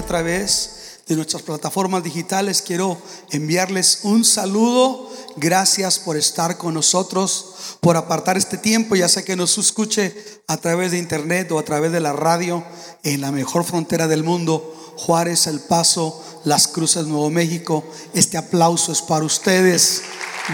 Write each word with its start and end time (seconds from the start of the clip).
a 0.00 0.06
través 0.06 1.02
de 1.06 1.16
nuestras 1.16 1.42
plataformas 1.42 2.02
digitales, 2.02 2.62
quiero 2.62 3.00
enviarles 3.30 4.00
un 4.02 4.24
saludo. 4.24 5.10
Gracias 5.36 5.98
por 5.98 6.16
estar 6.16 6.56
con 6.56 6.74
nosotros, 6.74 7.76
por 7.80 7.96
apartar 7.96 8.36
este 8.36 8.56
tiempo, 8.56 8.96
ya 8.96 9.08
sea 9.08 9.24
que 9.24 9.36
nos 9.36 9.58
escuche 9.58 10.14
a 10.46 10.56
través 10.56 10.92
de 10.92 10.98
internet 10.98 11.52
o 11.52 11.58
a 11.58 11.64
través 11.64 11.92
de 11.92 12.00
la 12.00 12.12
radio 12.12 12.64
en 13.02 13.20
la 13.20 13.30
mejor 13.30 13.64
frontera 13.64 14.08
del 14.08 14.24
mundo, 14.24 14.94
Juárez, 14.96 15.46
El 15.46 15.60
Paso, 15.60 16.22
Las 16.44 16.66
Cruces, 16.66 17.06
Nuevo 17.06 17.28
México. 17.28 17.84
Este 18.14 18.38
aplauso 18.38 18.92
es 18.92 19.02
para 19.02 19.24
ustedes. 19.24 20.02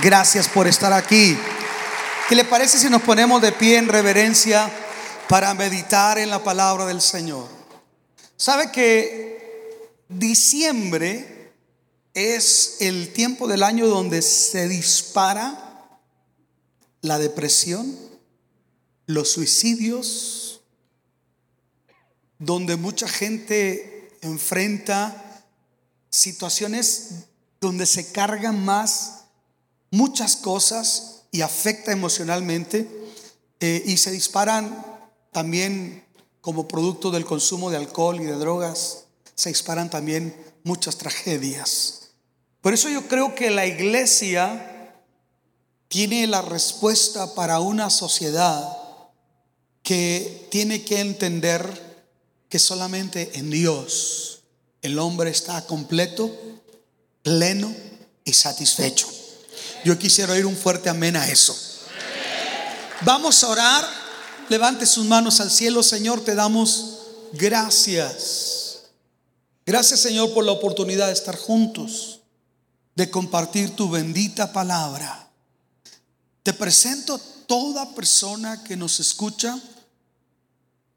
Gracias 0.03 0.49
por 0.49 0.67
estar 0.67 0.93
aquí. 0.93 1.39
¿Qué 2.29 2.35
le 2.35 2.45
parece 2.45 2.79
si 2.79 2.91
nos 2.91 3.03
ponemos 3.03 3.41
de 3.41 3.53
pie 3.53 3.79
en 3.79 3.89
reverencia 3.89 4.71
para 5.29 5.55
meditar 5.55 6.19
en 6.19 6.31
la 6.31 6.43
palabra 6.43 6.87
del 6.87 7.01
Señor? 7.01 7.47
¿Sabe 8.37 8.71
que 8.71 9.36
diciembre 10.09 11.53
es 12.15 12.79
el 12.81 13.13
tiempo 13.13 13.47
del 13.47 13.63
año 13.63 13.87
donde 13.87 14.23
se 14.23 14.69
dispara 14.69 16.01
la 17.03 17.19
depresión, 17.19 17.97
los 19.07 19.31
suicidios, 19.31 20.63
donde 22.39 22.77
mucha 22.77 23.09
gente 23.09 24.11
enfrenta 24.23 25.45
situaciones 26.11 27.27
donde 27.61 27.87
se 27.87 28.13
cargan 28.13 28.65
más 28.65 29.25
muchas 29.91 30.37
cosas 30.37 31.25
y 31.31 31.43
afecta 31.43 31.93
emocionalmente 31.93 32.89
eh, 33.61 33.83
y 33.87 33.97
se 33.97 34.11
disparan 34.11 34.85
también 35.33 36.05
como 36.41 36.69
producto 36.69 37.11
del 37.11 37.25
consumo 37.25 37.71
de 37.71 37.77
alcohol 37.77 38.21
y 38.21 38.25
de 38.25 38.37
drogas, 38.37 39.06
se 39.37 39.51
disparan 39.51 39.91
también 39.91 40.35
muchas 40.65 40.97
tragedias. 40.99 42.09
Por 42.61 42.75
eso 42.75 42.89
yo 42.89 43.07
creo 43.07 43.35
que 43.35 43.51
la 43.51 43.67
iglesia 43.67 44.95
tiene 45.89 46.27
la 46.27 46.43
respuesta 46.43 47.35
para 47.35 47.61
una 47.61 47.91
sociedad 47.91 48.77
que 49.83 50.49
tiene 50.51 50.83
que 50.83 50.99
entender 50.99 52.05
que 52.49 52.59
solamente 52.59 53.39
en 53.39 53.51
Dios 53.51 54.41
el 54.83 54.99
hombre 54.99 55.31
está 55.31 55.65
completo, 55.67 56.31
pleno 57.23 57.73
y 58.25 58.33
satisfecho. 58.33 59.09
Yo 59.85 59.97
quisiera 59.99 60.33
oír 60.33 60.47
un 60.47 60.57
fuerte 60.57 60.89
amén 60.89 61.15
a 61.15 61.29
eso. 61.29 61.57
Vamos 63.03 63.45
a 63.45 63.49
orar 63.49 64.07
Levante 64.49 64.87
sus 64.87 65.05
manos 65.05 65.41
al 65.41 65.51
cielo, 65.51 65.83
Señor, 65.83 66.21
te 66.21 66.35
damos 66.35 66.99
gracias. 67.33 68.66
Gracias, 69.67 70.01
Señor, 70.01 70.33
por 70.33 70.45
la 70.45 70.53
oportunidad 70.53 71.09
de 71.09 71.13
estar 71.13 71.37
juntos, 71.37 72.21
de 72.95 73.11
compartir 73.11 73.77
tu 73.77 73.91
bendita 73.91 74.53
palabra. 74.53 75.29
Te 76.43 76.55
presento 76.55 77.19
toda 77.19 77.95
persona 77.95 78.63
que 78.65 78.77
nos 78.77 79.01
escucha, 79.01 79.61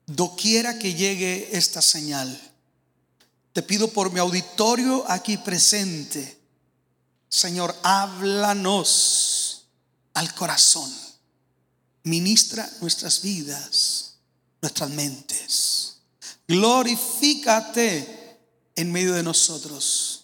doquiera 0.05 0.79
que 0.79 0.93
llegue 0.93 1.49
esta 1.57 1.81
señal. 1.81 2.39
Te 3.51 3.63
pido 3.63 3.89
por 3.89 4.13
mi 4.13 4.19
auditorio 4.19 5.03
aquí 5.09 5.37
presente, 5.37 6.39
Señor, 7.27 7.75
háblanos 7.83 9.65
al 10.13 10.33
corazón 10.35 11.09
ministra 12.03 12.69
nuestras 12.81 13.21
vidas, 13.21 14.15
nuestras 14.61 14.89
mentes. 14.89 15.97
Glorifícate 16.47 18.18
en 18.79 18.93
medio 18.93 19.13
de 19.13 19.23
nosotros 19.23 20.23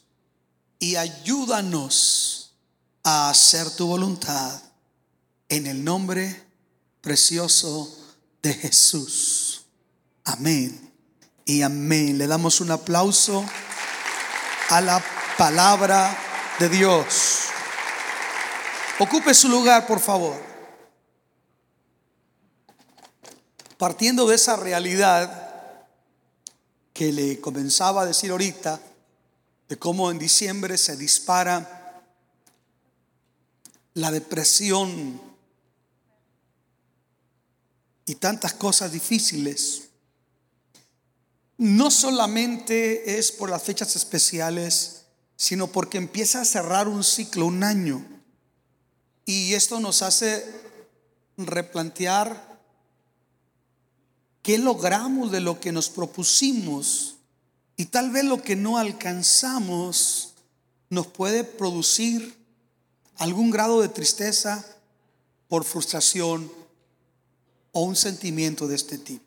y 0.80 0.96
ayúdanos 0.96 2.54
a 3.04 3.30
hacer 3.30 3.70
tu 3.72 3.86
voluntad 3.86 4.62
en 5.50 5.68
el 5.68 5.84
nombre 5.84 6.42
precioso 7.02 7.94
de 8.42 8.54
Jesús. 8.54 9.66
Amén 10.24 10.90
y 11.44 11.64
amén. 11.64 12.18
Le 12.18 12.28
damos 12.28 12.62
un 12.62 12.72
aplauso 12.72 13.46
a 14.70 14.80
la 14.80 15.04
palabra 15.38 16.18
de 16.58 16.70
Dios. 16.70 17.48
Ocupe 19.00 19.34
su 19.34 19.50
lugar, 19.50 19.86
por 19.86 20.00
favor. 20.00 20.42
Partiendo 23.78 24.26
de 24.26 24.36
esa 24.36 24.56
realidad 24.56 25.45
que 26.96 27.12
le 27.12 27.42
comenzaba 27.42 28.04
a 28.04 28.06
decir 28.06 28.32
ahorita, 28.32 28.80
de 29.68 29.78
cómo 29.78 30.10
en 30.10 30.18
diciembre 30.18 30.78
se 30.78 30.96
dispara 30.96 32.02
la 33.96 34.12
depresión 34.12 35.22
y 38.06 38.16
tantas 38.16 38.54
cosas 38.54 38.94
difíciles, 38.94 39.90
no 41.58 41.92
solamente 41.92 43.20
es 43.20 43.30
por 43.34 43.50
las 43.50 43.64
fechas 43.64 43.98
especiales, 43.98 45.02
sino 45.36 45.68
porque 45.68 45.98
empieza 45.98 46.40
a 46.40 46.46
cerrar 46.46 46.88
un 46.88 47.04
ciclo, 47.04 47.48
un 47.48 47.66
año. 47.66 48.06
Y 49.26 49.54
esto 49.54 49.82
nos 49.82 50.02
hace 50.02 50.46
replantear 51.36 52.45
¿Qué 54.46 54.60
logramos 54.60 55.32
de 55.32 55.42
lo 55.42 55.60
que 55.60 55.72
nos 55.72 55.90
propusimos? 55.90 57.16
Y 57.78 57.86
tal 57.86 58.12
vez 58.12 58.26
lo 58.26 58.44
que 58.44 58.56
no 58.56 58.78
alcanzamos 58.78 60.36
nos 60.92 61.08
puede 61.08 61.44
producir 61.44 62.38
algún 63.16 63.50
grado 63.50 63.82
de 63.82 63.90
tristeza 63.90 64.64
por 65.48 65.64
frustración 65.64 66.52
o 67.72 67.82
un 67.86 67.96
sentimiento 67.96 68.68
de 68.68 68.76
este 68.76 69.00
tipo. 69.00 69.26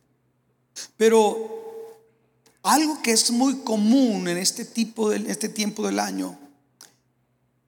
Pero 0.97 1.99
algo 2.63 3.03
que 3.03 3.11
es 3.11 3.33
muy 3.33 3.57
común 3.63 4.29
en 4.29 4.39
este 4.39 4.65
tipo 4.65 5.11
de 5.11 5.29
este 5.33 5.49
tiempo 5.49 5.85
del 5.85 5.99
año 5.99 6.39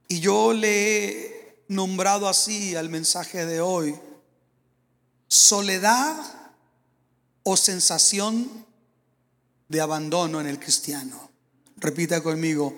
y 0.06 0.20
yo 0.20 0.52
le 0.52 1.08
he 1.08 1.64
nombrado 1.66 2.28
así 2.28 2.76
al 2.76 2.90
mensaje 2.90 3.44
de 3.44 3.60
hoy, 3.60 3.96
soledad 5.26 6.39
o 7.50 7.56
sensación 7.56 8.48
de 9.68 9.80
abandono 9.80 10.40
en 10.40 10.46
el 10.46 10.60
cristiano. 10.60 11.30
Repita 11.78 12.22
conmigo, 12.22 12.72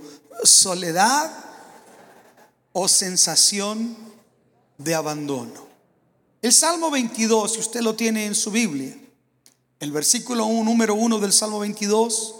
soledad 0.44 1.30
o 2.72 2.88
sensación 2.88 3.94
de 4.78 4.94
abandono. 4.94 5.68
El 6.40 6.54
Salmo 6.54 6.90
22, 6.90 7.52
si 7.52 7.60
usted 7.60 7.82
lo 7.82 7.94
tiene 7.94 8.24
en 8.24 8.34
su 8.34 8.50
Biblia, 8.50 8.96
el 9.78 9.92
versículo 9.92 10.46
1, 10.46 10.64
número 10.64 10.94
1 10.94 11.18
del 11.18 11.34
Salmo 11.34 11.58
22, 11.58 12.34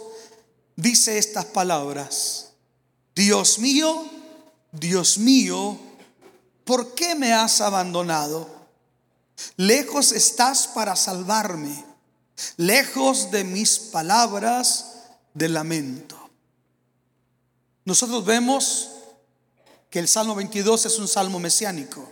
dice 0.75 1.19
estas 1.19 1.45
palabras. 1.45 2.53
Dios 3.13 3.59
mío, 3.59 4.09
Dios 4.71 5.19
mío, 5.19 5.77
¿por 6.65 6.95
qué 6.95 7.13
me 7.13 7.31
has 7.31 7.61
abandonado? 7.61 8.49
Lejos 9.55 10.11
estás 10.11 10.65
para 10.65 10.95
salvarme 10.95 11.92
lejos 12.57 13.31
de 13.31 13.43
mis 13.43 13.79
palabras 13.79 15.01
de 15.33 15.49
lamento. 15.49 16.17
Nosotros 17.85 18.25
vemos 18.25 18.89
que 19.89 19.99
el 19.99 20.07
Salmo 20.07 20.35
22 20.35 20.85
es 20.85 20.99
un 20.99 21.07
salmo 21.07 21.39
mesiánico. 21.39 22.11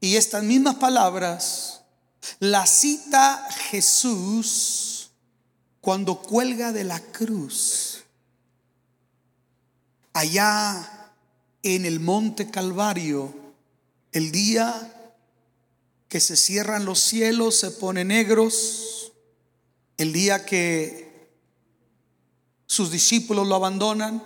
Y 0.00 0.16
estas 0.16 0.42
mismas 0.42 0.76
palabras 0.76 1.82
las 2.38 2.70
cita 2.70 3.46
Jesús 3.70 5.10
cuando 5.80 6.20
cuelga 6.20 6.72
de 6.72 6.84
la 6.84 7.00
cruz. 7.00 8.04
Allá 10.12 11.12
en 11.62 11.84
el 11.84 12.00
monte 12.00 12.50
Calvario, 12.50 13.34
el 14.12 14.30
día 14.30 14.97
que 16.08 16.20
se 16.20 16.36
cierran 16.36 16.84
los 16.84 17.00
cielos, 17.00 17.56
se 17.56 17.70
ponen 17.70 18.08
negros, 18.08 19.12
el 19.98 20.12
día 20.12 20.44
que 20.44 21.30
sus 22.66 22.90
discípulos 22.90 23.46
lo 23.46 23.54
abandonan, 23.54 24.22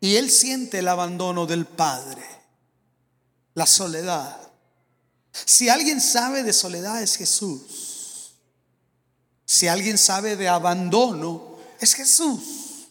y 0.00 0.16
él 0.16 0.30
siente 0.30 0.78
el 0.78 0.88
abandono 0.88 1.46
del 1.46 1.66
Padre, 1.66 2.24
la 3.54 3.66
soledad. 3.66 4.50
Si 5.32 5.68
alguien 5.68 6.00
sabe 6.00 6.42
de 6.42 6.52
soledad 6.52 7.02
es 7.02 7.16
Jesús. 7.16 8.34
Si 9.44 9.68
alguien 9.68 9.98
sabe 9.98 10.36
de 10.36 10.48
abandono 10.48 11.58
es 11.80 11.94
Jesús. 11.94 12.88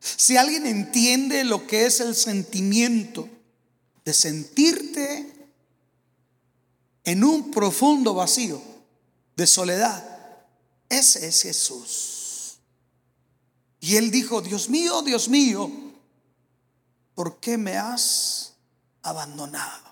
Si 0.00 0.36
alguien 0.36 0.66
entiende 0.66 1.44
lo 1.44 1.66
que 1.66 1.86
es 1.86 2.00
el 2.00 2.14
sentimiento 2.14 3.28
de 4.04 4.12
sentirte 4.12 5.33
en 7.04 7.22
un 7.22 7.50
profundo 7.50 8.14
vacío 8.14 8.60
de 9.36 9.46
soledad, 9.46 10.10
Ese 10.88 11.26
es 11.26 11.42
Jesús. 11.42 12.58
Y 13.80 13.96
él 13.96 14.10
dijo, 14.10 14.40
Dios 14.40 14.68
mío, 14.68 15.02
Dios 15.02 15.28
mío, 15.28 15.70
¿por 17.14 17.40
qué 17.40 17.58
me 17.58 17.76
has 17.76 18.54
abandonado? 19.02 19.84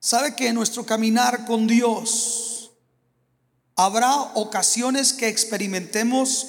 ¿Sabe 0.00 0.34
que 0.34 0.48
en 0.48 0.54
nuestro 0.54 0.86
caminar 0.86 1.46
con 1.46 1.66
Dios 1.66 2.70
habrá 3.74 4.14
ocasiones 4.34 5.12
que 5.12 5.28
experimentemos 5.28 6.46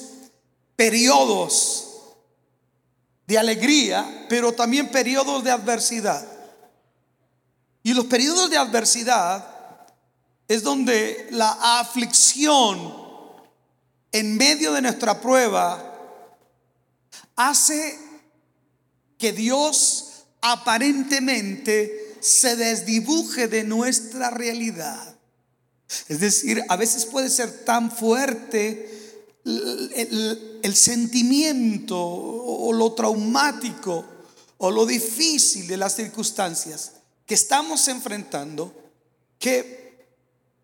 periodos 0.76 1.88
de 3.26 3.38
alegría, 3.38 4.26
pero 4.30 4.54
también 4.54 4.90
periodos 4.90 5.44
de 5.44 5.52
adversidad? 5.52 6.37
Y 7.88 7.94
los 7.94 8.08
periodos 8.08 8.50
de 8.50 8.58
adversidad 8.58 9.48
es 10.46 10.62
donde 10.62 11.30
la 11.32 11.80
aflicción 11.80 12.94
en 14.12 14.36
medio 14.36 14.74
de 14.74 14.82
nuestra 14.82 15.22
prueba 15.22 16.28
hace 17.38 17.98
que 19.18 19.32
Dios 19.32 20.26
aparentemente 20.42 22.18
se 22.20 22.58
desdibuje 22.58 23.48
de 23.48 23.64
nuestra 23.64 24.32
realidad. 24.32 25.16
Es 26.10 26.20
decir, 26.20 26.62
a 26.68 26.76
veces 26.76 27.06
puede 27.06 27.30
ser 27.30 27.64
tan 27.64 27.90
fuerte 27.90 29.32
el, 29.46 30.76
sentimiento 30.76 31.98
o 31.98 32.74
lo 32.74 32.92
traumático 32.92 34.04
o 34.58 34.72
lo 34.72 34.86
difícil 34.86 35.68
de 35.68 35.78
las 35.78 35.96
circunstancias 35.96 36.97
que 37.28 37.36
estamos 37.36 37.88
enfrentando 37.90 38.74
que 39.38 40.08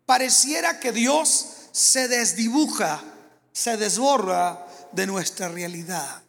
pareciera 0.06 0.80
que 0.80 0.90
Dios 0.90 1.46
se 1.70 2.08
desdibuja, 2.08 3.04
se 3.52 3.76
desborra 3.76 4.66
de 4.92 5.06
nuestra 5.06 5.48
realidad. 5.48 6.22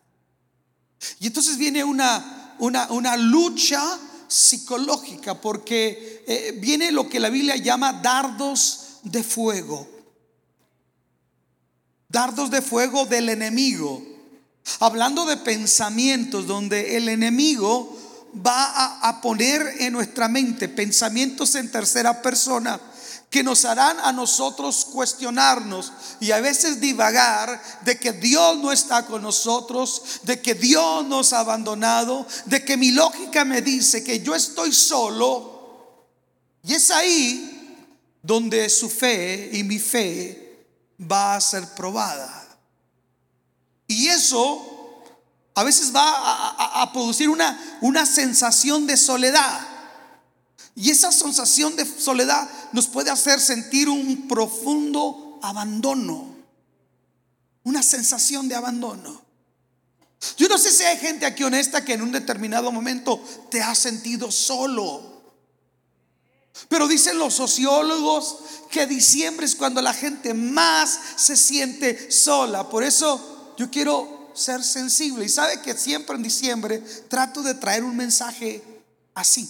Y 1.19 1.27
entonces 1.27 1.57
viene 1.57 1.83
una, 1.83 2.55
una, 2.59 3.15
lucha 3.15 3.81
psicológica 4.27 5.39
porque 5.39 6.23
eh, 6.27 6.57
viene 6.59 6.91
lo 6.91 7.07
que 7.07 7.19
la 7.19 7.29
Biblia 7.29 7.55
llama 7.55 7.93
dardos 7.93 8.99
de 9.03 9.23
fuego. 9.23 9.87
Dardos 12.09 12.51
de 12.51 12.61
fuego 12.61 13.05
del 13.05 13.29
enemigo. 13.29 14.03
Hablando 14.79 15.25
de 15.25 15.37
pensamientos 15.37 16.47
donde 16.47 16.97
el 16.97 17.07
enemigo 17.07 18.04
va 18.35 18.99
a, 19.07 19.21
poner 19.21 19.75
en 19.79 19.93
nuestra 19.93 20.27
mente 20.27 20.67
pensamientos 20.67 21.55
en 21.55 21.71
tercera 21.71 22.21
persona 22.21 22.79
que 23.29 23.43
nos 23.43 23.65
harán 23.65 23.97
a 23.99 24.11
nosotros 24.11 24.85
cuestionarnos 24.85 25.91
y 26.19 26.31
a 26.31 26.39
veces 26.39 26.79
divagar 26.79 27.61
de 27.83 27.97
que 27.97 28.13
Dios 28.13 28.57
no 28.57 28.71
está 28.71 29.05
con 29.05 29.21
nosotros, 29.21 30.21
de 30.23 30.41
que 30.41 30.55
Dios 30.55 31.05
nos 31.05 31.33
ha 31.33 31.39
abandonado, 31.39 32.25
de 32.45 32.63
que 32.63 32.77
mi 32.77 32.91
lógica 32.91 33.43
me 33.43 33.61
dice 33.61 34.03
que 34.03 34.21
yo 34.21 34.35
estoy 34.35 34.71
solo. 34.71 36.07
Y 36.63 36.73
es 36.73 36.91
ahí 36.91 37.77
donde 38.21 38.69
su 38.69 38.89
fe 38.89 39.49
y 39.53 39.63
mi 39.63 39.79
fe 39.79 40.67
va 40.99 41.35
a 41.35 41.41
ser 41.41 41.67
probada. 41.75 42.57
Y 43.87 44.07
eso 44.07 44.74
a 45.55 45.63
veces 45.63 45.95
va 45.95 46.03
a, 46.81 46.91
producir 46.91 47.29
una, 47.29 47.77
una 47.79 48.05
sensación 48.05 48.85
de 48.85 48.97
soledad. 48.97 49.67
Y 50.75 50.91
esa 50.91 51.13
sensación 51.13 51.77
de 51.77 51.85
soledad 51.85 52.47
nos 52.73 52.87
puede 52.87 53.09
hacer 53.09 53.39
sentir 53.39 53.87
un 53.87 54.27
profundo 54.27 55.39
abandono, 55.41 56.35
una 57.63 57.81
sensación 57.81 58.49
de 58.49 58.55
abandono. 58.55 59.23
Yo 60.37 60.49
no 60.49 60.57
sé 60.57 60.71
si 60.71 60.83
hay 60.83 60.97
gente 60.97 61.25
aquí 61.25 61.43
honesta 61.43 61.85
que 61.85 61.93
en 61.93 62.01
un 62.01 62.11
determinado 62.11 62.69
momento 62.73 63.23
te 63.49 63.61
ha 63.61 63.73
sentido 63.75 64.31
solo. 64.31 65.15
Pero 66.67 66.89
dicen 66.89 67.17
los 67.17 67.33
sociólogos 67.33 68.39
que 68.69 68.87
diciembre 68.87 69.45
es 69.45 69.55
cuando 69.55 69.81
la 69.81 69.93
gente 69.93 70.33
más 70.33 70.99
se 71.15 71.37
siente 71.37 72.11
sola. 72.11 72.69
Por 72.69 72.83
eso 72.83 73.53
yo 73.57 73.69
quiero 73.69 74.14
ser 74.35 74.63
sensible. 74.63 75.25
Y 75.25 75.29
sabe 75.29 75.61
que 75.61 75.75
siempre 75.75 76.15
en 76.15 76.23
diciembre 76.23 76.79
trato 77.09 77.41
de 77.41 77.55
traer 77.55 77.83
un 77.83 77.95
mensaje 77.95 78.63
así. 79.13 79.49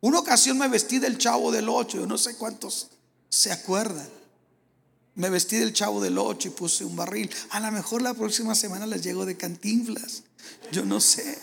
Una 0.00 0.20
ocasión 0.20 0.58
me 0.58 0.68
vestí 0.68 0.98
del 0.98 1.18
chavo 1.18 1.50
del 1.50 1.68
ocho, 1.68 1.98
yo 1.98 2.06
no 2.06 2.18
sé 2.18 2.36
cuántos 2.36 2.88
se 3.28 3.52
acuerdan. 3.52 4.08
Me 5.14 5.30
vestí 5.30 5.56
del 5.56 5.72
chavo 5.72 6.00
del 6.00 6.16
ocho 6.16 6.48
y 6.48 6.52
puse 6.52 6.84
un 6.84 6.94
barril. 6.94 7.28
A 7.50 7.58
lo 7.58 7.72
mejor 7.72 8.02
la 8.02 8.14
próxima 8.14 8.54
semana 8.54 8.86
les 8.86 9.02
llego 9.02 9.26
de 9.26 9.36
cantinflas. 9.36 10.22
Yo 10.70 10.84
no 10.84 11.00
sé. 11.00 11.38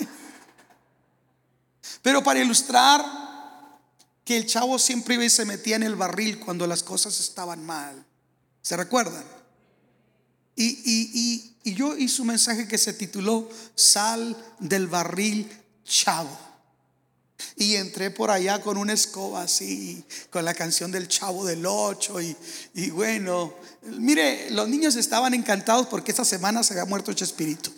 Pero 2.01 2.24
para 2.24 2.39
ilustrar 2.39 3.04
que 4.24 4.38
el 4.38 4.45
chavo 4.45 4.80
siempre 4.80 5.16
iba 5.16 5.25
y 5.25 5.30
se 5.30 5.44
metía 5.44 5.75
en 5.75 5.83
el 5.83 5.95
barril 5.95 6.39
cuando 6.39 6.66
las 6.68 6.83
cosas 6.83 7.19
estaban 7.19 7.66
mal. 7.66 8.06
¿Se 8.62 8.78
recuerdan? 8.78 9.24
Y, 10.56 10.66
y, 10.86 11.56
y 11.63 11.74
yo 11.74 11.98
hice 11.98 12.22
un 12.22 12.30
mensaje 12.30 12.68
que 12.68 12.78
se 12.78 12.94
tituló 12.94 13.50
Sal 13.75 14.38
del 14.60 14.88
barril 14.88 15.50
chavo. 15.84 16.46
Y 17.57 17.75
entré 17.75 18.12
por 18.12 18.31
allá 18.31 18.62
con 18.62 18.78
una 18.78 18.94
escoba 18.94 19.44
así, 19.44 20.04
con 20.30 20.46
la 20.46 20.54
canción 20.54 20.92
del 20.92 21.07
Chavo 21.07 21.46
del 21.46 21.66
Ocho. 21.66 22.22
Y, 22.22 22.36
y 22.74 22.90
bueno, 22.90 23.54
mire, 23.84 24.50
los 24.52 24.69
niños 24.69 24.96
estaban 24.96 25.34
encantados 25.34 25.88
porque 25.88 26.12
esta 26.12 26.25
semana 26.25 26.63
se 26.63 26.74
había 26.74 26.86
muerto 26.86 27.13
Chespirito. 27.13 27.72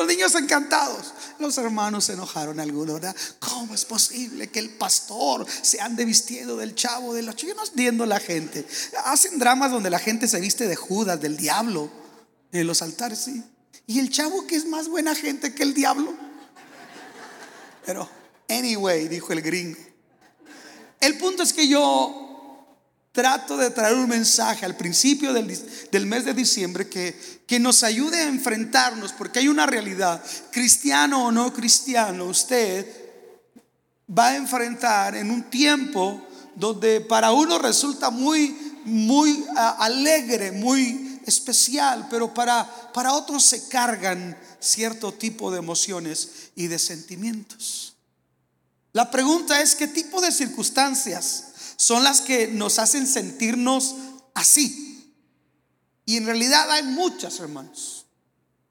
Los 0.00 0.08
niños 0.08 0.34
encantados. 0.34 1.12
Los 1.38 1.58
hermanos 1.58 2.06
se 2.06 2.14
enojaron 2.14 2.58
algunos. 2.58 3.02
¿Cómo 3.38 3.74
es 3.74 3.84
posible 3.84 4.48
que 4.48 4.58
el 4.58 4.70
pastor 4.70 5.46
se 5.60 5.78
ande 5.78 6.06
vistiendo 6.06 6.56
del 6.56 6.74
chavo 6.74 7.12
del 7.12 7.28
ocho? 7.28 7.46
Yo 7.46 7.54
no 7.54 7.66
entiendo 7.66 8.06
la 8.06 8.18
gente. 8.18 8.66
Hacen 9.04 9.38
dramas 9.38 9.70
donde 9.70 9.90
la 9.90 9.98
gente 9.98 10.26
se 10.26 10.40
viste 10.40 10.66
de 10.66 10.74
Judas, 10.74 11.20
del 11.20 11.36
diablo, 11.36 11.90
en 12.50 12.66
los 12.66 12.80
altares, 12.80 13.18
sí. 13.18 13.44
Y 13.86 13.98
el 13.98 14.08
chavo 14.08 14.46
que 14.46 14.56
es 14.56 14.64
más 14.64 14.88
buena 14.88 15.14
gente 15.14 15.54
que 15.54 15.64
el 15.64 15.74
diablo. 15.74 16.14
Pero, 17.84 18.08
anyway, 18.48 19.06
dijo 19.06 19.34
el 19.34 19.42
gringo. 19.42 19.78
El 20.98 21.18
punto 21.18 21.42
es 21.42 21.52
que 21.52 21.68
yo 21.68 22.19
trato 23.12 23.56
de 23.56 23.70
traer 23.70 23.96
un 23.96 24.08
mensaje 24.08 24.64
al 24.64 24.76
principio 24.76 25.32
del, 25.32 26.06
mes 26.06 26.24
de 26.24 26.34
diciembre 26.34 26.88
que, 26.88 27.42
que 27.46 27.58
nos 27.58 27.82
ayude 27.82 28.20
a 28.20 28.28
enfrentarnos, 28.28 29.12
porque 29.12 29.40
hay 29.40 29.48
una 29.48 29.66
realidad, 29.66 30.22
cristiano 30.52 31.26
o 31.26 31.32
no 31.32 31.52
cristiano, 31.52 32.26
usted 32.26 32.86
va 34.16 34.28
a 34.28 34.36
enfrentar 34.36 35.16
en 35.16 35.30
un 35.30 35.50
tiempo 35.50 36.26
donde 36.54 37.00
para 37.00 37.32
uno 37.32 37.58
resulta 37.58 38.10
muy, 38.10 38.56
muy 38.84 39.44
alegre, 39.56 40.52
muy 40.52 41.20
especial, 41.26 42.06
pero 42.10 42.32
para, 42.32 42.68
para 42.92 43.12
otros 43.12 43.44
se 43.44 43.68
cargan 43.68 44.36
cierto 44.58 45.12
tipo 45.12 45.50
de 45.50 45.58
emociones 45.58 46.50
y 46.54 46.66
de 46.66 46.78
sentimientos. 46.78 47.94
La 48.92 49.10
pregunta 49.10 49.60
es, 49.60 49.76
¿qué 49.76 49.86
tipo 49.86 50.20
de 50.20 50.32
circunstancias 50.32 51.49
son 51.80 52.04
las 52.04 52.20
que 52.20 52.46
nos 52.46 52.78
hacen 52.78 53.06
sentirnos 53.06 53.94
así? 54.34 55.14
Y 56.04 56.18
en 56.18 56.26
realidad 56.26 56.70
hay 56.70 56.82
muchas, 56.82 57.40
hermanos. 57.40 58.04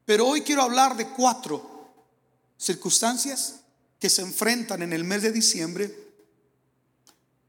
Pero 0.04 0.28
hoy 0.28 0.42
quiero 0.42 0.62
hablar 0.62 0.96
de 0.96 1.08
cuatro 1.08 1.92
circunstancias 2.56 3.56
que 3.98 4.08
se 4.08 4.22
enfrentan 4.22 4.82
en 4.82 4.92
el 4.92 5.02
mes 5.02 5.22
de 5.22 5.32
diciembre 5.32 5.92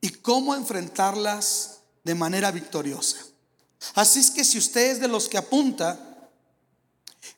y 0.01 0.10
cómo 0.10 0.56
enfrentarlas 0.56 1.82
de 2.03 2.15
manera 2.15 2.50
victoriosa. 2.50 3.18
Así 3.94 4.20
es 4.20 4.32
que 4.32 4.44
si 4.44 4.58
usted 4.58 4.94
es 4.94 5.00
de 5.00 5.10
los 5.10 5.30
que 5.30 5.38
apunta, 5.38 6.32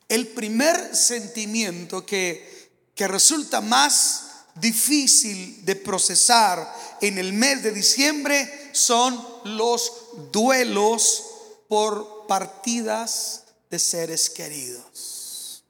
el 0.08 0.28
primer 0.28 0.96
sentimiento 0.96 2.06
que, 2.06 2.72
que 2.94 3.06
resulta 3.06 3.60
más 3.60 4.24
difícil 4.54 5.64
de 5.64 5.76
procesar 5.76 6.72
en 7.00 7.18
el 7.18 7.32
mes 7.32 7.62
de 7.62 7.72
diciembre 7.72 8.70
son 8.72 9.20
los 9.44 9.92
duelos 10.32 11.24
por 11.68 12.26
partidas 12.26 13.44
de 13.70 13.78
seres 13.78 14.30
queridos. 14.30 15.64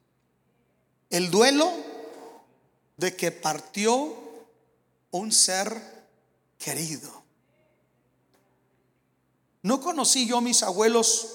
El 1.09 1.31
duelo 1.31 1.71
de 2.97 3.15
que 3.15 3.31
partió 3.31 4.15
un 5.11 5.31
ser 5.31 5.81
querido. 6.57 7.23
No 9.61 9.81
conocí 9.81 10.27
yo 10.27 10.37
a 10.37 10.41
mis 10.41 10.61
abuelos 10.61 11.27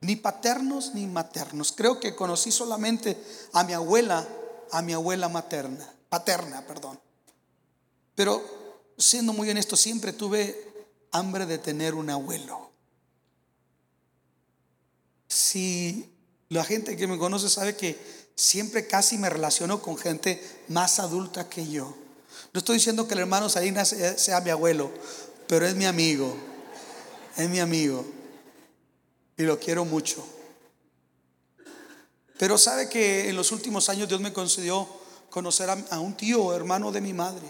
ni 0.00 0.16
paternos 0.16 0.94
ni 0.94 1.06
maternos. 1.06 1.72
Creo 1.72 2.00
que 2.00 2.14
conocí 2.14 2.52
solamente 2.52 3.16
a 3.52 3.64
mi 3.64 3.72
abuela, 3.72 4.28
a 4.70 4.82
mi 4.82 4.92
abuela 4.92 5.28
materna, 5.28 5.92
paterna, 6.12 6.60
perdón. 6.66 7.00
Pero 8.14 8.44
siendo 8.98 9.32
muy 9.32 9.48
honesto, 9.48 9.78
siempre 9.78 10.12
tuve 10.12 10.54
hambre 11.10 11.46
de 11.46 11.56
tener 11.56 11.94
un 11.94 12.10
abuelo. 12.10 12.70
Si 15.26 16.12
la 16.50 16.64
gente 16.64 16.98
que 16.98 17.06
me 17.06 17.16
conoce 17.16 17.48
sabe 17.48 17.76
que 17.76 17.98
siempre 18.34 18.86
casi 18.86 19.16
me 19.16 19.30
relaciono 19.30 19.80
con 19.80 19.96
gente 19.96 20.38
más 20.68 20.98
adulta 20.98 21.48
que 21.48 21.66
yo. 21.66 21.96
No 22.52 22.58
estoy 22.58 22.76
diciendo 22.76 23.08
que 23.08 23.14
el 23.14 23.20
hermano 23.20 23.48
Salinas 23.48 23.96
sea 24.16 24.42
mi 24.42 24.50
abuelo, 24.50 24.90
pero 25.48 25.66
es 25.66 25.74
mi 25.74 25.86
amigo. 25.86 26.36
Es 27.38 27.48
mi 27.48 27.58
amigo. 27.58 28.04
Y 29.38 29.44
lo 29.44 29.58
quiero 29.58 29.86
mucho. 29.86 30.22
Pero 32.38 32.58
sabe 32.58 32.90
que 32.90 33.30
en 33.30 33.36
los 33.36 33.50
últimos 33.50 33.88
años 33.88 34.08
Dios 34.08 34.20
me 34.20 34.34
concedió 34.34 35.00
conocer 35.32 35.70
a, 35.70 35.98
un 35.98 36.14
tío, 36.14 36.54
hermano 36.54 36.92
de 36.92 37.00
mi 37.00 37.14
madre. 37.14 37.48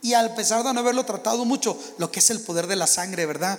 Y 0.00 0.14
al 0.14 0.34
pesar 0.36 0.62
de 0.62 0.72
no 0.72 0.80
haberlo 0.80 1.04
tratado 1.04 1.44
mucho, 1.44 1.76
lo 1.98 2.12
que 2.12 2.20
es 2.20 2.30
el 2.30 2.40
poder 2.40 2.68
de 2.68 2.76
la 2.76 2.86
sangre, 2.86 3.26
¿verdad? 3.26 3.58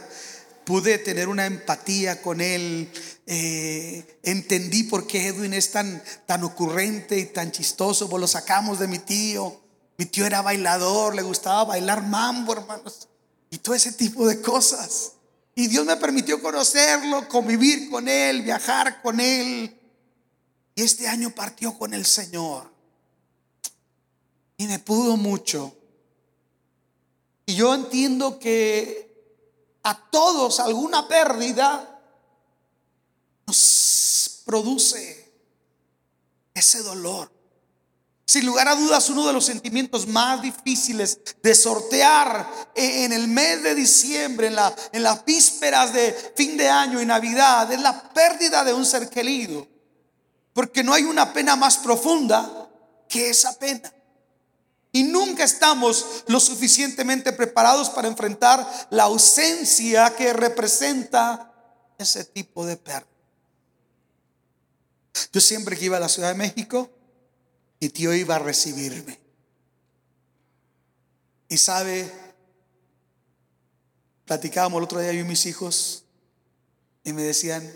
Pude 0.63 0.97
tener 0.97 1.27
una 1.27 1.45
empatía 1.45 2.21
con 2.21 2.39
él. 2.39 2.89
Eh, 3.27 4.19
entendí 4.23 4.83
por 4.83 5.07
qué 5.07 5.27
Edwin 5.27 5.53
es 5.53 5.71
tan, 5.71 6.01
tan 6.25 6.43
ocurrente 6.45 7.19
y 7.19 7.25
tan 7.25 7.51
chistoso. 7.51 8.09
Pues 8.09 8.21
lo 8.21 8.27
sacamos 8.27 8.79
de 8.79 8.87
mi 8.87 8.99
tío. 8.99 9.61
Mi 9.97 10.05
tío 10.05 10.25
era 10.25 10.41
bailador, 10.41 11.15
le 11.15 11.21
gustaba 11.21 11.65
bailar 11.65 12.01
mambo, 12.01 12.53
hermanos. 12.53 13.09
Y 13.49 13.57
todo 13.57 13.75
ese 13.75 13.91
tipo 13.91 14.25
de 14.25 14.39
cosas. 14.41 15.11
Y 15.53 15.67
Dios 15.67 15.85
me 15.85 15.97
permitió 15.97 16.41
conocerlo, 16.41 17.27
convivir 17.27 17.89
con 17.89 18.07
él, 18.07 18.41
viajar 18.43 19.01
con 19.01 19.19
él. 19.19 19.77
Y 20.75 20.81
este 20.81 21.09
año 21.09 21.31
partió 21.31 21.77
con 21.77 21.93
el 21.93 22.05
Señor. 22.05 22.74
Y 24.57 24.67
me 24.67 24.79
pudo 24.79 25.17
mucho. 25.17 25.75
Y 27.45 27.55
yo 27.55 27.73
entiendo 27.73 28.39
que 28.39 29.05
a 29.83 30.09
todos 30.09 30.59
alguna 30.59 31.07
pérdida 31.07 32.01
nos 33.45 34.41
produce 34.45 35.31
ese 36.53 36.81
dolor. 36.81 37.31
Sin 38.27 38.47
lugar 38.47 38.67
a 38.67 38.75
dudas, 38.75 39.07
uno 39.09 39.27
de 39.27 39.33
los 39.33 39.45
sentimientos 39.45 40.07
más 40.07 40.41
difíciles 40.41 41.19
de 41.43 41.53
sortear 41.53 42.71
en 42.73 43.13
el 43.13 43.27
mes 43.27 43.61
de 43.61 43.75
diciembre, 43.75 44.47
en, 44.47 44.55
la, 44.55 44.75
en 44.91 45.03
las 45.03 45.23
vísperas 45.23 45.93
de 45.93 46.33
fin 46.35 46.57
de 46.57 46.67
año 46.67 46.99
y 46.99 47.05
Navidad, 47.05 47.71
es 47.71 47.79
la 47.79 48.11
pérdida 48.11 48.63
de 48.63 48.73
un 48.73 48.85
ser 48.85 49.09
querido. 49.09 49.67
Porque 50.53 50.83
no 50.83 50.93
hay 50.93 51.03
una 51.03 51.31
pena 51.31 51.55
más 51.55 51.77
profunda 51.77 52.67
que 53.07 53.29
esa 53.29 53.53
pena. 53.59 53.93
Y 54.95 55.03
nunca 55.03 55.43
estamos 55.43 56.23
lo 56.27 56.39
suficientemente 56.39 57.33
preparados 57.33 57.89
para 57.89 58.07
enfrentar 58.07 58.65
la 58.91 59.03
ausencia 59.03 60.15
que 60.15 60.31
representa 60.31 61.53
ese 61.97 62.23
tipo 62.23 62.65
de 62.65 62.77
pérdida. 62.77 63.09
Yo 65.33 65.41
siempre 65.41 65.75
que 65.75 65.83
iba 65.83 65.97
a 65.97 65.99
la 65.99 66.07
Ciudad 66.07 66.29
de 66.29 66.35
México, 66.35 66.89
mi 67.81 67.89
tío 67.89 68.13
iba 68.13 68.37
a 68.37 68.39
recibirme. 68.39 69.19
Y 71.49 71.57
sabe, 71.57 72.09
platicábamos 74.23 74.77
el 74.77 74.85
otro 74.85 75.01
día 75.01 75.11
yo 75.11 75.19
y 75.19 75.23
mis 75.25 75.45
hijos 75.45 76.05
y 77.03 77.11
me 77.11 77.23
decían, 77.23 77.69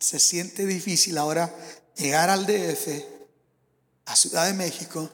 se 0.00 0.18
siente 0.18 0.66
difícil 0.66 1.16
ahora 1.16 1.54
llegar 1.94 2.28
al 2.28 2.44
DF, 2.44 3.04
a 4.06 4.16
Ciudad 4.16 4.46
de 4.46 4.54
México, 4.54 5.12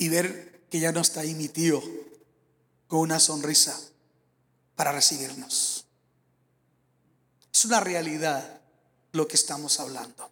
y 0.00 0.08
ver 0.08 0.64
que 0.70 0.80
ya 0.80 0.92
no 0.92 1.00
está 1.00 1.20
ahí 1.20 1.34
mi 1.34 1.48
tío 1.48 1.82
con 2.88 3.00
una 3.00 3.20
sonrisa 3.20 3.78
para 4.74 4.92
recibirnos. 4.92 5.84
Es 7.52 7.64
una 7.66 7.80
realidad 7.80 8.62
lo 9.12 9.28
que 9.28 9.36
estamos 9.36 9.78
hablando. 9.78 10.30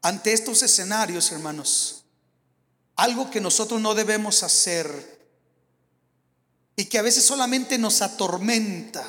Ante 0.00 0.32
estos 0.32 0.62
escenarios, 0.62 1.32
hermanos, 1.32 2.04
algo 2.94 3.32
que 3.32 3.40
nosotros 3.40 3.80
no 3.80 3.96
debemos 3.96 4.44
hacer 4.44 5.28
y 6.76 6.84
que 6.84 6.98
a 6.98 7.02
veces 7.02 7.24
solamente 7.24 7.78
nos 7.78 8.00
atormenta, 8.00 9.04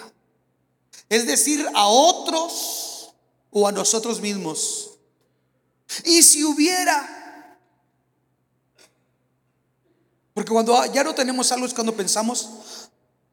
es 1.09 1.27
decir, 1.27 1.63
a 1.75 1.85
otros 1.85 3.13
o 3.51 3.67
a 3.67 3.71
nosotros 3.71 4.19
mismos. 4.19 4.97
Y 6.05 6.23
si 6.23 6.43
hubiera, 6.43 7.22
porque 10.33 10.51
cuando 10.51 10.85
ya 10.93 11.03
no 11.03 11.13
tenemos 11.13 11.51
algo 11.51 11.65
es 11.65 11.73
cuando 11.73 11.95
pensamos 11.95 12.49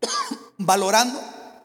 valorando, 0.58 1.20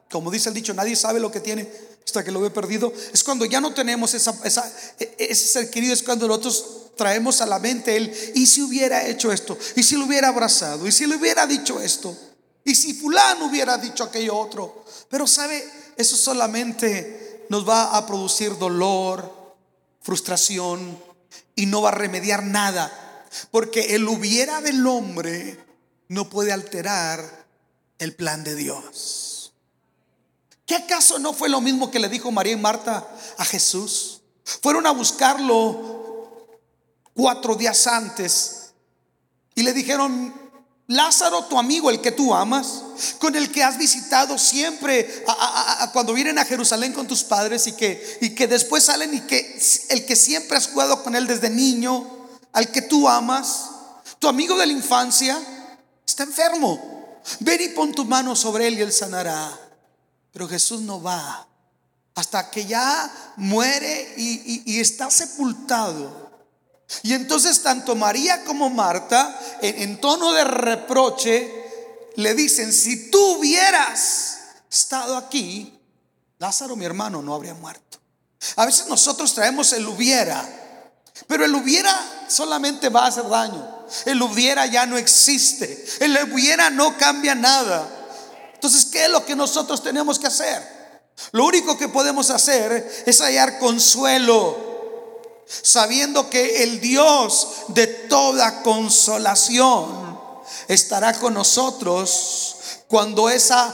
como 0.10 0.32
dice 0.32 0.50
el 0.50 0.56
dicho, 0.56 0.74
nadie 0.74 0.96
sabe 0.96 1.20
lo 1.20 1.32
que 1.32 1.39
tiene 1.39 1.70
hasta 2.06 2.24
que 2.24 2.32
lo 2.32 2.46
he 2.46 2.50
perdido. 2.50 2.94
Es 3.13 3.24
cuando 3.24 3.46
ya 3.46 3.60
no 3.60 3.74
tenemos 3.74 4.13
esa, 4.13 4.34
esa, 4.44 4.72
e, 5.00 5.15
ese 5.18 5.48
ser 5.48 5.70
querido, 5.70 5.94
es 5.94 6.04
cuando 6.04 6.27
nosotros 6.27 6.65
traemos 6.96 7.42
a 7.42 7.46
la 7.46 7.60
mente 7.60 7.98
él, 7.98 8.13
y 8.36 8.46
si 8.48 8.62
hubiera 8.62 9.06
hecho 9.06 9.32
esto, 9.32 9.58
y 9.75 9.84
si 9.84 9.96
lo 9.96 10.06
hubiera 10.06 10.30
abrazado, 10.30 10.88
y 10.88 10.92
si 10.92 11.06
le 11.06 11.15
hubiera 11.15 11.46
dicho 11.46 11.82
esto, 11.82 12.15
y 12.63 12.74
si 12.74 12.94
fulano 12.94 13.48
hubiera 13.48 13.77
dicho 13.77 14.04
aquello 14.04 14.38
otro. 14.38 14.86
Pero 15.10 15.27
sabe, 15.27 15.63
eso 15.98 16.15
solamente 16.15 17.46
nos 17.50 17.68
va 17.68 17.98
a 17.98 18.08
producir 18.08 18.58
dolor, 18.58 19.56
frustración, 20.01 20.98
y 21.56 21.65
no 21.65 21.82
va 21.82 21.89
a 21.89 21.94
remediar 21.94 22.44
nada, 22.44 23.05
porque 23.51 23.96
el 23.96 24.08
hubiera 24.08 24.62
del 24.62 24.86
hombre 24.86 25.58
no 26.08 26.29
puede 26.29 26.51
alterar 26.51 27.46
el 28.00 28.15
plan 28.15 28.44
de 28.44 28.55
Dios. 28.55 29.53
¿Qué 30.65 30.75
acaso 30.75 31.20
no 31.20 31.34
fue 31.34 31.50
lo 31.50 31.62
mismo 31.62 31.91
que 31.91 32.00
le 32.00 32.10
dijo 32.10 32.32
María 32.32 32.53
y 32.53 32.58
Marta 32.58 33.08
a 33.38 33.46
Jesús? 33.46 34.22
Fueron 34.62 34.88
a 34.88 34.91
buscarlo 34.91 36.48
cuatro 37.13 37.55
días 37.55 37.88
antes 37.88 38.74
y 39.53 39.63
le 39.63 39.74
dijeron, 39.74 40.34
Lázaro, 40.88 41.46
tu 41.46 41.58
amigo, 41.58 41.89
el 41.89 42.01
que 42.01 42.12
tú 42.12 42.34
amas, 42.34 42.84
con 43.20 43.36
el 43.36 43.51
que 43.51 43.63
has 43.63 43.77
visitado 43.77 44.38
siempre 44.38 45.25
cuando 45.94 46.13
vienen 46.13 46.38
a 46.38 46.46
Jerusalén 46.46 46.94
con 46.94 47.08
tus 47.08 47.24
padres 47.24 47.65
y 47.67 47.72
que, 47.72 48.20
y 48.22 48.36
que 48.36 48.48
después 48.48 48.84
salen 48.84 49.13
y 49.13 49.22
que 49.22 49.60
el 49.89 50.05
que 50.05 50.15
siempre 50.15 50.58
has 50.58 50.67
jugado 50.67 51.03
con 51.03 51.15
él 51.15 51.25
desde 51.25 51.50
niño, 51.50 52.14
al 52.56 52.72
que 52.72 52.82
tú 52.82 53.08
amas, 53.08 53.70
tu 54.18 54.30
amigo 54.30 54.58
de 54.58 54.66
la 54.66 54.72
infancia, 54.72 55.38
está 56.08 56.24
enfermo. 56.24 57.22
Ven 57.42 57.62
y 57.62 57.68
pon 57.70 57.92
tu 57.92 58.06
mano 58.06 58.34
sobre 58.34 58.68
él 58.68 58.80
y 58.80 58.82
él 58.82 58.94
sanará. 58.94 59.52
Pero 60.32 60.48
Jesús 60.48 60.82
no 60.82 61.02
va 61.02 61.46
hasta 62.16 62.50
que 62.50 62.66
ya 62.66 63.34
muere 63.36 64.14
y, 64.16 64.80
está 64.80 65.12
sepultado. 65.12 66.32
Y 67.04 67.14
entonces 67.14 67.62
tanto 67.62 67.94
María 67.94 68.46
como 68.46 68.70
Marta, 68.70 69.38
en, 69.62 70.00
tono 70.00 70.32
de 70.32 70.46
reproche, 70.46 71.52
le 72.16 72.34
dicen, 72.36 72.72
si 72.72 73.12
tú 73.12 73.40
hubieras 73.40 74.38
estado 74.72 75.18
aquí, 75.18 75.78
Lázaro, 76.40 76.78
mi 76.78 76.86
hermano, 76.86 77.22
no 77.22 77.36
habría 77.36 77.54
muerto. 77.54 78.00
A 78.56 78.66
veces 78.66 78.88
nosotros 78.88 79.34
traemos 79.34 79.74
el 79.74 79.86
hubiera, 79.86 80.64
pero 81.27 81.45
el 81.45 81.55
hubiera 81.55 82.25
solamente 82.27 82.89
va 82.89 83.05
a 83.05 83.07
hacer 83.07 83.27
daño. 83.27 83.75
El 84.05 84.22
hubiera 84.22 84.65
ya 84.65 84.86
no 84.86 84.98
existe. 84.98 85.86
El 86.00 86.17
hubiera 86.31 86.69
no 86.69 86.98
cambia 86.98 87.36
nada. 87.36 87.88
Entonces, 88.53 88.86
¿qué 88.86 89.05
es 89.05 89.10
lo 89.10 89.25
que 89.25 89.36
nosotros 89.36 89.81
tenemos 89.81 90.19
que 90.19 90.27
hacer? 90.27 90.75
Lo 91.31 91.45
único 91.45 91.77
que 91.77 91.88
podemos 91.88 92.29
hacer 92.29 93.03
es 93.05 93.22
hallar 93.22 93.60
consuelo, 93.60 94.57
sabiendo 95.48 96.29
que 96.29 96.63
el 96.63 96.81
Dios 96.81 97.48
de 97.69 97.88
toda 97.88 98.63
consolación 98.63 100.19
estará 100.67 101.13
con 101.19 101.34
nosotros 101.34 102.55
cuando 102.88 103.29
esa 103.29 103.74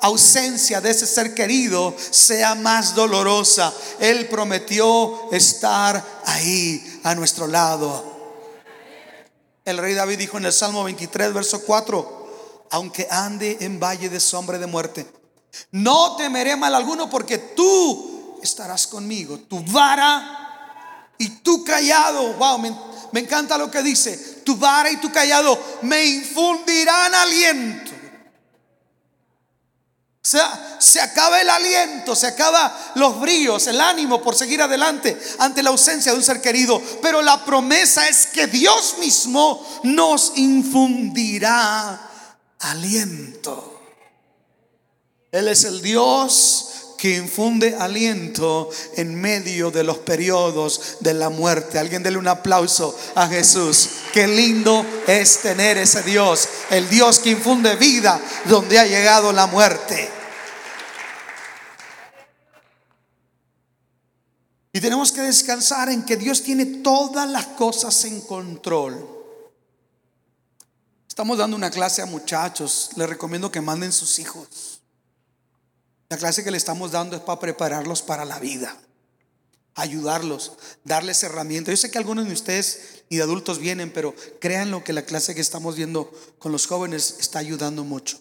ausencia 0.00 0.80
de 0.80 0.90
ese 0.90 1.06
ser 1.06 1.34
querido 1.34 1.94
sea 2.10 2.54
más 2.54 2.94
dolorosa. 2.94 3.72
Él 3.98 4.28
prometió 4.28 5.30
estar 5.32 6.22
ahí 6.26 7.00
a 7.04 7.14
nuestro 7.14 7.46
lado. 7.46 8.10
El 9.64 9.78
rey 9.78 9.94
David 9.94 10.18
dijo 10.18 10.38
en 10.38 10.46
el 10.46 10.52
Salmo 10.52 10.82
23, 10.84 11.32
verso 11.32 11.62
4, 11.62 12.66
aunque 12.70 13.06
ande 13.10 13.58
en 13.60 13.78
valle 13.78 14.08
de 14.08 14.20
sombra 14.20 14.58
de 14.58 14.66
muerte. 14.66 15.06
No 15.72 16.16
temeré 16.16 16.56
mal 16.56 16.74
alguno 16.74 17.10
porque 17.10 17.38
tú 17.38 18.38
estarás 18.42 18.86
conmigo. 18.86 19.38
Tu 19.40 19.62
vara 19.64 21.10
y 21.18 21.28
tu 21.40 21.62
callado. 21.64 22.34
Wow, 22.34 22.58
me, 22.58 22.76
me 23.12 23.20
encanta 23.20 23.58
lo 23.58 23.70
que 23.70 23.82
dice. 23.82 24.16
Tu 24.44 24.56
vara 24.56 24.90
y 24.90 24.96
tu 24.96 25.12
callado 25.12 25.58
me 25.82 26.04
infundirán 26.04 27.14
aliento. 27.14 27.89
O 30.30 30.36
sea, 30.38 30.76
se 30.78 31.00
acaba 31.00 31.40
el 31.40 31.50
aliento, 31.50 32.14
se 32.14 32.28
acaba 32.28 32.92
los 32.94 33.18
bríos, 33.18 33.66
el 33.66 33.80
ánimo 33.80 34.22
por 34.22 34.36
seguir 34.36 34.62
adelante 34.62 35.20
ante 35.40 35.60
la 35.60 35.70
ausencia 35.70 36.12
de 36.12 36.18
un 36.18 36.22
ser 36.22 36.40
querido. 36.40 36.80
Pero 37.02 37.20
la 37.20 37.44
promesa 37.44 38.06
es 38.06 38.26
que 38.26 38.46
Dios 38.46 38.94
mismo 39.00 39.60
nos 39.82 40.34
infundirá 40.36 42.00
aliento. 42.60 43.80
Él 45.32 45.48
es 45.48 45.64
el 45.64 45.82
Dios 45.82 46.94
que 46.96 47.16
infunde 47.16 47.74
aliento 47.74 48.70
en 48.94 49.20
medio 49.20 49.72
de 49.72 49.82
los 49.82 49.98
periodos 49.98 50.98
de 51.00 51.12
la 51.12 51.28
muerte. 51.28 51.80
Alguien 51.80 52.04
dele 52.04 52.18
un 52.18 52.28
aplauso 52.28 52.96
a 53.16 53.26
Jesús. 53.26 53.88
Qué 54.12 54.28
lindo 54.28 54.86
es 55.08 55.38
tener 55.38 55.76
ese 55.76 56.04
Dios, 56.04 56.48
el 56.70 56.88
Dios 56.88 57.18
que 57.18 57.30
infunde 57.30 57.74
vida 57.74 58.20
donde 58.44 58.78
ha 58.78 58.86
llegado 58.86 59.32
la 59.32 59.48
muerte. 59.48 60.19
Y 64.72 64.80
tenemos 64.80 65.10
que 65.10 65.22
descansar 65.22 65.88
en 65.88 66.04
que 66.04 66.16
Dios 66.16 66.42
tiene 66.42 66.64
todas 66.64 67.28
las 67.28 67.46
cosas 67.46 68.04
en 68.04 68.20
control. 68.20 69.08
Estamos 71.08 71.38
dando 71.38 71.56
una 71.56 71.70
clase 71.70 72.02
a 72.02 72.06
muchachos. 72.06 72.90
Les 72.96 73.08
recomiendo 73.08 73.50
que 73.50 73.60
manden 73.60 73.92
sus 73.92 74.18
hijos. 74.20 74.80
La 76.08 76.16
clase 76.16 76.44
que 76.44 76.50
le 76.50 76.56
estamos 76.56 76.92
dando 76.92 77.16
es 77.16 77.22
para 77.22 77.40
prepararlos 77.40 78.02
para 78.02 78.24
la 78.24 78.40
vida, 78.40 78.76
ayudarlos, 79.74 80.52
darles 80.84 81.22
herramientas. 81.22 81.72
Yo 81.72 81.76
sé 81.76 81.90
que 81.90 81.98
algunos 81.98 82.26
de 82.26 82.32
ustedes 82.32 83.04
y 83.08 83.16
de 83.16 83.22
adultos 83.22 83.58
vienen, 83.58 83.92
pero 83.92 84.14
créanlo 84.40 84.82
que 84.82 84.92
la 84.92 85.02
clase 85.04 85.36
que 85.36 85.40
estamos 85.40 85.76
viendo 85.76 86.10
con 86.40 86.50
los 86.50 86.66
jóvenes 86.66 87.16
está 87.20 87.38
ayudando 87.38 87.84
mucho. 87.84 88.20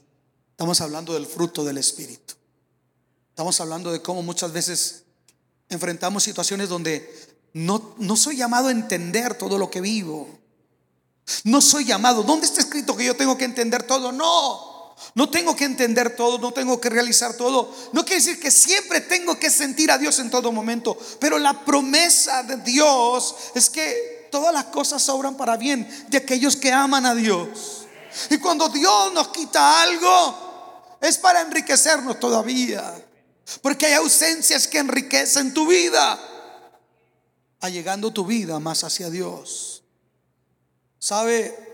Estamos 0.51 0.81
hablando 0.81 1.13
del 1.13 1.25
fruto 1.25 1.63
del 1.63 1.79
Espíritu. 1.79 2.35
Estamos 3.29 3.59
hablando 3.59 3.91
de 3.91 4.01
cómo 4.03 4.21
muchas 4.21 4.51
veces 4.51 5.05
enfrentamos 5.69 6.23
situaciones 6.23 6.69
donde 6.69 7.13
no, 7.53 7.95
no 7.97 8.15
soy 8.15 8.37
llamado 8.37 8.67
a 8.67 8.71
entender 8.71 9.35
todo 9.35 9.57
lo 9.57 9.69
que 9.69 9.81
vivo. 9.81 10.27
No 11.43 11.61
soy 11.61 11.85
llamado. 11.85 12.23
¿Dónde 12.23 12.47
está 12.47 12.61
escrito 12.61 12.95
que 12.95 13.05
yo 13.05 13.15
tengo 13.15 13.37
que 13.37 13.45
entender 13.45 13.83
todo? 13.83 14.11
No. 14.11 14.69
No 15.15 15.29
tengo 15.29 15.55
que 15.55 15.63
entender 15.63 16.15
todo, 16.15 16.39
no 16.39 16.51
tengo 16.51 16.81
que 16.81 16.89
realizar 16.89 17.33
todo. 17.35 17.73
No 17.93 18.03
quiere 18.03 18.21
decir 18.21 18.39
que 18.39 18.51
siempre 18.51 19.01
tengo 19.01 19.39
que 19.39 19.49
sentir 19.49 19.91
a 19.91 19.97
Dios 19.97 20.19
en 20.19 20.29
todo 20.29 20.51
momento. 20.51 20.97
Pero 21.19 21.39
la 21.39 21.63
promesa 21.63 22.43
de 22.43 22.57
Dios 22.57 23.35
es 23.55 23.69
que 23.69 24.27
todas 24.31 24.53
las 24.53 24.65
cosas 24.65 25.01
sobran 25.01 25.37
para 25.37 25.57
bien 25.57 25.87
de 26.09 26.17
aquellos 26.17 26.55
que 26.55 26.71
aman 26.71 27.05
a 27.05 27.15
Dios. 27.15 27.87
Y 28.29 28.37
cuando 28.39 28.69
Dios 28.69 29.13
nos 29.13 29.29
quita 29.29 29.81
algo, 29.81 30.97
es 30.99 31.17
para 31.17 31.41
enriquecernos 31.41 32.19
todavía. 32.19 33.05
Porque 33.61 33.87
hay 33.87 33.93
ausencias 33.93 34.67
que 34.67 34.79
enriquecen 34.79 35.53
tu 35.53 35.67
vida. 35.67 36.19
Allegando 37.61 38.11
tu 38.11 38.25
vida 38.25 38.59
más 38.59 38.83
hacia 38.83 39.09
Dios. 39.09 39.83
¿Sabe? 40.99 41.69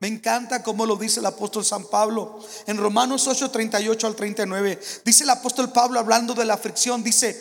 Me 0.00 0.08
encanta 0.08 0.62
cómo 0.62 0.84
lo 0.86 0.96
dice 0.96 1.20
el 1.20 1.26
apóstol 1.26 1.64
San 1.64 1.86
Pablo 1.86 2.38
en 2.66 2.76
Romanos 2.76 3.26
8, 3.26 3.50
38 3.50 4.06
al 4.06 4.16
39. 4.16 4.80
Dice 5.04 5.24
el 5.24 5.30
apóstol 5.30 5.72
Pablo 5.72 5.98
hablando 5.98 6.34
de 6.34 6.44
la 6.44 6.54
aflicción, 6.54 7.02
dice, 7.02 7.40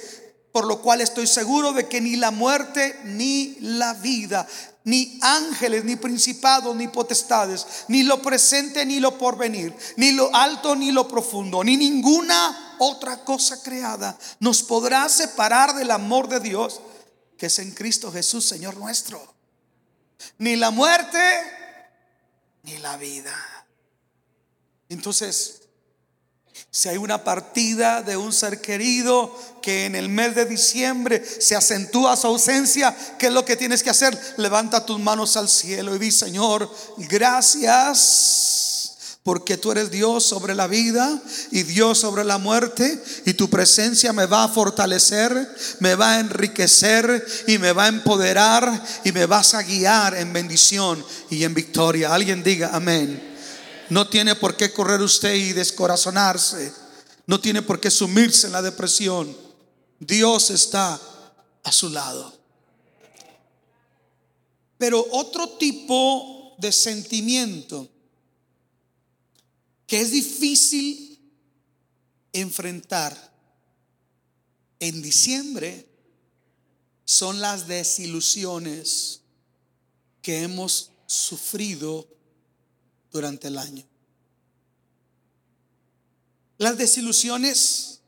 por 0.53 0.65
lo 0.65 0.82
cual 0.82 1.01
estoy 1.01 1.27
seguro 1.27 1.74
de 1.74 1.88
que 1.88 2.00
ni 2.00 2.15
la 2.15 2.32
muerte 2.32 3.00
ni 3.03 3.58
la 3.60 3.96
vida, 3.96 4.48
ni 4.86 5.20
ángeles, 5.22 5.84
ni 5.84 5.96
principados, 5.96 6.75
ni 6.75 6.88
potestades, 6.88 7.65
ni 7.88 8.03
lo 8.03 8.22
presente, 8.22 8.86
ni 8.86 9.00
lo 9.00 9.17
porvenir, 9.17 9.75
ni 9.98 10.12
lo 10.12 10.34
alto, 10.34 10.75
ni 10.75 10.91
lo 10.91 11.08
profundo, 11.08 11.63
ni 11.63 11.75
ninguna 11.75 12.73
otra 12.83 13.23
cosa 13.23 13.61
creada 13.63 14.17
nos 14.39 14.61
podrá 14.63 15.07
separar 15.09 15.75
del 15.75 15.91
amor 15.91 16.27
de 16.27 16.39
Dios 16.39 16.81
que 17.37 17.48
es 17.48 17.59
en 17.59 17.72
Cristo 17.72 18.11
Jesús, 18.11 18.46
Señor 18.46 18.77
nuestro. 18.77 19.22
Ni 20.37 20.55
la 20.55 20.72
muerte, 20.72 21.19
ni 22.63 22.77
la 22.77 22.96
vida. 22.96 23.35
Entonces, 24.87 25.63
si 26.72 26.89
hay 26.89 26.98
una 26.98 27.24
partida 27.24 28.01
de 28.01 28.15
un 28.15 28.31
ser 28.31 28.61
querido 28.61 29.37
que 29.61 29.85
en 29.85 29.96
el 29.96 30.09
mes 30.09 30.35
de 30.35 30.46
diciembre 30.46 31.24
se 31.25 31.55
acentúa 31.55 32.15
su 32.15 32.27
ausencia, 32.27 32.96
¿qué 33.17 33.27
es 33.27 33.33
lo 33.33 33.43
que 33.43 33.57
tienes 33.57 33.83
que 33.83 33.89
hacer? 33.89 34.17
Levanta 34.37 34.85
tus 34.85 35.00
manos 35.00 35.35
al 35.35 35.50
cielo 35.50 35.96
y 35.96 36.00
di, 36.00 36.11
Señor, 36.11 36.74
gracias 36.98 38.43
porque 39.24 39.55
tú 39.55 39.72
eres 39.72 39.90
Dios 39.90 40.25
sobre 40.25 40.53
la 40.53 40.68
vida 40.68 41.22
y 41.50 41.64
Dios 41.64 41.98
sobre 41.98 42.25
la 42.25 42.38
muerte 42.38 43.01
y 43.25 43.33
tu 43.33 43.50
presencia 43.50 44.12
me 44.12 44.25
va 44.25 44.44
a 44.44 44.50
fortalecer, 44.50 45.50
me 45.79 45.96
va 45.96 46.16
a 46.16 46.20
enriquecer 46.20 47.25
y 47.48 47.57
me 47.57 47.72
va 47.72 47.86
a 47.86 47.88
empoderar 47.88 48.83
y 49.05 49.14
me 49.14 49.25
vas 49.25 49.53
a 49.53 49.64
guiar 49.64 50.16
en 50.18 50.33
bendición 50.33 51.03
y 51.29 51.46
en 51.46 51.53
victoria. 51.53 52.14
Alguien 52.14 52.44
diga 52.44 52.72
amén. 52.74 53.31
No 53.90 54.09
tiene 54.09 54.36
por 54.36 54.57
qué 54.57 54.74
correr 54.74 55.01
usted 55.01 55.33
y 55.36 55.53
descorazonarse. 55.53 56.74
No 57.25 57.40
tiene 57.40 57.62
por 57.62 57.79
qué 57.79 57.90
sumirse 57.90 58.48
en 58.48 58.53
la 58.53 58.62
depresión. 58.62 59.36
Dios 60.00 60.50
está 60.50 61.00
a 61.64 61.72
su 61.72 61.90
lado. 61.90 62.33
Pero 64.77 65.05
otro 65.12 65.48
tipo 65.51 66.55
de 66.57 66.74
sentimiento 66.74 67.93
que 69.87 70.01
es 70.01 70.11
difícil 70.11 71.19
enfrentar 72.31 73.33
en 74.79 75.01
diciembre 75.01 75.87
son 77.05 77.39
las 77.39 77.67
desilusiones 77.67 79.22
que 80.22 80.43
hemos 80.43 80.91
sufrido 81.05 82.07
durante 83.11 83.48
el 83.48 83.57
año. 83.57 83.85
Las 86.57 86.77
desilusiones, 86.77 88.00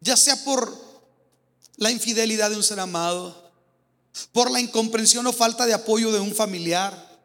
ya 0.00 0.16
sea 0.16 0.44
por 0.44 0.76
la 1.76 1.90
infidelidad 1.90 2.50
de 2.50 2.56
un 2.56 2.62
ser 2.62 2.80
amado, 2.80 3.52
por 4.32 4.50
la 4.50 4.60
incomprensión 4.60 5.26
o 5.26 5.32
falta 5.32 5.66
de 5.66 5.74
apoyo 5.74 6.12
de 6.12 6.20
un 6.20 6.34
familiar, 6.34 7.20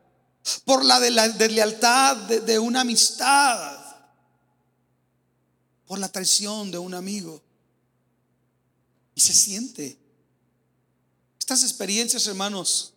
por 0.66 0.86
la, 0.86 1.00
de 1.00 1.12
la 1.12 1.28
deslealtad 1.30 2.16
de 2.18 2.60
una 2.60 2.82
amistad, 2.82 3.79
por 5.90 5.98
la 5.98 6.12
traición 6.12 6.70
de 6.70 6.78
un 6.78 6.94
amigo. 6.94 7.42
Y 9.16 9.22
se 9.22 9.34
siente. 9.34 9.98
Estas 11.40 11.64
experiencias, 11.64 12.28
hermanos, 12.28 12.94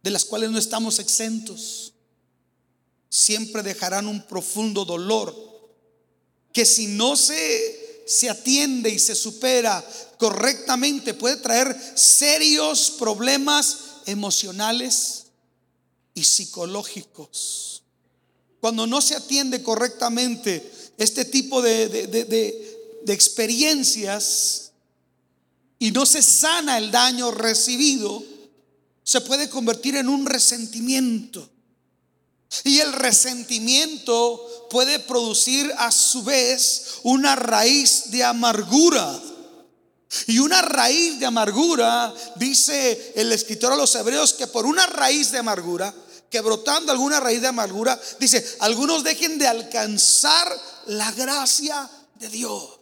de 0.00 0.12
las 0.12 0.24
cuales 0.24 0.52
no 0.52 0.58
estamos 0.58 1.00
exentos, 1.00 1.92
siempre 3.08 3.64
dejarán 3.64 4.06
un 4.06 4.22
profundo 4.22 4.84
dolor 4.84 5.34
que 6.52 6.64
si 6.64 6.86
no 6.86 7.16
se, 7.16 8.04
se 8.06 8.30
atiende 8.30 8.90
y 8.90 9.00
se 9.00 9.16
supera 9.16 9.84
correctamente 10.16 11.12
puede 11.12 11.38
traer 11.38 11.76
serios 11.96 12.92
problemas 13.00 13.78
emocionales 14.06 15.24
y 16.14 16.22
psicológicos. 16.22 17.82
Cuando 18.60 18.86
no 18.86 19.02
se 19.02 19.16
atiende 19.16 19.62
correctamente, 19.64 20.70
este 20.98 21.24
tipo 21.24 21.62
de, 21.62 22.70
experiencias 23.06 24.72
y 25.78 25.90
no 25.90 26.06
se 26.06 26.22
sana 26.22 26.78
el 26.78 26.90
daño 26.90 27.30
recibido, 27.30 28.22
se 29.02 29.20
puede 29.20 29.50
convertir 29.50 29.96
en 29.96 30.08
un 30.08 30.24
resentimiento. 30.24 31.50
Y 32.62 32.78
el 32.78 32.92
resentimiento 32.92 34.68
puede 34.70 35.00
producir 35.00 35.72
a 35.76 35.90
su 35.90 36.22
vez 36.22 37.00
una 37.02 37.36
raíz 37.36 38.10
de 38.10 38.22
amargura. 38.24 39.20
Y 40.28 40.38
una 40.38 40.62
raíz 40.62 41.18
de 41.18 41.26
amargura, 41.26 42.14
dice 42.36 43.12
el 43.16 43.32
escritor 43.32 43.72
a 43.72 43.76
los 43.76 43.94
hebreos, 43.96 44.32
que 44.32 44.46
por 44.46 44.64
una 44.64 44.86
raíz 44.86 45.32
de 45.32 45.38
amargura, 45.38 45.92
que 46.34 46.40
brotando 46.40 46.90
alguna 46.90 47.20
raíz 47.20 47.40
de 47.40 47.46
amargura, 47.46 47.96
dice, 48.18 48.44
algunos 48.58 49.04
dejen 49.04 49.38
de 49.38 49.46
alcanzar 49.46 50.60
la 50.86 51.12
gracia 51.12 51.88
de 52.16 52.28
Dios. 52.28 52.80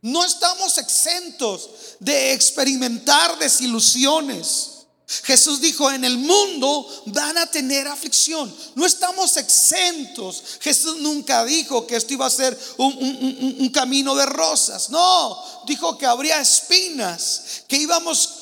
No 0.00 0.24
estamos 0.24 0.78
exentos 0.78 1.68
de 2.00 2.32
experimentar 2.32 3.38
desilusiones. 3.38 4.70
Jesús 5.24 5.60
dijo, 5.60 5.90
en 5.90 6.02
el 6.02 6.16
mundo 6.16 6.88
van 7.06 7.36
a 7.36 7.46
tener 7.46 7.86
aflicción. 7.86 8.54
No 8.74 8.86
estamos 8.86 9.36
exentos. 9.36 10.42
Jesús 10.60 10.96
nunca 10.96 11.44
dijo 11.44 11.86
que 11.86 11.96
esto 11.96 12.14
iba 12.14 12.24
a 12.24 12.30
ser 12.30 12.58
un, 12.78 13.68
camino 13.68 14.14
de 14.14 14.24
rosas. 14.24 14.88
No, 14.88 15.42
dijo 15.66 15.98
que 15.98 16.06
habría 16.06 16.40
espinas, 16.40 17.64
que 17.68 17.76
íbamos, 17.76 18.33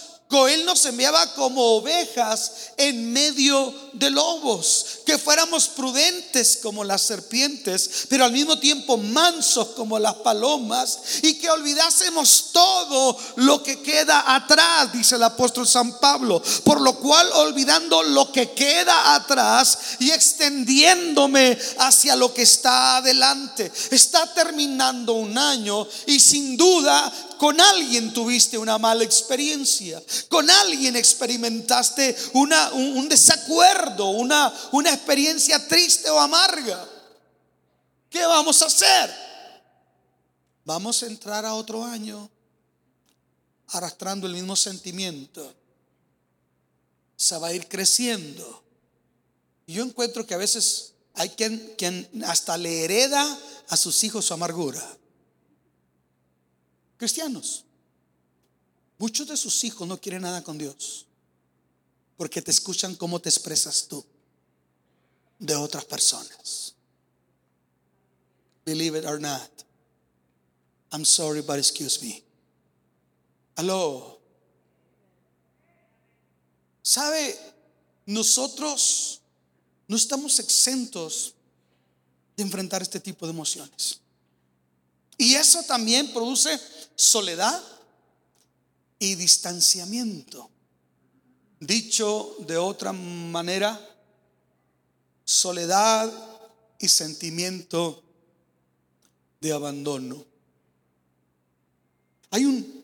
Él 0.49 0.65
nos 0.65 0.85
enviaba 0.87 1.35
como 1.35 1.77
ovejas 1.77 2.53
en 2.77 3.13
medio 3.13 3.75
de 3.93 4.11
lobos, 4.11 5.01
que 5.05 5.19
fuéramos 5.19 5.69
prudentes 5.69 6.59
como 6.63 6.85
las 6.85 7.03
serpientes, 7.03 8.07
pero 8.09 8.25
al 8.25 8.33
mismo 8.33 8.59
tiempo 8.59 8.97
mansos 8.97 9.69
como 9.69 9.99
las 9.99 10.15
palomas, 10.15 10.99
y 11.23 11.35
que 11.35 11.51
olvidásemos 11.51 12.51
todo 12.53 13.17
lo 13.37 13.63
que 13.63 13.83
queda 13.83 14.35
atrás, 14.35 14.93
dice 14.93 15.17
el 15.17 15.23
apóstol 15.23 15.69
San 15.69 15.99
Pablo, 16.01 16.43
por 16.65 16.81
lo 16.81 16.99
cual 16.99 17.31
olvidando 17.35 18.03
lo 18.03 18.33
que 18.33 18.53
queda 18.53 19.15
atrás 19.15 19.79
y 19.99 20.11
extendiéndome 20.11 21.59
hacia 21.79 22.17
lo 22.17 22.33
que 22.33 22.43
está 22.43 22.97
adelante. 22.97 23.71
Está 23.91 24.33
terminando 24.33 25.13
un 25.15 25.37
año 25.37 25.87
y 26.07 26.19
sin 26.19 26.57
duda 26.57 27.13
con 27.43 27.61
alguien 27.61 28.13
tuviste 28.13 28.57
una 28.57 28.79
mala 28.79 29.03
experiencia. 29.03 30.01
Con 30.29 30.49
alguien 30.49 30.95
experimentaste 30.95 32.17
un, 32.35 33.09
desacuerdo, 33.09 34.11
una, 34.11 34.55
experiencia 34.87 35.67
triste 35.67 36.09
o 36.09 36.21
amarga. 36.21 36.89
¿Qué 38.09 38.25
vamos 38.25 38.63
a 38.63 38.67
hacer? 38.67 39.13
Vamos 40.65 41.03
a 41.03 41.07
entrar 41.07 41.45
a 41.45 41.55
otro 41.55 41.85
año 41.85 42.31
arrastrando 43.71 44.29
el 44.29 44.35
mismo 44.35 44.55
sentimiento. 44.55 45.53
Se 47.17 47.37
va 47.39 47.49
a 47.49 47.55
ir 47.55 47.67
creciendo. 47.67 48.63
Y 49.67 49.73
yo 49.73 49.83
encuentro 49.83 50.25
que 50.25 50.35
a 50.35 50.39
veces 50.39 50.93
hay 51.15 51.31
quien 51.31 52.09
hasta 52.25 52.57
le 52.57 52.85
hereda 52.85 53.37
a 53.67 53.77
sus 53.77 54.05
hijos 54.05 54.27
su 54.27 54.33
amargura 54.33 55.02
cristianos. 57.03 57.65
Muchos 58.97 59.27
de 59.27 59.37
sus 59.37 59.65
hijos 59.65 59.89
no 59.89 60.01
quieren 60.01 60.23
nada 60.23 60.41
con 60.45 60.57
Dios 60.57 61.05
porque 62.17 62.41
te 62.41 62.53
escuchan 62.53 62.95
cómo 62.95 63.21
te 63.21 63.29
expresas 63.29 63.89
tú 63.89 64.07
de 65.41 65.57
otras 65.57 65.85
personas. 65.85 66.77
Believe 68.65 69.01
it 69.01 69.05
or 69.05 69.21
not. 69.21 69.51
I'm 70.93 71.05
sorry, 71.05 71.41
but 71.41 71.57
excuse 71.57 72.01
me. 72.01 72.23
Aló. 73.57 74.21
¿Sabe? 76.83 77.37
Nosotros 78.07 79.21
no 79.89 79.97
estamos 79.97 80.39
exentos 80.39 81.35
de 82.37 82.45
enfrentar 82.45 82.81
este 82.81 83.01
tipo 83.01 83.27
de 83.27 83.33
emociones. 83.33 83.99
Y 85.19 85.35
eso 85.35 85.65
también 85.65 86.13
produce 86.13 86.61
soledad 87.03 87.61
y 88.99 89.17
distanciamiento. 89.17 90.49
Dicho 91.59 92.37
de 92.47 92.57
otra 92.57 92.93
manera, 92.93 93.79
soledad 95.25 96.13
y 96.79 96.89
sentimiento 96.89 98.03
de 99.41 99.53
abandono. 99.53 100.25
Hay 102.31 102.45
un 102.45 102.83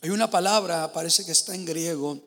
hay 0.00 0.10
una 0.10 0.30
palabra, 0.30 0.92
parece 0.92 1.24
que 1.24 1.32
está 1.32 1.54
en 1.54 1.64
griego, 1.64 2.20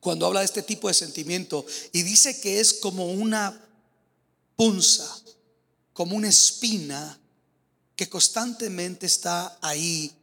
cuando 0.00 0.24
habla 0.24 0.40
de 0.40 0.46
este 0.46 0.62
tipo 0.62 0.88
de 0.88 0.94
sentimiento 0.94 1.66
y 1.92 2.02
dice 2.02 2.40
que 2.40 2.60
es 2.60 2.72
como 2.72 3.12
una 3.12 3.62
punza, 4.56 5.22
como 5.92 6.16
una 6.16 6.28
espina 6.28 7.20
que 7.96 8.08
constantemente 8.08 9.06
está 9.06 9.58
ahí, 9.62 10.14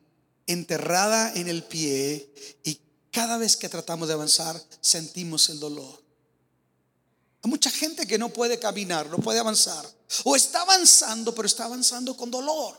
enterrada 0.48 1.34
en 1.34 1.50
el 1.50 1.64
pie, 1.64 2.32
y 2.64 2.80
cada 3.12 3.38
vez 3.38 3.58
que 3.58 3.70
tratamos 3.70 4.08
de 4.08 4.14
avanzar, 4.14 4.62
sentimos 4.80 5.50
el 5.50 5.60
dolor. 5.60 6.02
Hay 7.42 7.50
mucha 7.50 7.70
gente 7.70 8.08
que 8.08 8.18
no 8.18 8.30
puede 8.30 8.60
caminar, 8.60 9.10
no 9.10 9.18
puede 9.18 9.40
avanzar, 9.40 9.86
o 10.24 10.36
está 10.36 10.62
avanzando, 10.62 11.36
pero 11.36 11.48
está 11.48 11.66
avanzando 11.66 12.16
con 12.16 12.32
dolor, 12.32 12.78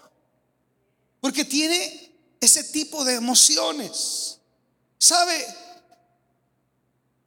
porque 1.20 1.44
tiene 1.44 2.12
ese 2.40 2.64
tipo 2.64 3.04
de 3.04 3.14
emociones. 3.14 4.38
¿Sabe? 4.98 5.44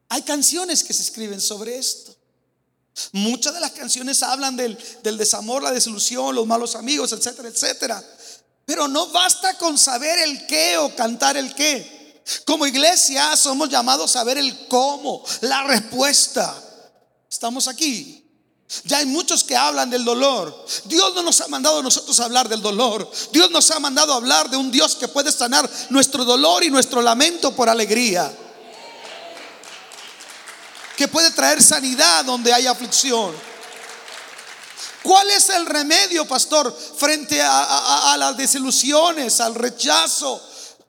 Hay 0.10 0.24
canciones 0.24 0.84
que 0.84 0.94
se 0.94 1.04
escriben 1.04 1.40
sobre 1.40 1.78
esto. 1.78 2.17
Muchas 3.12 3.54
de 3.54 3.60
las 3.60 3.72
canciones 3.72 4.24
hablan 4.24 4.56
del, 4.56 4.78
desamor, 5.04 5.62
la 5.64 5.72
desilusión, 5.72 6.36
los 6.36 6.48
malos 6.48 6.76
amigos, 6.76 7.12
etcétera, 7.12 7.50
etcétera. 7.50 8.04
Pero 8.66 8.88
no 8.88 9.08
basta 9.08 9.58
con 9.58 9.78
saber 9.78 10.20
el 10.20 10.46
qué 10.48 10.78
o 10.78 10.94
cantar 10.96 11.38
el 11.38 11.54
qué. 11.54 12.22
Como 12.46 12.68
iglesia 12.68 13.38
somos 13.38 13.70
llamados 13.70 14.16
a 14.16 14.24
ver 14.24 14.38
el 14.38 14.68
cómo, 14.68 15.24
la 15.42 15.64
respuesta. 15.64 16.56
Estamos 17.30 17.68
aquí. 17.68 18.24
Ya 18.84 18.98
hay 18.98 19.06
muchos 19.06 19.46
que 19.46 19.56
hablan 19.56 19.90
del 19.90 20.04
dolor. 20.04 20.66
Dios 20.86 21.14
no 21.16 21.24
nos 21.24 21.40
ha 21.40 21.48
mandado 21.48 21.80
a 21.80 21.84
nosotros 21.84 22.20
hablar 22.20 22.50
del 22.50 22.62
dolor. 22.62 23.10
Dios 23.32 23.50
nos 23.52 23.72
ha 23.72 23.80
mandado 23.80 24.12
a 24.12 24.18
hablar 24.18 24.50
de 24.50 24.58
un 24.58 24.72
Dios 24.72 24.96
que 24.96 25.08
puede 25.08 25.32
sanar 25.32 25.70
nuestro 25.90 26.26
dolor 26.26 26.64
y 26.66 26.70
nuestro 26.70 27.02
lamento 27.02 27.56
por 27.56 27.70
alegría 27.70 28.36
que 30.98 31.08
puede 31.08 31.30
traer 31.32 31.62
sanidad 31.62 32.26
donde 32.26 32.52
hay 32.52 32.66
aflicción. 32.66 33.34
¿Cuál 35.04 35.30
es 35.30 35.50
el 35.50 35.68
remedio, 35.68 36.28
pastor, 36.28 36.76
frente 36.98 37.40
a, 37.42 38.16
las 38.20 38.36
desilusiones, 38.36 39.40
al 39.40 39.56
rechazo? 39.56 40.42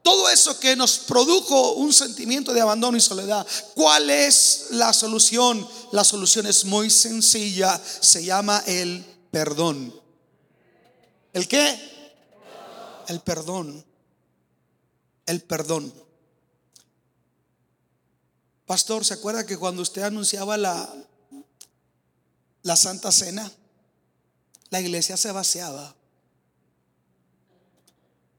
Todo 0.03 0.31
eso 0.31 0.59
que 0.59 0.75
nos 0.75 0.99
produjo 0.99 1.75
un 1.75 1.93
sentimiento 1.93 2.55
de 2.55 2.61
abandono 2.61 2.97
y 2.97 3.01
soledad. 3.01 3.47
¿Cuál 3.75 4.09
es 4.09 4.69
la 4.71 4.93
solución? 4.95 5.69
La 5.93 6.03
solución 6.03 6.47
es 6.47 6.65
muy 6.65 6.89
sencilla. 6.89 7.79
Se 8.01 8.25
llama 8.25 8.63
el 8.67 9.05
perdón. 9.31 9.95
¿El 11.35 11.47
qué? 11.47 11.79
El 13.09 13.21
perdón. 13.21 13.85
El 15.27 15.43
perdón. 15.43 15.93
Pastor, 18.69 19.03
¿se 19.03 19.15
acuerda 19.15 19.47
que 19.47 19.57
cuando 19.57 19.81
usted 19.81 20.03
anunciaba 20.03 20.59
la, 20.59 20.95
la 22.63 22.77
Santa 22.77 23.11
Cena, 23.11 23.51
la 24.69 24.79
iglesia 24.79 25.17
se 25.17 25.33
vaciaba? 25.33 25.97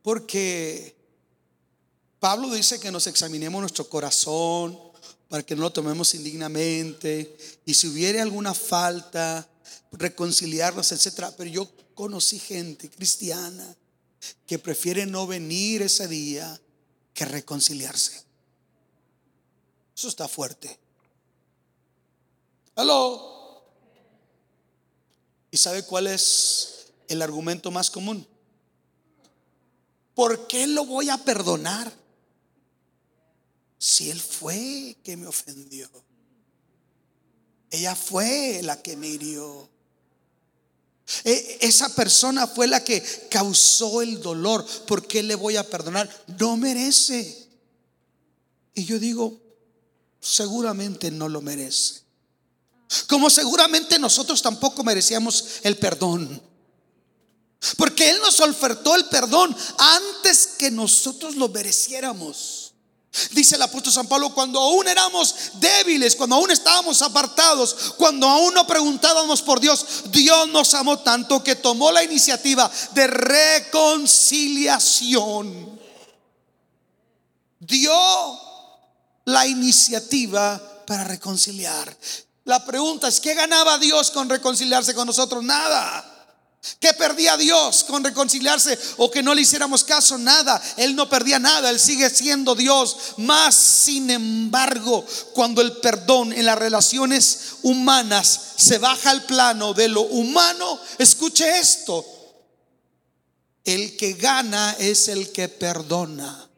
Porque 0.03 0.95
Pablo 2.19 2.53
dice 2.53 2.79
que 2.79 2.91
nos 2.91 3.07
examinemos 3.07 3.59
nuestro 3.59 3.89
corazón 3.89 4.79
para 5.29 5.41
que 5.41 5.55
no 5.55 5.63
lo 5.63 5.73
tomemos 5.73 6.13
indignamente 6.13 7.35
y 7.65 7.73
si 7.73 7.87
hubiera 7.87 8.21
alguna 8.21 8.53
falta, 8.53 9.49
reconciliarnos, 9.93 10.91
etcétera. 10.91 11.33
Pero 11.35 11.49
yo 11.49 11.71
conocí 11.95 12.37
gente 12.37 12.87
cristiana 12.91 13.75
que 14.45 14.59
prefiere 14.59 15.07
no 15.07 15.25
venir 15.25 15.81
ese 15.81 16.07
día 16.07 16.61
que 17.15 17.25
reconciliarse. 17.25 18.28
Eso 19.99 20.07
está 20.07 20.29
fuerte. 20.29 20.79
Hello. 22.73 23.65
¿Y 25.51 25.57
sabe 25.57 25.83
cuál 25.83 26.07
es 26.07 26.93
el 27.09 27.21
argumento 27.21 27.69
más 27.69 27.91
común? 27.91 28.25
¿Por 30.15 30.47
qué 30.47 30.67
lo 30.67 30.85
voy 30.85 31.09
a 31.09 31.17
perdonar? 31.17 31.91
Si 33.77 34.09
él 34.09 34.21
fue 34.21 34.95
que 35.03 35.17
me 35.17 35.27
ofendió. 35.27 35.89
Ella 37.69 37.93
fue 37.93 38.61
la 38.63 38.81
que 38.81 38.95
me 38.95 39.07
hirió. 39.07 39.67
E, 41.25 41.57
esa 41.59 41.93
persona 41.93 42.47
fue 42.47 42.67
la 42.67 42.85
que 42.85 43.03
causó 43.29 44.01
el 44.01 44.21
dolor. 44.21 44.65
¿Por 44.87 45.05
qué 45.05 45.23
le 45.23 45.35
voy 45.35 45.57
a 45.57 45.69
perdonar? 45.69 46.09
No 46.39 46.55
merece. 46.55 47.49
Y 48.73 48.85
yo 48.85 48.97
digo, 48.97 49.48
seguramente 50.19 51.11
no 51.11 51.29
lo 51.29 51.41
merece. 51.41 52.01
Como 53.07 53.29
seguramente 53.29 53.99
nosotros 53.99 54.41
tampoco 54.41 54.83
merecíamos 54.83 55.59
el 55.63 55.77
perdón. 55.77 56.41
Porque 57.77 58.09
Él 58.09 58.19
nos 58.21 58.39
ofertó 58.39 58.95
el 58.95 59.05
perdón 59.05 59.55
antes 59.77 60.55
que 60.57 60.71
nosotros 60.71 61.35
lo 61.35 61.49
mereciéramos. 61.49 62.73
Dice 63.31 63.55
el 63.55 63.63
apóstol 63.63 63.91
San 63.91 64.07
Pablo, 64.07 64.31
cuando 64.33 64.59
aún 64.59 64.87
éramos 64.87 65.35
débiles, 65.55 66.15
cuando 66.15 66.35
aún 66.35 66.51
estábamos 66.51 67.01
apartados, 67.01 67.93
cuando 67.97 68.27
aún 68.27 68.53
no 68.53 68.67
preguntábamos 68.67 69.41
por 69.41 69.59
Dios, 69.59 69.83
Dios 70.11 70.47
nos 70.49 70.75
amó 70.75 70.99
tanto 70.99 71.43
que 71.43 71.55
tomó 71.55 71.91
la 71.91 72.03
iniciativa 72.03 72.69
de 72.93 73.07
reconciliación. 73.07 75.79
Dios 77.59 78.39
la 79.29 79.47
iniciativa 79.47 80.83
para 80.85 81.03
reconciliar. 81.03 81.95
La 82.45 82.65
pregunta 82.65 83.07
es, 83.07 83.19
¿qué 83.19 83.35
ganaba 83.35 83.77
Dios 83.77 84.11
con 84.11 84.27
reconciliarse 84.27 84.93
con 84.93 85.05
nosotros? 85.05 85.43
Nada. 85.43 86.15
Que 86.79 86.93
perdía 86.93 87.37
Dios 87.37 87.85
con 87.85 88.03
reconciliarse 88.03 88.77
o 88.97 89.09
que 89.09 89.23
no 89.23 89.33
le 89.33 89.41
hiciéramos 89.41 89.83
caso, 89.83 90.17
nada. 90.17 90.61
Él 90.75 90.95
no 90.95 91.07
perdía 91.07 91.39
nada, 91.39 91.69
Él 91.69 91.79
sigue 91.79 92.09
siendo 92.09 92.53
Dios. 92.55 92.97
Más, 93.17 93.55
sin 93.55 94.09
embargo, 94.09 95.05
cuando 95.33 95.61
el 95.61 95.73
perdón 95.77 96.33
en 96.33 96.45
las 96.45 96.57
relaciones 96.57 97.39
humanas 97.61 98.39
se 98.57 98.77
baja 98.77 99.11
al 99.11 99.25
plano 99.25 99.73
de 99.73 99.87
lo 99.87 100.01
humano, 100.01 100.79
escuche 100.97 101.59
esto. 101.59 102.05
El 103.63 103.95
que 103.95 104.13
gana 104.13 104.75
es 104.79 105.07
el 105.07 105.31
que 105.31 105.47
perdona. 105.47 106.48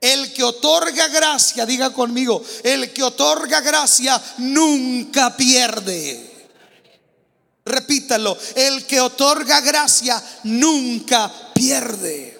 El 0.00 0.32
que 0.32 0.44
otorga 0.44 1.08
gracia, 1.08 1.66
diga 1.66 1.92
conmigo, 1.92 2.42
el 2.62 2.92
que 2.92 3.02
otorga 3.02 3.60
gracia 3.60 4.22
nunca 4.38 5.36
pierde. 5.36 6.48
Repítalo, 7.64 8.36
el 8.54 8.86
que 8.86 9.00
otorga 9.00 9.60
gracia 9.60 10.22
nunca 10.44 11.30
pierde. 11.52 12.38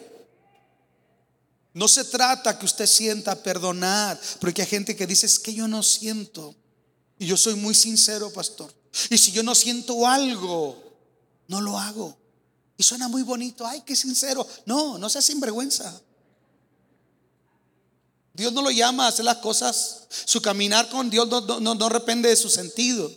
No 1.75 1.87
se 1.87 2.05
trata 2.05 2.59
que 2.59 2.65
usted 2.65 2.87
sienta 2.87 3.43
perdonar, 3.43 4.19
porque 4.41 4.63
hay 4.63 4.69
gente 4.69 4.97
que 4.97 5.07
dice, 5.07 5.27
es 5.27 5.39
que 5.39 5.55
yo 5.55 5.69
no 5.69 5.83
siento. 5.83 6.55
Y 7.19 7.27
yo 7.27 7.37
soy 7.37 7.55
muy 7.55 7.75
sincero, 7.75 8.33
pastor. 8.33 8.73
Y 9.11 9.19
si 9.19 9.33
yo 9.33 9.43
no 9.43 9.55
siento 9.55 10.07
algo, 10.07 10.83
no 11.49 11.61
lo 11.61 11.79
hago. 11.79 12.17
Y 12.77 12.83
suena 12.83 13.09
muy 13.09 13.23
bonito, 13.23 13.67
ay, 13.67 13.83
qué 13.85 13.95
sincero. 13.97 14.47
No, 14.67 14.99
no 14.99 15.09
sea 15.09 15.21
sinvergüenza. 15.21 16.01
Dios 18.39 18.53
no 18.53 18.63
lo 18.63 18.71
llama 18.71 19.05
a 19.05 19.09
hacer 19.09 19.25
las 19.25 19.39
cosas. 19.39 20.03
Su 20.09 20.41
caminar 20.41 20.89
con 20.89 21.11
Dios 21.11 21.29
no, 21.29 21.41
no, 21.41 21.75
no 21.75 21.89
depende 21.89 22.29
de 22.29 22.37
sus 22.37 22.55
sentidos. 22.55 23.11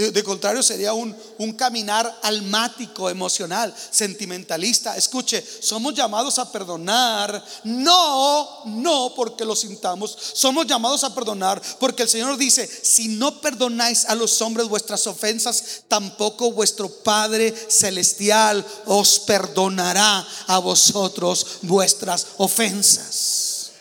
De, 0.00 0.24
contrario, 0.24 0.62
sería 0.62 0.94
un, 0.94 1.14
un, 1.36 1.52
caminar 1.52 2.18
almático, 2.22 3.10
emocional, 3.10 3.74
sentimentalista. 3.90 4.96
Escuche, 4.96 5.44
somos 5.60 5.94
llamados 5.94 6.38
a 6.38 6.50
perdonar, 6.50 7.44
no, 7.64 8.64
no 8.64 9.12
porque 9.14 9.44
lo 9.44 9.54
sintamos, 9.54 10.16
somos 10.32 10.66
llamados 10.66 11.04
a 11.04 11.14
perdonar 11.14 11.60
porque 11.78 12.04
el 12.04 12.08
Señor 12.08 12.38
dice, 12.38 12.66
si 12.66 13.08
no 13.08 13.40
perdonáis 13.40 14.06
a 14.06 14.14
los 14.14 14.40
hombres 14.40 14.68
vuestras 14.68 15.06
ofensas, 15.06 15.82
tampoco 15.88 16.52
vuestro 16.52 16.88
Padre 16.88 17.54
Celestial 17.68 18.64
os 18.86 19.18
perdonará 19.18 20.26
a 20.46 20.58
vosotros 20.58 21.58
vuestras 21.62 22.26
ofensas. 22.38 23.72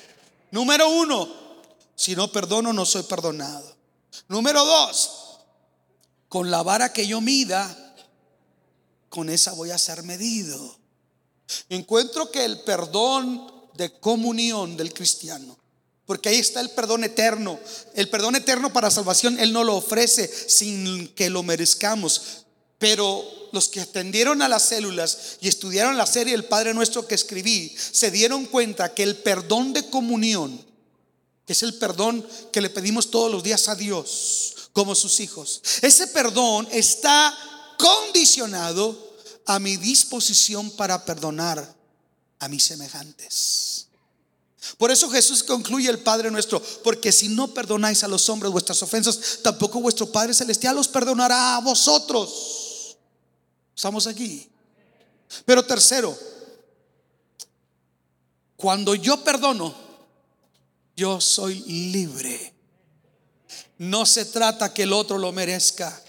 Número 0.52 0.90
uno, 0.90 1.30
si 1.96 2.16
no 2.16 2.32
perdono, 2.32 2.74
no 2.74 2.86
soy 2.86 3.04
perdonado. 3.04 3.76
Número 4.28 4.64
dos, 4.64 5.19
con 6.30 6.52
la 6.52 6.64
vara 6.64 6.94
que 6.94 7.08
yo 7.08 7.20
mida, 7.20 7.96
con 9.10 9.30
esa 9.30 9.54
voy 9.54 9.72
a 9.72 9.78
ser 9.78 10.04
medido. 10.04 10.78
Encuentro 11.68 12.32
que 12.32 12.46
el 12.46 12.62
perdón 12.62 13.52
de 13.74 13.92
comunión 14.00 14.78
del 14.78 14.94
cristiano, 14.94 15.58
porque 16.06 16.30
ahí 16.30 16.38
está 16.38 16.62
el 16.62 16.70
perdón 16.70 17.04
eterno, 17.04 17.60
el 17.96 18.10
perdón 18.10 18.36
eterno 18.36 18.72
para 18.72 18.92
salvación, 18.92 19.40
Él 19.40 19.52
no 19.52 19.64
lo 19.64 19.76
ofrece 19.76 20.28
sin 20.28 21.08
que 21.10 21.30
lo 21.30 21.44
merezcamos. 21.44 22.46
Pero 22.78 23.26
los 23.52 23.68
que 23.68 23.82
atendieron 23.82 24.42
a 24.42 24.48
las 24.48 24.64
células 24.64 25.38
y 25.42 25.48
estudiaron 25.48 25.98
la 25.98 26.06
serie 26.06 26.34
El 26.34 26.46
Padre 26.46 26.74
Nuestro 26.74 27.08
que 27.08 27.16
escribí, 27.16 27.76
se 27.78 28.12
dieron 28.12 28.46
cuenta 28.46 28.94
que 28.94 29.04
el 29.04 29.18
perdón 29.18 29.74
de 29.74 29.90
comunión, 29.90 30.64
que 31.46 31.54
es 31.54 31.64
el 31.64 31.74
perdón 31.74 32.26
que 32.54 32.62
le 32.62 32.70
pedimos 32.70 33.12
todos 33.12 33.32
los 33.32 33.44
días 33.44 33.68
a 33.68 33.76
Dios, 33.76 34.56
como 34.74 34.96
sus 34.96 35.20
hijos. 35.20 35.62
Ese 35.82 36.08
perdón 36.08 36.68
está 36.72 37.36
condicionado 37.78 39.10
a 39.46 39.60
mi 39.60 39.78
disposición 39.78 40.70
para 40.72 41.06
perdonar 41.06 41.76
a 42.40 42.48
mis 42.48 42.64
semejantes. 42.64 43.88
Por 44.78 44.92
eso 44.92 45.10
Jesús 45.10 45.44
concluye 45.44 45.90
el 45.90 46.00
Padre 46.00 46.30
nuestro, 46.30 46.62
porque 46.84 47.12
si 47.12 47.30
no 47.30 47.54
perdonáis 47.54 48.04
a 48.04 48.08
los 48.08 48.30
hombres 48.30 48.52
vuestras 48.52 48.82
ofensas, 48.84 49.40
tampoco 49.42 49.82
vuestro 49.82 50.12
Padre 50.12 50.34
Celestial 50.34 50.78
os 50.78 50.88
perdonará 50.88 51.56
a 51.56 51.62
vosotros. 51.62 52.98
Estamos 53.76 54.06
aquí. 54.08 54.48
Pero 55.46 55.66
tercero, 55.66 56.18
cuando 58.56 58.94
yo 58.96 59.24
perdono, 59.24 59.74
yo 60.96 61.22
soy 61.22 61.62
libre. 61.62 62.54
No 63.80 64.06
se 64.06 64.26
trata 64.26 64.74
que 64.74 64.84
el 64.84 64.94
otro 64.94 65.18
lo 65.18 65.32
merezca. 65.32 66.02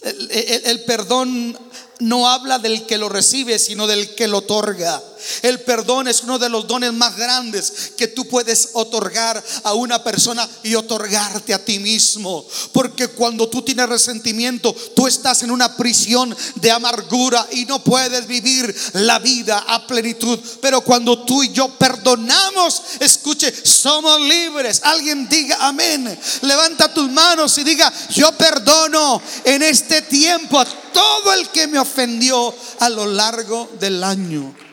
El, 0.00 0.80
perdón 0.84 1.56
no 2.00 2.28
habla 2.28 2.58
del 2.58 2.84
que 2.86 2.98
lo 2.98 3.08
recibe, 3.08 3.58
sino 3.58 3.86
del 3.86 4.14
que 4.14 4.26
lo 4.26 4.38
otorga. 4.38 5.02
El 5.42 5.60
perdón 5.60 6.08
es 6.08 6.22
uno 6.22 6.38
de 6.38 6.48
los 6.48 6.66
dones 6.66 6.92
más 6.92 7.16
grandes 7.16 7.92
que 7.96 8.08
tú 8.08 8.26
puedes 8.26 8.70
otorgar 8.72 9.42
a 9.64 9.74
una 9.74 10.02
persona 10.02 10.48
y 10.62 10.74
otorgarte 10.74 11.54
a 11.54 11.64
ti 11.64 11.78
mismo. 11.78 12.46
Porque 12.72 13.08
cuando 13.08 13.48
tú 13.48 13.62
tienes 13.62 13.88
resentimiento, 13.88 14.74
tú 14.94 15.06
estás 15.06 15.42
en 15.42 15.50
una 15.50 15.76
prisión 15.76 16.36
de 16.56 16.70
amargura 16.70 17.46
y 17.52 17.64
no 17.64 17.82
puedes 17.82 18.26
vivir 18.26 18.74
la 18.94 19.18
vida 19.18 19.64
a 19.66 19.86
plenitud. 19.86 20.38
Pero 20.60 20.80
cuando 20.80 21.24
tú 21.24 21.42
y 21.42 21.52
yo 21.52 21.68
perdonamos, 21.76 22.82
escuche, 23.00 23.52
somos 23.64 24.20
libres. 24.20 24.80
Alguien 24.84 25.28
diga 25.28 25.56
amén. 25.60 26.18
Levanta 26.42 26.92
tus 26.92 27.10
manos 27.10 27.56
y 27.58 27.64
diga, 27.64 27.92
yo 28.10 28.32
perdono 28.32 29.20
en 29.44 29.62
este 29.62 30.02
tiempo 30.02 30.58
a 30.58 30.64
todo 30.64 31.32
el 31.32 31.48
que 31.48 31.66
me 31.66 31.78
ofendió 31.78 32.54
a 32.80 32.88
lo 32.88 33.06
largo 33.06 33.68
del 33.78 34.02
año 34.02 34.67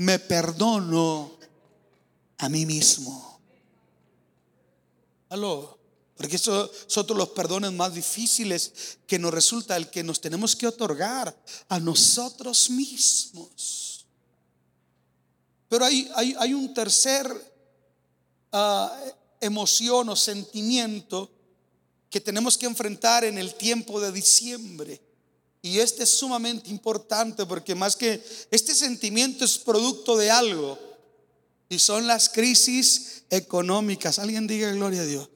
me 0.00 0.18
perdono 0.18 1.36
a 2.38 2.48
mí 2.48 2.64
mismo. 2.64 3.38
Aló, 5.28 5.78
porque 6.16 6.36
eso 6.36 6.70
son 6.86 7.06
los 7.18 7.28
perdones 7.30 7.70
más 7.72 7.92
difíciles 7.92 8.96
que 9.06 9.18
nos 9.18 9.32
resulta 9.34 9.76
el 9.76 9.90
que 9.90 10.02
nos 10.02 10.18
tenemos 10.18 10.56
que 10.56 10.66
otorgar 10.66 11.38
a 11.68 11.78
nosotros 11.78 12.70
mismos. 12.70 14.06
Pero 15.68 15.84
hay, 15.84 16.10
hay, 16.14 16.54
un 16.54 16.72
tercer 16.72 17.26
ah, 18.52 18.98
emoción 19.38 20.08
o 20.08 20.16
sentimiento 20.16 21.30
que 22.08 22.22
tenemos 22.22 22.56
que 22.56 22.64
enfrentar 22.64 23.24
en 23.24 23.36
el 23.36 23.54
tiempo 23.54 24.00
de 24.00 24.12
diciembre. 24.12 24.98
Y 25.62 25.78
este 25.78 26.04
es 26.04 26.10
sumamente 26.10 26.70
importante 26.70 27.44
porque 27.44 27.74
más 27.74 27.96
que 27.96 28.22
este 28.50 28.74
sentimiento 28.74 29.44
es 29.44 29.58
producto 29.58 30.16
de 30.16 30.30
algo 30.30 30.78
y 31.68 31.78
son 31.78 32.06
las 32.06 32.28
crisis 32.28 33.22
económicas. 33.28 34.18
Alguien 34.18 34.46
diga 34.46 34.72
gloria 34.72 35.02
a 35.02 35.06
Dios. 35.06 35.28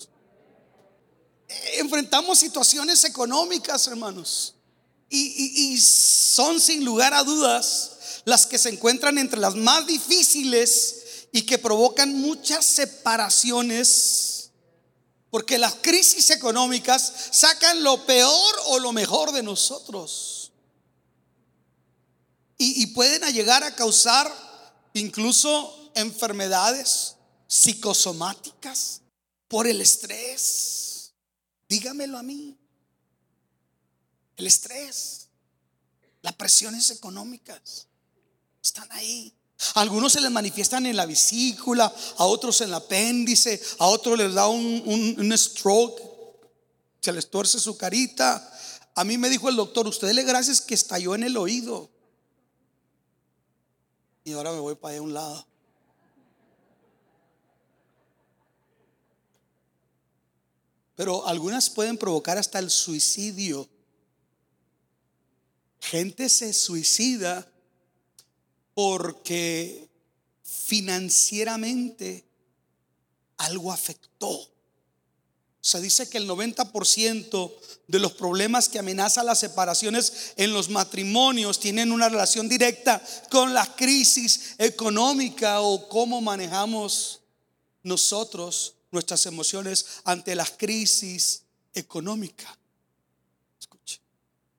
Enfrentamos 1.78 2.38
situaciones 2.38 3.04
económicas, 3.04 3.86
hermanos, 3.86 4.54
y, 5.10 5.72
y 5.74 5.80
son 5.80 6.60
sin 6.60 6.84
lugar 6.84 7.12
a 7.12 7.22
dudas 7.22 8.22
las 8.24 8.46
que 8.46 8.58
se 8.58 8.70
encuentran 8.70 9.18
entre 9.18 9.38
las 9.38 9.54
más 9.54 9.86
difíciles 9.86 11.28
y 11.32 11.42
que 11.42 11.58
provocan 11.58 12.18
muchas 12.18 12.64
separaciones 12.64 14.33
porque 15.34 15.58
las 15.58 15.74
crisis 15.74 16.30
económicas 16.30 17.12
sacan 17.32 17.82
lo 17.82 18.06
peor 18.06 18.54
o 18.66 18.78
lo 18.78 18.92
mejor 18.92 19.32
de 19.32 19.42
nosotros. 19.42 20.52
Y, 22.56 22.86
pueden 22.94 23.20
llegar 23.32 23.64
a 23.64 23.74
causar 23.74 24.32
incluso 24.92 25.90
enfermedades 25.96 27.16
psicosomáticas 27.48 29.00
por 29.48 29.66
el 29.66 29.80
estrés. 29.80 31.12
Dígamelo 31.68 32.16
a 32.16 32.22
mí. 32.22 32.56
El 34.36 34.46
estrés, 34.46 35.30
las 36.22 36.34
presiones 36.36 36.92
económicas 36.92 37.88
están 38.62 38.86
ahí. 38.92 39.34
Algunos 39.74 40.12
se 40.12 40.20
les 40.20 40.30
manifiestan 40.30 40.86
en 40.86 40.96
la 40.96 41.06
vesícula, 41.06 41.92
a 42.18 42.24
otros 42.24 42.60
en 42.60 42.68
el 42.68 42.74
apéndice, 42.74 43.60
a 43.78 43.86
otros 43.86 44.18
les 44.18 44.34
da 44.34 44.48
un, 44.48 45.32
stroke, 45.36 46.00
se 47.00 47.12
les 47.12 47.30
tuerce 47.30 47.58
su 47.58 47.76
carita. 47.76 48.50
A 48.94 49.04
mí 49.04 49.16
me 49.16 49.28
dijo 49.28 49.48
el 49.48 49.56
doctor, 49.56 49.86
usted 49.86 50.12
le 50.12 50.22
gracias 50.22 50.60
que 50.60 50.74
estalló 50.74 51.14
en 51.14 51.22
el 51.24 51.36
oído. 51.36 51.90
Y 54.24 54.32
ahora 54.32 54.52
me 54.52 54.60
voy 54.60 54.74
para 54.74 54.92
allá 54.92 55.00
a 55.00 55.02
un 55.02 55.14
lado. 55.14 55.46
Pero 60.96 61.26
algunas 61.26 61.70
pueden 61.70 61.98
provocar 61.98 62.38
hasta 62.38 62.58
el 62.58 62.70
suicidio. 62.70 63.68
Gente 65.80 66.28
se 66.28 66.52
suicida 66.54 67.46
porque 68.74 69.88
financieramente 70.42 72.24
algo 73.38 73.72
afectó 73.72 74.48
Se 75.60 75.80
dice 75.80 76.10
que 76.10 76.18
el 76.18 76.28
90% 76.28 77.52
de 77.86 77.98
los 77.98 78.12
problemas 78.12 78.68
que 78.68 78.78
amenazan 78.78 79.24
las 79.24 79.38
separaciones 79.38 80.34
en 80.36 80.52
los 80.52 80.68
matrimonios 80.68 81.58
tienen 81.58 81.90
una 81.90 82.10
relación 82.10 82.50
directa 82.50 83.02
con 83.30 83.54
la 83.54 83.64
crisis 83.74 84.56
económica 84.58 85.62
o 85.62 85.88
cómo 85.88 86.20
manejamos 86.20 87.20
nosotros 87.82 88.74
nuestras 88.90 89.24
emociones 89.24 89.86
ante 90.04 90.34
la 90.34 90.44
crisis 90.44 91.44
económica. 91.72 92.58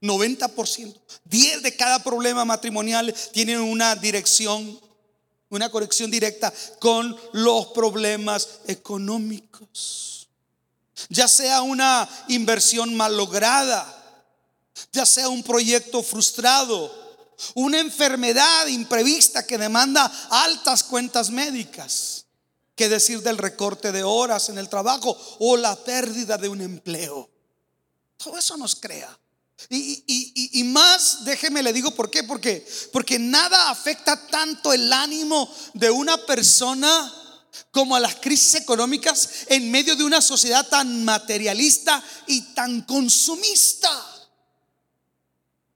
Escuche, 0.05 0.85
90%, 0.85 0.99
10 1.25 1.63
de 1.63 1.75
cada 1.75 2.03
problema 2.03 2.45
matrimonial 2.45 3.13
tienen 3.31 3.59
una 3.59 3.95
dirección, 3.95 4.79
una 5.49 5.69
conexión 5.69 6.11
directa 6.11 6.53
con 6.79 7.15
los 7.33 7.67
problemas 7.67 8.47
económicos 8.67 10.15
ya 11.09 11.27
sea 11.27 11.61
una 11.61 12.07
inversión 12.29 12.95
mal 12.95 13.15
lograda, 13.15 13.85
ya 14.91 15.05
sea 15.05 15.29
un 15.29 15.43
proyecto 15.43 16.01
frustrado, 16.01 17.03
una 17.53 17.79
enfermedad 17.79 18.67
imprevista 18.67 19.45
que 19.45 19.57
demanda 19.57 20.05
altas 20.29 20.83
cuentas 20.83 21.29
médicas, 21.29 22.25
que 22.75 22.89
decir 22.89 23.21
del 23.21 23.37
recorte 23.37 23.91
de 23.91 24.03
horas 24.03 24.49
en 24.49 24.57
el 24.57 24.69
trabajo 24.69 25.17
o 25.39 25.57
la 25.57 25.75
pérdida 25.75 26.37
de 26.37 26.49
un 26.49 26.61
empleo. 26.61 27.29
Todo 28.17 28.37
eso 28.37 28.57
nos 28.57 28.75
crea. 28.75 29.17
Y, 29.69 30.63
más, 30.65 31.23
déjeme 31.25 31.63
le 31.63 31.73
digo 31.73 31.91
por 31.91 32.11
qué, 32.11 32.23
porque, 32.23 32.67
porque 32.91 33.17
nada 33.17 33.69
afecta 33.69 34.27
tanto 34.27 34.73
el 34.73 34.91
ánimo 34.91 35.49
de 35.73 35.89
una 35.89 36.17
persona 36.25 37.13
como 37.71 37.95
a 37.95 37.99
las 37.99 38.15
crisis 38.15 38.55
económicas 38.55 39.29
en 39.47 39.71
medio 39.71 39.95
de 39.95 40.03
una 40.03 40.21
sociedad 40.21 40.67
tan 40.67 41.03
materialista 41.03 42.03
y 42.27 42.53
tan 42.53 42.81
consumista. 42.81 43.89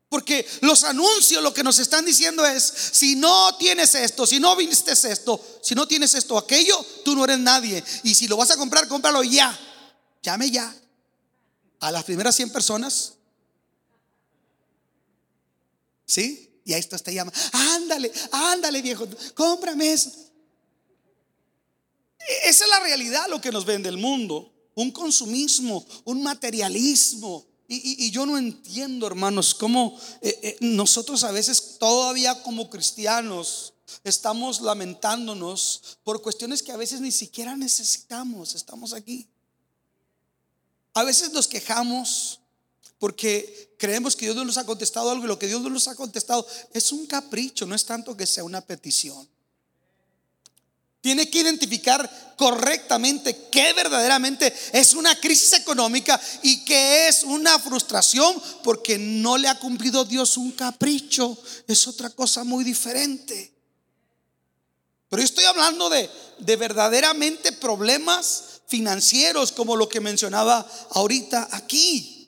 Porque 0.10 0.46
los 0.62 0.84
anuncios 0.84 1.42
lo 1.42 1.54
que 1.54 1.64
nos 1.64 1.78
están 1.78 2.04
diciendo 2.04 2.44
es, 2.46 2.64
si 2.64 3.16
no 3.16 3.56
tienes 3.58 3.94
esto, 3.96 4.26
si 4.26 4.40
no 4.40 4.56
viniste 4.56 4.92
esto, 4.92 5.40
si 5.62 5.76
no 5.76 5.88
tienes 5.88 6.16
esto, 6.16 6.38
aquello, 6.38 6.84
tú 7.06 7.16
no 7.16 7.24
eres 7.24 7.40
nadie. 7.40 7.84
Y 8.04 8.16
si 8.16 8.28
lo 8.28 8.36
vas 8.36 8.50
a 8.50 8.58
comprar, 8.58 8.88
cómpralo 8.88 9.24
ya. 9.24 9.58
Llame 10.24 10.50
ya. 10.50 10.76
A 11.80 11.92
las 11.92 12.04
primeras 12.04 12.36
100 12.36 12.52
personas. 12.52 13.19
¿Sí? 16.10 16.50
Y 16.66 16.74
a 16.74 16.78
esto 16.80 16.98
te 16.98 17.14
llama. 17.14 17.32
Ándale, 17.52 18.12
ándale 18.32 18.82
viejo, 18.82 19.08
cómprame 19.36 19.94
eso. 19.94 20.12
Esa 22.46 22.64
es 22.64 22.70
la 22.70 22.80
realidad 22.80 23.28
lo 23.30 23.40
que 23.40 23.52
nos 23.52 23.64
vende 23.64 23.90
el 23.90 23.98
mundo. 23.98 24.52
Un 24.74 24.90
consumismo, 24.90 25.86
un 26.06 26.24
materialismo. 26.24 27.46
Y, 27.68 28.10
yo 28.10 28.26
no 28.26 28.40
entiendo, 28.40 29.06
hermanos, 29.06 29.54
cómo 29.54 30.00
eh, 30.22 30.40
eh, 30.42 30.58
nosotros 30.62 31.24
a 31.24 31.32
veces 31.32 31.78
todavía 31.78 32.42
como 32.42 32.72
cristianos 32.72 33.76
estamos 34.04 34.62
lamentándonos 34.62 36.00
por 36.04 36.24
cuestiones 36.24 36.64
que 36.64 36.72
a 36.72 36.78
veces 36.78 37.02
ni 37.02 37.12
siquiera 37.12 37.56
necesitamos. 37.56 38.56
Estamos 38.56 38.94
aquí. 38.94 39.30
A 40.96 41.04
veces 41.04 41.32
nos 41.34 41.48
quejamos 41.48 42.39
porque 43.00 43.76
creemos 43.78 44.16
que 44.16 44.26
Dios 44.26 44.36
no 44.36 44.46
nos 44.46 44.58
ha 44.58 44.66
contestado 44.66 45.10
algo 45.10 45.24
y 45.24 45.28
lo 45.28 45.40
que 45.40 45.48
Dios 45.48 45.62
no 45.62 45.70
nos 45.70 45.88
ha 45.88 45.96
contestado 45.96 46.46
es 46.74 46.92
un 46.92 47.08
capricho, 47.08 47.66
no 47.66 47.74
es 47.74 47.86
tanto 47.86 48.16
que 48.16 48.28
sea 48.28 48.44
una 48.44 48.62
petición. 48.62 49.28
Tiene 51.02 51.30
que 51.30 51.40
identificar 51.40 52.36
correctamente 52.36 53.48
qué 53.50 53.72
verdaderamente 53.72 54.54
es 54.74 54.94
una 54.94 55.18
crisis 55.18 55.54
económica 55.54 56.20
y 56.44 56.66
qué 56.66 57.08
es 57.08 57.24
una 57.24 57.58
frustración 57.58 58.42
porque 58.64 58.98
no 58.98 59.38
le 59.38 59.48
ha 59.48 59.58
cumplido 59.58 60.04
Dios 60.04 60.36
un 60.36 60.52
capricho. 60.52 61.38
Es 61.68 61.88
otra 61.88 62.10
cosa 62.10 62.44
muy 62.44 62.66
diferente. 62.66 63.54
Pero 65.08 65.22
yo 65.22 65.26
estoy 65.26 65.46
hablando 65.46 65.90
de, 65.90 66.10
de 66.40 66.56
verdaderamente 66.58 67.54
problemas 67.54 68.60
financieros 68.68 69.54
como 69.54 69.78
lo 69.78 69.88
que 69.88 70.02
mencionaba 70.02 70.70
ahorita 70.92 71.48
aquí. 71.54 72.19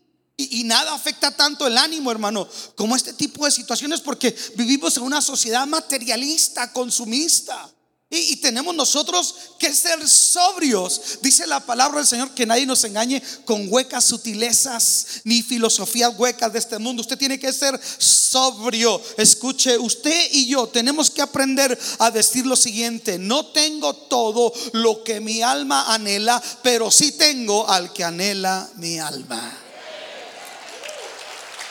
Y, 0.42 0.62
y, 0.62 0.64
nada 0.64 0.94
afecta 0.96 1.30
tanto 1.30 1.68
el 1.68 1.78
ánimo, 1.78 2.10
hermano, 2.10 2.48
como 2.76 2.96
este 2.96 3.14
tipo 3.14 3.46
de 3.46 3.52
situaciones 3.52 4.02
porque 4.02 4.36
vivimos 4.56 4.98
en 4.98 5.04
una 5.04 5.22
sociedad 5.22 5.68
materialista, 5.68 6.74
consumista. 6.74 7.70
Y, 8.14 8.36
tenemos 8.38 8.76
nosotros 8.76 9.36
que 9.58 9.74
ser 9.74 10.06
sobrios. 10.10 11.20
Dice 11.22 11.48
la 11.48 11.62
palabra 11.62 12.00
del 12.00 12.08
Señor 12.08 12.32
que 12.32 12.46
nadie 12.46 12.66
nos 12.66 12.84
engañe 12.84 13.24
con 13.46 13.72
huecas 13.72 14.04
sutilezas 14.04 15.22
ni 15.24 15.42
filosofías 15.42 16.14
huecas 16.18 16.52
de 16.52 16.60
este 16.60 16.78
mundo. 16.78 17.02
Usted 17.02 17.18
tiene 17.18 17.40
que 17.40 17.54
ser 17.54 17.80
sobrio. 18.00 19.02
Escuche, 19.16 19.78
usted 19.78 20.28
y 20.32 20.48
yo 20.48 20.68
tenemos 20.68 21.10
que 21.10 21.22
aprender 21.22 21.80
a 22.00 22.12
decir 22.12 22.46
lo 22.46 22.58
siguiente. 22.58 23.18
No 23.18 23.46
tengo 23.46 23.94
todo 23.94 24.52
lo 24.74 25.06
que 25.06 25.22
mi 25.22 25.42
alma 25.42 25.94
anhela, 25.94 26.44
pero 26.64 26.92
sí 26.92 27.14
tengo 27.14 27.70
al 27.70 27.94
que 27.94 28.04
anhela 28.04 28.70
mi 28.76 29.00
alma. 29.00 29.61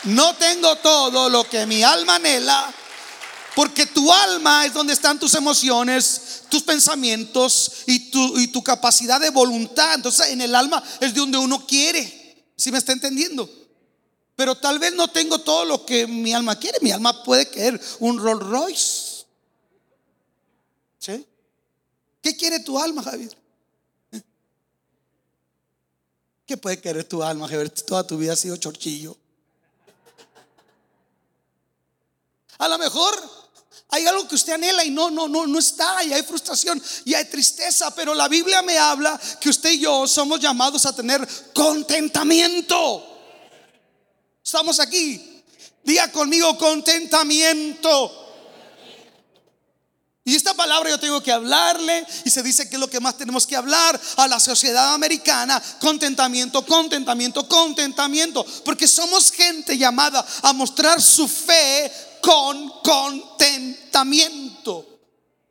No 0.04 0.34
tengo 0.36 0.76
todo 0.76 1.28
lo 1.28 1.44
que 1.44 1.66
mi 1.66 1.82
alma 1.82 2.16
anhela, 2.16 2.72
porque 3.54 3.86
tu 3.86 4.10
alma 4.12 4.64
es 4.64 4.72
donde 4.72 4.92
están 4.92 5.18
tus 5.18 5.34
emociones, 5.34 6.42
tus 6.48 6.62
pensamientos 6.62 7.72
y 7.86 8.10
tu, 8.10 8.38
y 8.38 8.48
tu 8.48 8.62
capacidad 8.62 9.20
de 9.20 9.30
voluntad. 9.30 9.94
Entonces 9.94 10.28
en 10.28 10.40
el 10.40 10.54
alma 10.54 10.82
es 11.00 11.12
de 11.12 11.20
donde 11.20 11.38
uno 11.38 11.66
quiere. 11.66 12.44
Si 12.56 12.72
me 12.72 12.78
está 12.78 12.92
entendiendo? 12.92 13.48
Pero 14.36 14.54
tal 14.54 14.78
vez 14.78 14.94
no 14.94 15.08
tengo 15.08 15.40
todo 15.40 15.66
lo 15.66 15.84
que 15.84 16.06
mi 16.06 16.32
alma 16.32 16.58
quiere. 16.58 16.78
Mi 16.80 16.92
alma 16.92 17.22
puede 17.22 17.50
querer 17.50 17.78
un 17.98 18.18
Rolls 18.18 18.46
Royce. 18.46 19.26
¿Sí? 20.98 21.26
¿Qué 22.22 22.36
quiere 22.36 22.60
tu 22.60 22.78
alma, 22.78 23.02
Javier? 23.02 23.36
¿Qué 26.46 26.56
puede 26.56 26.80
querer 26.80 27.04
tu 27.04 27.22
alma, 27.22 27.46
Javier? 27.46 27.70
Toda 27.70 28.06
tu 28.06 28.16
vida 28.16 28.32
ha 28.32 28.36
sido 28.36 28.56
chorchillo. 28.56 29.16
A 32.60 32.68
lo 32.68 32.76
mejor 32.78 33.18
hay 33.88 34.06
algo 34.06 34.28
que 34.28 34.34
usted 34.34 34.52
anhela 34.52 34.84
y 34.84 34.90
no, 34.90 35.10
no, 35.10 35.26
no, 35.26 35.46
no 35.46 35.58
está, 35.58 36.04
y 36.04 36.12
hay 36.12 36.22
frustración 36.22 36.80
y 37.06 37.14
hay 37.14 37.24
tristeza, 37.24 37.94
pero 37.94 38.14
la 38.14 38.28
Biblia 38.28 38.60
me 38.60 38.76
habla 38.76 39.18
que 39.40 39.48
usted 39.48 39.70
y 39.72 39.80
yo 39.80 40.06
somos 40.06 40.40
llamados 40.40 40.84
a 40.84 40.94
tener 40.94 41.26
contentamiento. 41.54 43.06
Estamos 44.44 44.78
aquí. 44.78 45.42
Diga 45.82 46.12
conmigo 46.12 46.58
contentamiento. 46.58 48.16
Y 50.22 50.36
esta 50.36 50.52
palabra 50.52 50.90
yo 50.90 51.00
tengo 51.00 51.22
que 51.22 51.32
hablarle 51.32 52.06
y 52.26 52.30
se 52.30 52.42
dice 52.42 52.68
que 52.68 52.76
es 52.76 52.80
lo 52.80 52.90
que 52.90 53.00
más 53.00 53.16
tenemos 53.16 53.46
que 53.46 53.56
hablar 53.56 53.98
a 54.16 54.28
la 54.28 54.38
sociedad 54.38 54.92
americana, 54.92 55.60
contentamiento, 55.80 56.64
contentamiento, 56.66 57.48
contentamiento, 57.48 58.44
porque 58.66 58.86
somos 58.86 59.32
gente 59.32 59.78
llamada 59.78 60.24
a 60.42 60.52
mostrar 60.52 61.00
su 61.00 61.26
fe 61.26 62.09
con 62.20 62.70
contentamiento. 62.83 64.89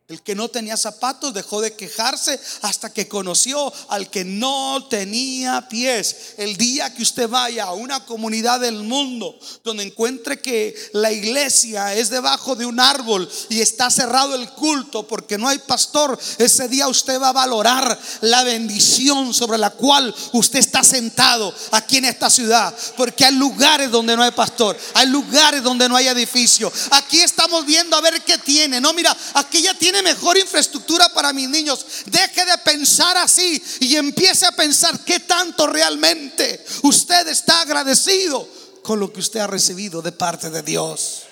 El 0.09 0.23
que 0.23 0.33
no 0.33 0.49
tenía 0.49 0.75
zapatos 0.75 1.35
dejó 1.35 1.61
de 1.61 1.75
quejarse 1.75 2.39
hasta 2.63 2.91
que 2.91 3.07
conoció 3.07 3.71
al 3.89 4.09
que 4.09 4.25
no 4.25 4.87
tenía 4.89 5.69
pies. 5.69 6.33
El 6.37 6.57
día 6.57 6.91
que 6.91 7.03
usted 7.03 7.29
vaya 7.29 7.65
a 7.65 7.73
una 7.73 8.03
comunidad 8.07 8.59
del 8.59 8.81
mundo 8.81 9.37
donde 9.63 9.83
encuentre 9.83 10.41
que 10.41 10.75
la 10.93 11.11
iglesia 11.11 11.93
es 11.93 12.09
debajo 12.09 12.55
de 12.55 12.65
un 12.65 12.79
árbol 12.79 13.29
y 13.49 13.61
está 13.61 13.91
cerrado 13.91 14.33
el 14.33 14.49
culto 14.49 15.05
porque 15.05 15.37
no 15.37 15.47
hay 15.47 15.59
pastor, 15.59 16.17
ese 16.39 16.67
día 16.67 16.87
usted 16.87 17.21
va 17.21 17.29
a 17.29 17.33
valorar 17.33 17.99
la 18.21 18.43
bendición 18.43 19.31
sobre 19.31 19.59
la 19.59 19.69
cual 19.69 20.11
usted 20.33 20.57
está 20.57 20.83
sentado 20.83 21.53
aquí 21.69 21.97
en 21.97 22.05
esta 22.05 22.31
ciudad. 22.31 22.75
Porque 22.97 23.25
hay 23.25 23.35
lugares 23.35 23.91
donde 23.91 24.17
no 24.17 24.23
hay 24.23 24.31
pastor, 24.31 24.75
hay 24.95 25.05
lugares 25.05 25.61
donde 25.61 25.87
no 25.87 25.95
hay 25.95 26.07
edificio. 26.07 26.73
Aquí 26.89 27.21
estamos 27.21 27.63
viendo 27.63 27.95
a 27.95 28.01
ver 28.01 28.23
qué 28.23 28.39
tiene. 28.39 28.81
No, 28.81 28.91
mira, 28.91 29.15
aquí 29.35 29.61
ya 29.61 29.75
tiene 29.75 29.98
mejor 30.01 30.37
infraestructura 30.37 31.09
para 31.09 31.33
mis 31.33 31.49
niños. 31.49 31.85
Deje 32.05 32.45
de 32.45 32.57
pensar 32.59 33.17
así 33.17 33.61
y 33.79 33.95
empiece 33.95 34.45
a 34.45 34.51
pensar 34.51 35.03
qué 35.03 35.19
tanto 35.19 35.67
realmente 35.67 36.63
usted 36.83 37.27
está 37.27 37.61
agradecido 37.61 38.47
con 38.83 38.99
lo 38.99 39.11
que 39.11 39.19
usted 39.19 39.39
ha 39.39 39.47
recibido 39.47 40.01
de 40.01 40.11
parte 40.11 40.49
de 40.49 40.61
Dios. 40.63 41.23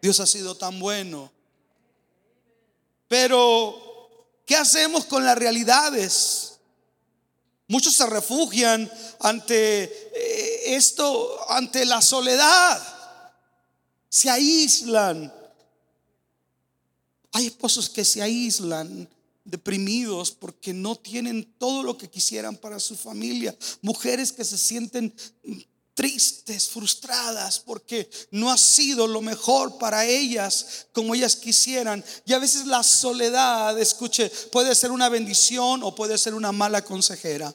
Dios 0.00 0.20
ha 0.20 0.26
sido 0.26 0.56
tan 0.56 0.78
bueno. 0.78 1.32
Pero, 3.08 4.40
¿qué 4.44 4.56
hacemos 4.56 5.04
con 5.04 5.24
las 5.24 5.36
realidades? 5.36 6.58
Muchos 7.68 7.94
se 7.94 8.06
refugian 8.06 8.90
ante 9.20 9.84
eh, 9.84 10.76
esto, 10.76 11.50
ante 11.50 11.84
la 11.84 12.00
soledad. 12.00 12.80
Se 14.08 14.30
aíslan 14.30 15.32
hay 17.32 17.46
esposos 17.46 17.90
que 17.90 18.04
se 18.04 18.22
aíslan 18.22 19.08
deprimidos 19.44 20.32
porque 20.32 20.74
no 20.74 20.96
tienen 20.96 21.54
todo 21.58 21.82
lo 21.82 21.96
que 21.96 22.10
quisieran 22.10 22.56
para 22.56 22.80
su 22.80 22.96
familia. 22.96 23.56
Mujeres 23.80 24.32
que 24.32 24.44
se 24.44 24.58
sienten 24.58 25.14
tristes, 25.94 26.68
frustradas, 26.68 27.58
porque 27.58 28.10
no 28.30 28.52
ha 28.52 28.58
sido 28.58 29.06
lo 29.06 29.22
mejor 29.22 29.78
para 29.78 30.04
ellas 30.04 30.86
como 30.92 31.14
ellas 31.14 31.36
quisieran. 31.36 32.04
Y 32.26 32.34
a 32.34 32.38
veces 32.38 32.66
la 32.66 32.82
soledad, 32.82 33.78
escuche, 33.80 34.30
puede 34.52 34.74
ser 34.74 34.90
una 34.90 35.08
bendición 35.08 35.82
o 35.82 35.94
puede 35.94 36.18
ser 36.18 36.34
una 36.34 36.52
mala 36.52 36.84
consejera. 36.84 37.54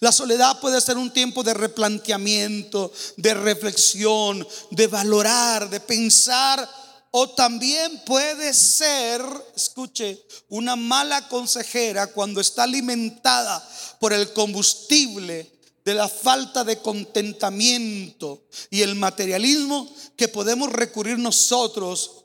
La 0.00 0.12
soledad 0.12 0.60
puede 0.60 0.80
ser 0.80 0.98
un 0.98 1.12
tiempo 1.12 1.42
de 1.42 1.54
replanteamiento, 1.54 2.92
de 3.16 3.34
reflexión, 3.34 4.46
de 4.70 4.86
valorar, 4.86 5.68
de 5.68 5.80
pensar 5.80 6.68
o 7.10 7.30
también 7.30 8.02
puede 8.04 8.52
ser, 8.52 9.22
escuche, 9.56 10.22
una 10.48 10.76
mala 10.76 11.28
consejera 11.28 12.08
cuando 12.08 12.40
está 12.40 12.64
alimentada 12.64 13.66
por 13.98 14.12
el 14.12 14.32
combustible 14.32 15.50
de 15.84 15.94
la 15.94 16.08
falta 16.08 16.64
de 16.64 16.80
contentamiento 16.82 18.46
y 18.70 18.82
el 18.82 18.94
materialismo 18.94 19.90
que 20.16 20.28
podemos 20.28 20.70
recurrir 20.70 21.18
nosotros 21.18 22.24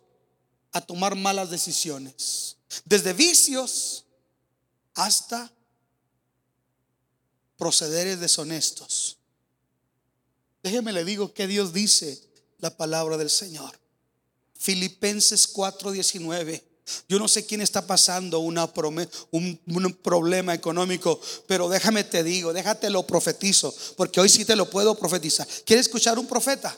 a 0.73 0.81
tomar 0.81 1.15
malas 1.15 1.49
decisiones. 1.49 2.57
Desde 2.83 3.13
vicios 3.13 4.03
hasta 4.95 5.51
procederes 7.55 8.19
deshonestos. 8.19 9.17
Déjeme 10.61 10.91
le 10.91 11.05
digo 11.05 11.33
que 11.33 11.47
Dios 11.47 11.71
dice 11.71 12.21
la 12.57 12.75
palabra 12.75 13.17
del 13.17 13.29
Señor. 13.29 13.82
Filipenses 14.63 15.45
4:19. 15.53 16.63
Yo 17.09 17.19
no 17.19 17.27
sé 17.27 17.45
quién 17.45 17.59
está 17.59 17.85
pasando 17.85 18.39
una 18.39 18.69
un, 19.31 19.59
un, 19.67 19.93
problema 20.01 20.53
económico, 20.53 21.19
pero 21.47 21.67
déjame 21.67 22.05
te 22.05 22.23
digo, 22.23 22.53
déjate 22.53 22.89
lo 22.89 23.05
profetizo, 23.05 23.73
porque 23.97 24.21
hoy 24.21 24.29
sí 24.29 24.45
te 24.45 24.55
lo 24.55 24.69
puedo 24.69 24.95
profetizar. 24.95 25.47
¿Quieres 25.65 25.87
escuchar 25.87 26.17
un 26.17 26.27
profeta? 26.27 26.77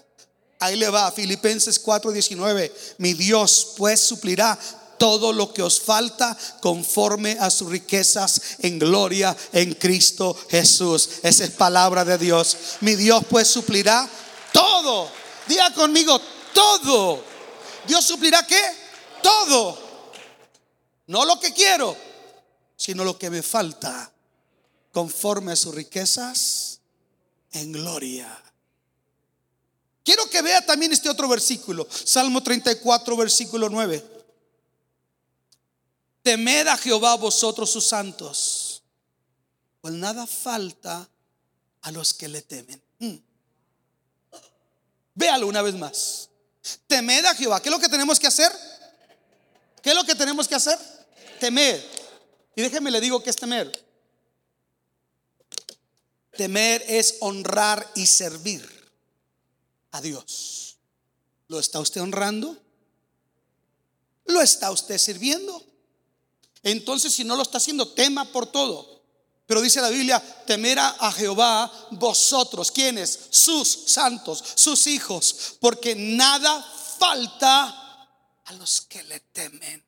Ahí 0.59 0.75
le 0.77 0.89
va, 0.89 1.11
Filipenses 1.11 1.79
4:19. 1.83 2.71
Mi 2.97 3.13
Dios 3.13 3.73
pues 3.77 3.99
suplirá 3.99 4.57
todo 4.97 5.31
lo 5.31 5.53
que 5.53 5.61
os 5.61 5.79
falta 5.79 6.35
conforme 6.61 7.37
a 7.39 7.51
sus 7.51 7.69
riquezas 7.69 8.41
en 8.59 8.79
gloria 8.79 9.37
en 9.53 9.75
Cristo 9.75 10.35
Jesús. 10.49 11.07
Esa 11.21 11.43
es 11.43 11.51
palabra 11.51 12.03
de 12.03 12.17
Dios. 12.17 12.57
Mi 12.81 12.95
Dios 12.95 13.23
pues 13.29 13.47
suplirá 13.47 14.09
todo. 14.51 15.07
Diga 15.47 15.71
conmigo, 15.73 16.19
todo 16.51 17.34
Dios 17.87 18.05
suplirá 18.05 18.45
qué? 18.45 18.61
Todo. 19.21 19.77
No 21.07 21.25
lo 21.25 21.39
que 21.39 21.53
quiero, 21.53 21.95
sino 22.75 23.03
lo 23.03 23.17
que 23.17 23.29
me 23.29 23.43
falta, 23.43 24.11
conforme 24.91 25.51
a 25.51 25.55
sus 25.55 25.73
riquezas 25.73 26.79
en 27.51 27.71
gloria. 27.71 28.41
Quiero 30.03 30.29
que 30.29 30.41
vea 30.41 30.65
también 30.65 30.91
este 30.91 31.09
otro 31.09 31.27
versículo, 31.27 31.87
Salmo 31.89 32.41
34, 32.41 33.17
versículo 33.17 33.69
9. 33.69 34.03
Temed 36.21 36.67
a 36.67 36.77
Jehová 36.77 37.15
vosotros 37.15 37.69
sus 37.69 37.85
santos, 37.85 38.83
pues 39.81 39.93
nada 39.93 40.25
falta 40.25 41.07
a 41.81 41.91
los 41.91 42.13
que 42.13 42.27
le 42.27 42.41
temen. 42.41 42.81
Mm. 42.99 43.15
Véalo 45.13 45.47
una 45.47 45.61
vez 45.61 45.75
más. 45.75 46.29
Temed 46.87 47.25
a 47.25 47.35
Jehová. 47.35 47.61
¿Qué 47.61 47.69
es 47.69 47.75
lo 47.75 47.79
que 47.79 47.89
tenemos 47.89 48.19
que 48.19 48.27
hacer? 48.27 48.51
¿Qué 49.81 49.89
es 49.89 49.95
lo 49.95 50.03
que 50.03 50.15
tenemos 50.15 50.47
que 50.47 50.55
hacer? 50.55 50.79
Temer. 51.39 51.83
Y 52.55 52.61
déjeme 52.61 52.91
le 52.91 53.01
digo 53.01 53.21
que 53.21 53.29
es 53.29 53.35
temer. 53.35 53.71
Temer 56.31 56.83
es 56.87 57.17
honrar 57.19 57.89
y 57.95 58.07
servir 58.07 58.67
a 59.91 60.01
Dios. 60.01 60.77
¿Lo 61.47 61.59
está 61.59 61.79
usted 61.79 62.01
honrando? 62.01 62.57
¿Lo 64.25 64.41
está 64.41 64.71
usted 64.71 64.97
sirviendo? 64.97 65.63
Entonces, 66.63 67.13
si 67.13 67.23
no 67.23 67.35
lo 67.35 67.43
está 67.43 67.59
haciendo, 67.59 67.93
tema 67.93 68.25
por 68.25 68.47
todo. 68.47 68.94
Pero 69.47 69.61
dice 69.61 69.81
la 69.81 69.89
Biblia, 69.89 70.19
temer 70.45 70.79
a 70.79 71.11
Jehová 71.11 71.71
vosotros, 71.91 72.71
quienes, 72.71 73.19
sus 73.29 73.67
santos, 73.87 74.43
sus 74.55 74.87
hijos, 74.87 75.57
porque 75.59 75.95
nada 75.95 76.63
falta 76.97 78.09
a 78.45 78.53
los 78.53 78.81
que 78.81 79.03
le 79.03 79.19
temen. 79.19 79.83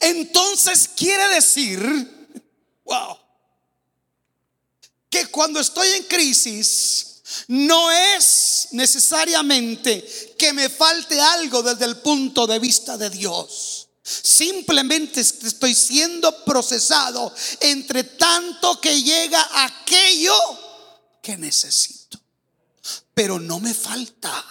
Entonces 0.00 0.90
quiere 0.94 1.28
decir, 1.28 2.42
wow, 2.84 3.16
que 5.08 5.26
cuando 5.26 5.60
estoy 5.60 5.88
en 5.88 6.02
crisis, 6.04 7.22
no 7.48 7.90
es 7.90 8.68
necesariamente 8.72 10.34
que 10.38 10.52
me 10.52 10.68
falte 10.68 11.20
algo 11.20 11.62
desde 11.62 11.84
el 11.84 11.98
punto 11.98 12.46
de 12.46 12.58
vista 12.58 12.96
de 12.96 13.10
Dios. 13.10 13.87
Simplemente 14.22 15.20
estoy 15.20 15.74
siendo 15.74 16.44
procesado 16.44 17.34
entre 17.60 18.04
tanto 18.04 18.80
que 18.80 19.02
llega 19.02 19.46
aquello 19.64 20.34
que 21.22 21.36
necesito. 21.36 22.18
Pero 23.12 23.38
no 23.38 23.60
me 23.60 23.74
falta. 23.74 24.44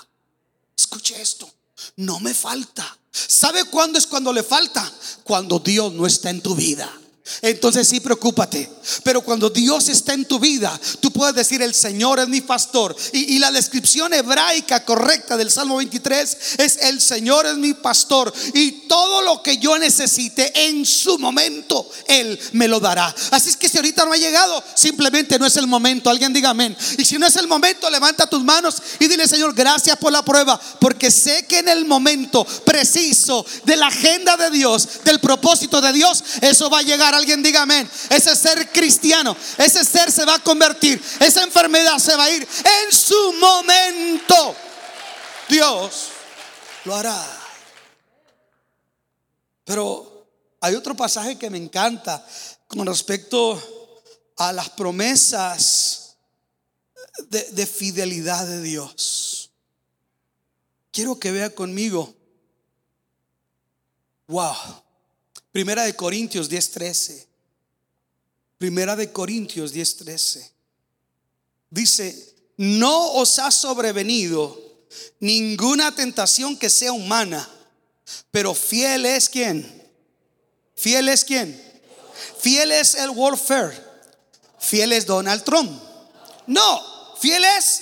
Escuche 0.75 1.21
esto. 1.21 1.51
No 1.97 2.19
me 2.19 2.33
falta. 2.33 2.97
¿Sabe 3.11 3.65
cuándo 3.65 3.97
es 3.97 4.05
cuando 4.05 4.31
le 4.31 4.43
falta? 4.43 4.91
Cuando 5.23 5.59
Dios 5.59 5.93
no 5.93 6.05
está 6.05 6.29
en 6.29 6.41
tu 6.41 6.55
vida 6.55 6.91
entonces 7.41 7.87
sí 7.87 7.99
preocúpate. 7.99 8.69
Pero 9.03 9.21
cuando 9.21 9.49
Dios 9.49 9.89
está 9.89 10.13
en 10.13 10.25
tu 10.25 10.39
vida, 10.39 10.79
tú 10.99 11.11
puedes 11.11 11.35
decir, 11.35 11.61
el 11.61 11.73
Señor 11.73 12.19
es 12.19 12.27
mi 12.27 12.41
pastor. 12.41 12.95
Y, 13.13 13.37
la 13.37 13.51
descripción 13.51 14.13
hebraica 14.13 14.83
correcta 14.83 15.37
del 15.37 15.51
Salmo 15.51 15.77
23 15.77 16.37
es, 16.57 16.77
el 16.77 17.01
Señor 17.01 17.45
es 17.45 17.55
mi 17.57 17.73
pastor. 17.73 18.33
Y 18.53 18.87
todo 18.87 19.21
lo 19.21 19.43
que 19.43 19.57
yo 19.57 19.77
necesite 19.77 20.67
en 20.67 20.85
su 20.85 21.19
momento, 21.19 21.89
Él 22.07 22.39
me 22.53 22.67
lo 22.67 22.79
dará. 22.79 23.13
Así 23.31 23.49
es 23.49 23.57
que 23.57 23.69
si 23.69 23.77
ahorita 23.77 24.05
no 24.05 24.13
ha 24.13 24.17
llegado, 24.17 24.63
simplemente 24.75 25.37
no 25.37 25.45
es 25.45 25.55
el 25.57 25.67
momento. 25.67 26.09
Alguien 26.09 26.33
diga 26.33 26.49
amén. 26.49 26.75
Y 26.97 27.05
si 27.05 27.17
no 27.17 27.27
es 27.27 27.35
el 27.35 27.47
momento, 27.47 27.89
levanta 27.89 28.29
tus 28.29 28.43
manos 28.43 28.75
y 28.99 29.07
dile, 29.07 29.27
Señor, 29.27 29.53
gracias 29.53 29.97
por 29.97 30.11
la 30.11 30.23
prueba. 30.23 30.59
Porque 30.79 31.11
sé 31.11 31.45
que 31.45 31.59
en 31.59 31.69
el 31.69 31.85
momento 31.85 32.45
preciso 32.65 33.45
de 33.65 33.75
la 33.75 33.87
agenda 33.87 34.37
de 34.37 34.49
Dios, 34.49 34.87
del 35.03 35.19
propósito 35.19 35.81
de 35.81 35.93
Dios, 35.93 36.23
eso 36.41 36.69
va 36.69 36.79
a 36.79 36.83
llegar 36.83 37.13
Alguien 37.17 37.41
diga 37.41 37.63
amén. 37.63 37.89
Ese 38.09 38.35
ser 38.35 38.71
cristiano, 38.71 39.35
ese 39.57 39.83
ser 39.83 40.11
se 40.11 40.23
va 40.23 40.35
a 40.35 40.43
convertir. 40.43 41.01
Esa 41.19 41.43
enfermedad 41.43 41.97
se 41.97 42.15
va 42.15 42.25
a 42.25 42.31
ir 42.31 42.43
en 42.43 42.95
su 42.95 43.33
momento. 43.33 44.55
Dios 45.49 46.09
lo 46.85 46.95
hará. 46.95 47.25
Pero 49.65 50.27
hay 50.61 50.75
otro 50.75 50.95
pasaje 50.95 51.37
que 51.37 51.49
me 51.49 51.57
encanta 51.57 52.25
con 52.67 52.85
respecto 52.85 53.59
a 54.37 54.53
las 54.53 54.69
promesas 54.69 56.17
de, 57.29 57.43
de 57.51 57.65
fidelidad 57.65 58.45
de 58.45 58.61
Dios. 58.61 59.49
Quiero 60.91 61.19
que 61.19 61.31
vea 61.31 61.49
conmigo. 61.49 62.13
Wow. 64.27 64.86
Primera 65.57 65.85
de 65.85 65.95
Corintios 65.95 66.51
10:13. 66.51 67.25
Primera 68.59 68.95
de 68.95 69.11
Corintios 69.11 69.73
10:13. 69.73 70.51
Dice, 71.71 72.35
no 72.57 73.13
os 73.13 73.39
ha 73.39 73.49
sobrevenido 73.49 74.55
ninguna 75.19 75.95
tentación 75.95 76.55
que 76.59 76.69
sea 76.69 76.91
humana, 76.91 77.49
pero 78.29 78.53
fiel 78.53 79.07
es 79.07 79.29
quien. 79.29 79.89
Fiel 80.75 81.09
es 81.09 81.25
quien. 81.25 81.59
Fiel 82.39 82.71
es 82.71 82.93
el 82.93 83.09
warfare. 83.09 83.83
Fiel 84.59 84.93
es 84.93 85.07
Donald 85.07 85.43
Trump. 85.43 85.71
No, 86.45 87.15
fiel 87.19 87.43
es 87.57 87.81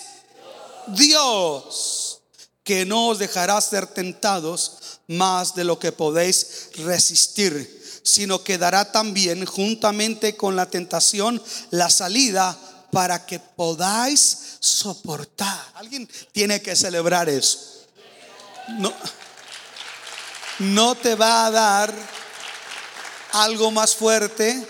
Dios, 0.96 2.22
que 2.64 2.86
no 2.86 3.10
os 3.10 3.20
dejará 3.20 3.60
ser 3.60 3.86
tentados 3.86 4.78
más 5.08 5.56
de 5.56 5.64
lo 5.64 5.80
que 5.80 5.92
podéis 5.92 6.70
resistir, 6.78 8.02
sino 8.04 8.44
que 8.44 8.58
dará 8.58 8.92
también 8.92 9.46
juntamente 9.46 10.36
con 10.36 10.56
la 10.56 10.68
tentación 10.68 11.42
la 11.72 11.90
salida 11.90 12.58
para 12.92 13.26
que 13.26 13.40
podáis 13.40 14.58
soportar. 14.60 15.60
Alguien 15.76 16.10
tiene 16.32 16.62
que 16.62 16.76
celebrar 16.76 17.30
eso. 17.30 17.86
No, 18.80 18.94
no 20.60 20.96
te 20.96 21.16
va 21.16 21.46
a 21.46 21.52
dar 21.52 21.94
algo 23.34 23.70
más 23.72 23.96
fuerte 23.96 24.68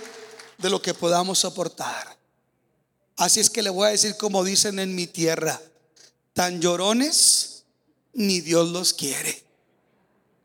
de 0.58 0.70
lo 0.70 0.82
que 0.82 0.94
podamos 0.94 1.40
soportar. 1.40 2.16
Así 3.18 3.40
es 3.40 3.50
que 3.50 3.62
le 3.62 3.70
voy 3.70 3.88
a 3.88 3.92
decir 3.92 4.18
como 4.18 4.44
dicen 4.44 4.80
en 4.80 4.96
mi 4.96 5.08
tierra, 5.08 5.62
tan 6.34 6.60
llorones 6.60 7.64
ni 8.14 8.42
Dios 8.42 8.70
los 8.70 8.94
quiere 8.94 9.45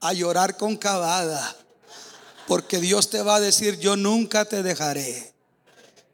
a 0.01 0.13
llorar 0.13 0.57
con 0.57 0.77
cavada. 0.77 1.57
Porque 2.47 2.81
Dios 2.81 3.11
te 3.11 3.23
va 3.23 3.37
a 3.37 3.41
decir, 3.41 3.79
yo 3.79 3.97
nunca 3.97 4.45
te 4.45 4.63
dejaré. 4.63 5.33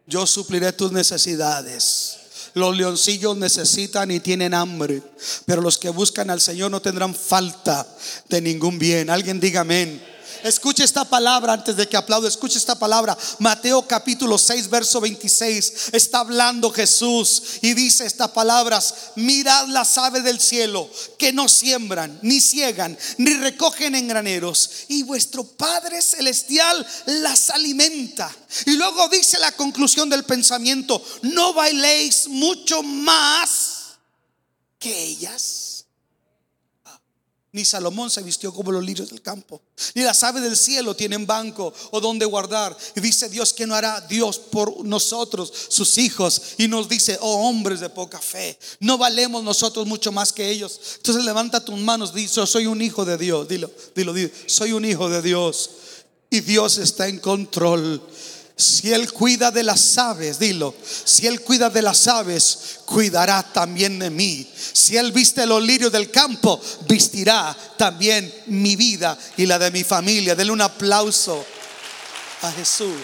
Yo 0.07 0.27
supliré 0.27 0.73
tus 0.73 0.93
necesidades. 0.93 2.19
Los 2.55 2.77
leoncillos 2.77 3.37
necesitan 3.37 4.11
y 4.11 4.21
tienen 4.21 4.55
hambre, 4.55 5.03
pero 5.45 5.61
los 5.61 5.77
que 5.77 5.91
buscan 5.91 6.31
al 6.31 6.41
Señor 6.41 6.71
no 6.71 6.81
tendrán 6.81 7.15
falta 7.15 7.87
de 8.29 8.41
ningún 8.41 8.79
bien. 8.79 9.11
Alguien 9.11 9.41
diga 9.41 9.61
amén. 9.61 10.03
Escuche 10.43 10.85
esta 10.85 11.05
palabra 11.05 11.53
antes 11.53 11.77
de 11.77 11.89
que 11.89 11.97
aplaude. 11.97 12.29
Escuche 12.29 12.59
esta 12.59 12.79
palabra. 12.79 13.17
Mateo 13.39 13.87
capítulo 13.87 14.39
6, 14.39 14.71
verso 14.71 15.01
26. 15.01 15.91
Está 15.93 16.21
hablando 16.21 16.71
Jesús 16.71 17.43
y 17.63 17.75
dice 17.75 18.07
estas 18.07 18.31
palabras. 18.31 18.95
Mirad 19.17 19.69
las 19.69 19.99
aves 19.99 20.25
del 20.25 20.41
cielo 20.41 20.89
que 21.19 21.33
no 21.33 21.49
siembran, 21.49 22.19
ni 22.23 22.41
ciegan, 22.41 22.97
ni 23.19 23.35
recogen 23.35 23.95
en 23.95 24.09
graneros. 24.09 24.71
Y 24.89 25.03
vuestro 25.03 25.45
Padre 25.45 26.03
Celestial 26.03 26.87
las 27.07 27.51
alimenta. 27.51 28.35
Y 28.67 28.73
luego 28.73 29.09
dice 29.09 29.39
la 29.39 29.53
conclusión 29.53 30.09
del 30.09 30.25
pensamiento. 30.25 31.03
No 31.23 31.55
bailéis 31.55 32.29
mucho 32.29 32.83
más 32.83 33.97
que 34.79 35.05
ellas. 35.05 35.66
Ni 37.53 37.65
Salomón 37.65 38.11
se 38.11 38.23
vistió 38.23 38.53
como 38.53 38.71
los 38.71 38.85
lirios 38.85 39.09
del 39.09 39.23
campo. 39.23 39.63
Ni 39.95 40.03
las 40.03 40.23
aves 40.23 40.43
del 40.43 40.57
cielo 40.57 40.95
tienen 40.95 41.27
banco 41.27 41.73
o 41.91 42.01
donde 42.01 42.27
guardar. 42.27 42.77
Y 42.95 43.01
dice 43.01 43.29
Dios 43.29 43.53
que 43.53 43.67
no 43.67 43.75
hará 43.75 44.01
Dios 44.03 44.39
por 44.39 44.85
nosotros, 44.85 45.53
sus 45.69 45.97
hijos. 45.97 46.43
Y 46.59 46.69
nos 46.69 46.89
dice, 46.89 47.17
oh 47.21 47.49
hombres 47.49 47.81
de 47.81 47.89
poca 47.89 48.19
fe, 48.19 48.59
no 48.81 48.99
valemos 48.99 49.43
nosotros 49.43 49.87
mucho 49.87 50.13
más 50.13 50.33
que 50.33 50.51
ellos. 50.51 50.79
Entonces 50.97 51.25
levanta 51.25 51.65
tus 51.65 51.79
manos, 51.79 52.13
dice, 52.13 52.47
soy 52.47 52.67
un 52.67 52.83
hijo 52.83 53.05
de 53.05 53.17
Dios. 53.17 53.49
Dilo, 53.49 53.71
dilo, 53.95 54.13
dilo, 54.13 54.31
soy 54.47 54.73
un 54.73 54.85
hijo 54.85 55.09
de 55.09 55.23
Dios. 55.23 55.71
Y 56.29 56.41
Dios 56.41 56.79
está 56.79 57.09
en 57.09 57.21
control. 57.21 58.03
Si 58.59 58.91
Él 58.91 59.13
cuida 59.13 59.51
de 59.51 59.63
las 59.63 59.99
aves, 59.99 60.39
dilo, 60.39 60.75
si 60.83 61.27
Él 61.27 61.43
cuida 61.43 61.69
de 61.69 61.83
las 61.83 62.07
aves, 62.07 62.81
cuidará 62.87 63.43
también 63.43 63.99
de 63.99 64.09
mí. 64.09 64.51
Si 64.73 64.97
Él 64.97 65.13
viste 65.13 65.45
los 65.45 65.63
lirios 65.63 65.93
del 65.93 66.11
campo, 66.11 66.59
vestirá 66.89 67.55
también 67.77 68.33
mi 68.47 68.75
vida 68.75 69.19
y 69.37 69.45
la 69.45 69.59
de 69.59 69.71
mi 69.71 69.85
familia. 69.85 70.35
Denle 70.35 70.53
un 70.53 70.63
aplauso 70.63 71.45
a 72.41 72.51
Jesús. 72.53 72.97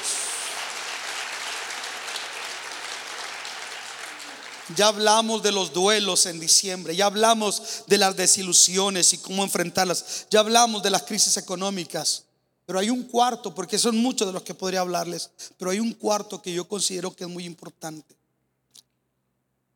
Ya 4.75 4.87
hablamos 4.87 5.43
de 5.43 5.53
los 5.53 5.75
duelos 5.75 6.25
en 6.25 6.41
diciembre, 6.41 6.97
ya 6.97 7.05
hablamos 7.05 7.85
de 7.89 7.99
las 7.99 8.17
desilusiones 8.17 9.13
y 9.13 9.19
cómo 9.19 9.45
enfrentarlas, 9.45 10.27
ya 10.31 10.41
hablamos 10.41 10.83
de 10.83 10.89
las 10.89 11.03
crisis 11.03 11.37
económicas. 11.37 12.25
Pero 12.67 12.79
hay 12.79 12.91
un 12.91 13.05
cuarto, 13.05 13.55
porque 13.55 13.79
son 13.79 13.97
muchos 13.97 14.27
de 14.27 14.33
los 14.33 14.43
que 14.43 14.55
podría 14.55 14.81
hablarles, 14.81 15.31
pero 15.59 15.71
hay 15.71 15.81
un 15.81 15.93
cuarto 15.93 16.41
que 16.41 16.53
yo 16.53 16.69
considero 16.69 17.15
que 17.15 17.25
es 17.25 17.31
muy 17.31 17.45
importante. 17.45 18.17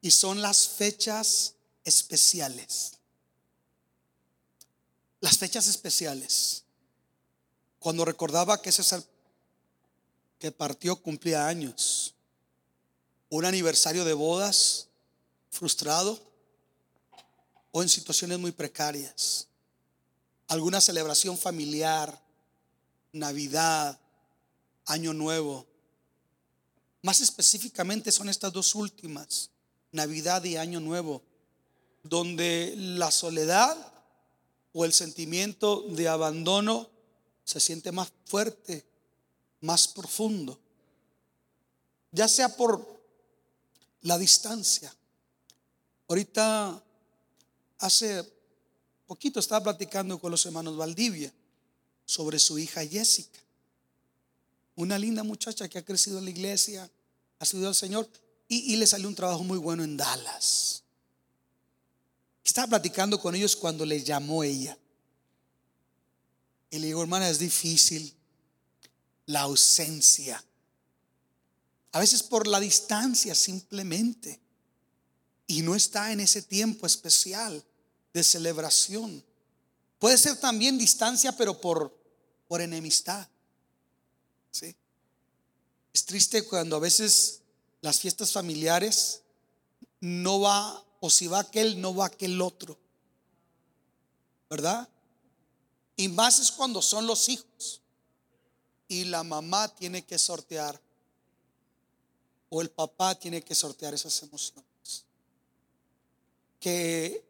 Y 0.01 0.11
son 0.11 0.41
las 0.41 0.69
fechas 0.69 1.55
especiales. 1.85 2.93
Las 5.21 5.39
fechas 5.39 5.67
especiales. 5.67 6.63
Cuando 7.79 8.05
recordaba 8.05 8.61
que 8.63 8.71
César 8.71 9.03
que 10.39 10.53
partió 10.53 10.97
cumplía 10.97 11.47
años. 11.47 12.15
Un 13.29 13.45
aniversario 13.45 14.05
de 14.05 14.13
bodas 14.13 14.89
frustrado 15.51 16.21
o 17.73 17.83
en 17.83 17.89
situaciones 17.89 18.39
muy 18.39 18.53
precarias. 18.53 19.49
Alguna 20.49 20.81
celebración 20.81 21.37
familiar 21.37 22.23
Navidad, 23.19 23.99
Año 24.87 25.13
Nuevo. 25.13 25.67
Más 27.03 27.21
específicamente 27.21 28.13
son 28.13 28.29
estas 28.29 28.53
dos 28.53 28.75
últimas, 28.75 29.51
Navidad 29.93 30.43
y 30.45 30.57
Año 30.57 30.81
Nuevo, 30.81 31.23
donde 32.03 32.75
la 32.77 33.11
soledad 33.11 33.77
o 34.73 34.85
el 34.85 34.93
sentimiento 34.93 35.83
de 35.83 36.09
abandono 36.09 36.89
se 37.45 37.61
siente 37.61 37.93
más 37.93 38.13
fuerte, 38.25 38.85
más 39.61 39.89
profundo, 39.89 40.59
ya 42.11 42.29
sea 42.29 42.57
por 42.57 42.85
la 44.03 44.19
distancia. 44.19 44.95
Ahorita, 46.09 46.83
hace 47.79 48.33
poquito 49.07 49.41
estaba 49.41 49.65
platicando 49.65 50.19
con 50.19 50.31
los 50.31 50.45
hermanos 50.47 50.77
Valdivia 50.77 51.33
sobre 52.07 52.39
su 52.39 52.59
hija 52.59 52.87
Jessica. 52.87 53.41
Una 54.77 54.99
linda 54.99 55.23
muchacha 55.23 55.69
que 55.69 55.79
ha 55.79 55.85
crecido 55.85 56.19
en 56.19 56.25
la 56.25 56.31
iglesia, 56.31 56.89
ha 57.39 57.45
seguido 57.45 57.69
al 57.69 57.75
Señor 57.75 58.09
y, 58.49 58.77
le 58.77 58.87
salió 58.87 59.09
un 59.09 59.15
trabajo 59.15 59.43
muy 59.43 59.59
bueno 59.59 59.83
en 59.83 59.97
Dallas. 59.97 60.83
Estaba 62.45 62.69
platicando 62.69 63.21
con 63.21 63.35
ellos 63.35 63.57
cuando 63.57 63.85
le 63.85 64.03
llamó 64.03 64.45
ella. 64.45 64.79
Y 66.71 66.79
le 66.79 66.87
digo, 66.87 67.03
hermana, 67.03 67.29
es 67.29 67.39
difícil 67.39 68.15
la 69.27 69.41
ausencia. 69.41 70.43
A 71.93 71.99
veces 71.99 72.23
por 72.23 72.47
la 72.47 72.61
distancia 72.61 73.35
simplemente. 73.35 74.39
Y 75.49 75.63
no 75.63 75.75
está 75.75 76.13
en 76.13 76.21
ese 76.21 76.43
tiempo 76.43 76.87
especial 76.87 77.65
de 78.13 78.23
celebración. 78.23 79.25
Puede 79.99 80.19
ser 80.19 80.37
también 80.39 80.79
distancia, 80.79 81.33
pero 81.33 81.61
por, 81.61 81.97
por 82.49 82.61
enemistad. 82.61 83.27
¿Sí? 84.51 84.75
Es 85.93 86.05
triste 86.05 86.45
cuando 86.45 86.77
a 86.77 86.81
veces 86.81 87.41
las 87.81 88.01
fiestas 88.01 88.33
familiares 88.33 89.23
no 90.01 90.41
va, 90.41 90.85
o 91.01 91.09
si 91.09 91.27
va 91.27 91.41
aquel, 91.41 91.81
no 91.81 91.95
va 91.95 92.07
aquel 92.07 92.41
otro. 92.41 92.79
¿Verdad? 94.51 94.89
Y 95.97 96.09
más 96.09 96.39
es 96.39 96.53
cuando 96.53 96.83
son 96.83 97.07
los 97.07 97.29
hijos. 97.29 97.81
Y 98.89 99.05
la 99.05 99.25
mamá 99.25 99.75
tiene 99.75 100.05
que 100.05 100.19
sortear. 100.19 100.81
O 102.51 102.61
el 102.61 102.71
papá 102.71 103.19
tiene 103.19 103.43
que 103.43 103.55
sortear 103.55 103.95
esas 103.95 104.23
emociones. 104.23 105.05
Que 106.61 107.25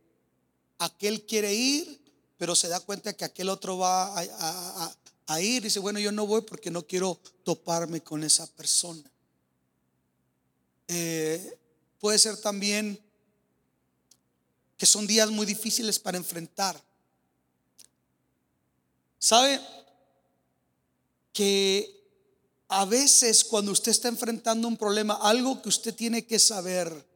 aquel 0.78 1.24
quiere 1.24 1.54
ir 1.54 2.05
pero 2.38 2.54
se 2.54 2.68
da 2.68 2.80
cuenta 2.80 3.14
que 3.14 3.24
aquel 3.24 3.48
otro 3.48 3.78
va 3.78 4.18
a, 4.18 5.40
ir 5.40 5.62
y 5.62 5.64
dice, 5.64 5.80
bueno, 5.80 5.98
yo 5.98 6.12
no 6.12 6.26
voy 6.26 6.42
porque 6.42 6.70
no 6.70 6.86
quiero 6.86 7.18
toparme 7.44 8.02
con 8.02 8.22
esa 8.22 8.46
persona. 8.46 9.02
Eh, 10.88 11.58
puede 11.98 12.18
ser 12.18 12.36
también 12.36 13.00
que 14.76 14.86
son 14.86 15.06
días 15.06 15.30
muy 15.30 15.46
difíciles 15.46 15.98
para 15.98 16.18
enfrentar. 16.18 16.80
¿Sabe? 19.18 19.60
Que 21.32 21.96
a 22.68 22.84
veces 22.84 23.42
cuando 23.42 23.72
usted 23.72 23.90
está 23.90 24.08
enfrentando 24.08 24.68
un 24.68 24.76
problema, 24.76 25.14
algo 25.14 25.60
que 25.62 25.68
usted 25.68 25.94
tiene 25.94 26.26
que 26.26 26.38
saber 26.38 27.06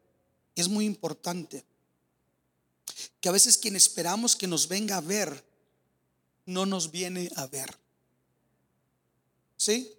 es 0.54 0.68
muy 0.68 0.86
importante 0.86 1.64
que 3.20 3.28
a 3.28 3.32
veces 3.32 3.58
quien 3.58 3.76
esperamos 3.76 4.36
que 4.36 4.46
nos 4.46 4.68
venga 4.68 4.96
a 4.96 5.00
ver, 5.00 5.44
no 6.46 6.66
nos 6.66 6.90
viene 6.90 7.30
a 7.36 7.46
ver. 7.46 7.76
¿Sí? 9.56 9.94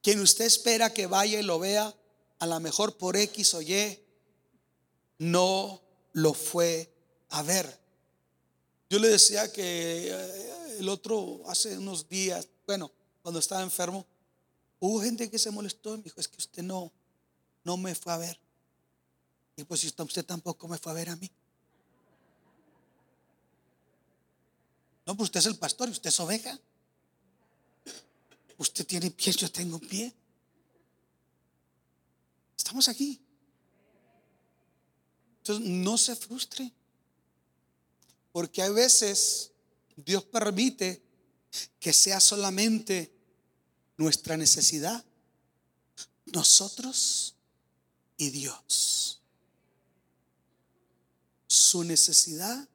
Quien 0.00 0.20
usted 0.20 0.44
espera 0.44 0.92
que 0.92 1.06
vaya 1.06 1.40
y 1.40 1.42
lo 1.42 1.58
vea, 1.58 1.94
a 2.38 2.46
lo 2.46 2.60
mejor 2.60 2.96
por 2.96 3.16
X 3.16 3.54
o 3.54 3.62
Y, 3.62 3.98
no 5.18 5.80
lo 6.12 6.34
fue 6.34 6.92
a 7.30 7.42
ver. 7.42 7.78
Yo 8.90 8.98
le 8.98 9.08
decía 9.08 9.50
que 9.52 10.10
eh, 10.10 10.78
el 10.78 10.88
otro, 10.88 11.42
hace 11.46 11.78
unos 11.78 12.08
días, 12.08 12.48
bueno, 12.66 12.90
cuando 13.22 13.40
estaba 13.40 13.62
enfermo, 13.62 14.06
hubo 14.80 15.00
gente 15.00 15.30
que 15.30 15.38
se 15.38 15.50
molestó 15.50 15.94
y 15.94 15.98
me 15.98 16.02
dijo, 16.04 16.20
es 16.20 16.28
que 16.28 16.36
usted 16.36 16.62
no, 16.62 16.92
no 17.64 17.76
me 17.76 17.94
fue 17.94 18.12
a 18.12 18.18
ver. 18.18 18.38
Y 19.56 19.64
pues 19.64 19.84
usted 19.84 20.24
tampoco 20.24 20.68
me 20.68 20.78
fue 20.78 20.92
a 20.92 20.94
ver 20.94 21.08
a 21.08 21.16
mí. 21.16 21.30
No, 25.06 25.16
pues 25.16 25.28
usted 25.28 25.40
es 25.40 25.46
el 25.46 25.58
pastor 25.58 25.88
y 25.88 25.92
usted 25.92 26.08
es 26.08 26.20
oveja. 26.20 26.58
Usted 28.58 28.86
tiene 28.86 29.10
pies, 29.10 29.36
yo 29.36 29.50
tengo 29.50 29.78
pie. 29.78 30.14
Estamos 32.56 32.88
aquí. 32.88 33.20
Entonces, 35.38 35.68
no 35.68 35.98
se 35.98 36.14
frustre. 36.14 36.72
Porque 38.30 38.62
a 38.62 38.70
veces 38.70 39.50
Dios 39.96 40.24
permite 40.24 41.02
que 41.80 41.92
sea 41.92 42.20
solamente 42.20 43.12
nuestra 43.96 44.36
necesidad, 44.36 45.04
nosotros 46.26 47.34
y 48.16 48.30
Dios. 48.30 49.20
Su 51.46 51.84
necesidad, 51.84 52.68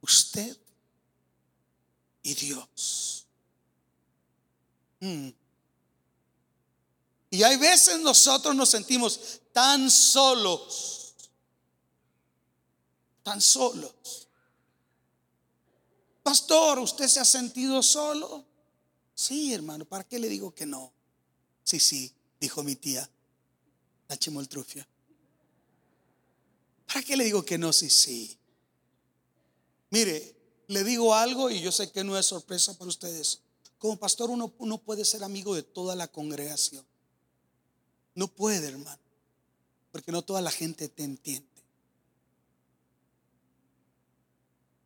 usted 0.00 0.58
y 2.26 2.34
Dios. 2.34 3.24
Mm. 4.98 5.28
Y 7.30 7.42
hay 7.44 7.56
veces 7.56 8.00
nosotros 8.00 8.54
nos 8.56 8.68
sentimos 8.68 9.40
tan 9.52 9.88
solos, 9.88 11.14
tan 13.22 13.40
solos. 13.40 14.28
Pastor, 16.24 16.80
¿usted 16.80 17.06
se 17.06 17.20
ha 17.20 17.24
sentido 17.24 17.80
solo? 17.80 18.44
Sí, 19.14 19.54
hermano, 19.54 19.84
¿para 19.84 20.02
qué 20.02 20.18
le 20.18 20.28
digo 20.28 20.52
que 20.52 20.66
no? 20.66 20.92
Sí, 21.62 21.78
sí, 21.78 22.12
dijo 22.40 22.64
mi 22.64 22.74
tía, 22.74 23.08
la 24.08 24.16
chimoltrufia. 24.16 24.86
¿Para 26.88 27.02
qué 27.02 27.16
le 27.16 27.24
digo 27.24 27.44
que 27.44 27.56
no? 27.56 27.72
Sí, 27.72 27.88
sí. 27.88 28.36
Mire, 29.90 30.35
le 30.68 30.84
digo 30.84 31.14
algo 31.14 31.50
y 31.50 31.60
yo 31.60 31.72
sé 31.72 31.90
que 31.90 32.04
no 32.04 32.18
es 32.18 32.26
sorpresa 32.26 32.74
para 32.74 32.88
ustedes. 32.88 33.40
Como 33.78 33.98
pastor 33.98 34.30
uno, 34.30 34.52
uno 34.58 34.78
puede 34.78 35.04
ser 35.04 35.22
amigo 35.22 35.54
de 35.54 35.62
toda 35.62 35.94
la 35.94 36.08
congregación. 36.08 36.84
No 38.14 38.28
puede, 38.28 38.68
hermano, 38.68 38.98
porque 39.92 40.10
no 40.10 40.22
toda 40.22 40.40
la 40.40 40.50
gente 40.50 40.88
te 40.88 41.04
entiende. 41.04 41.46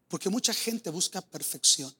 Porque 0.08 0.28
mucha 0.28 0.52
gente 0.52 0.90
busca 0.90 1.20
perfección 1.20 1.94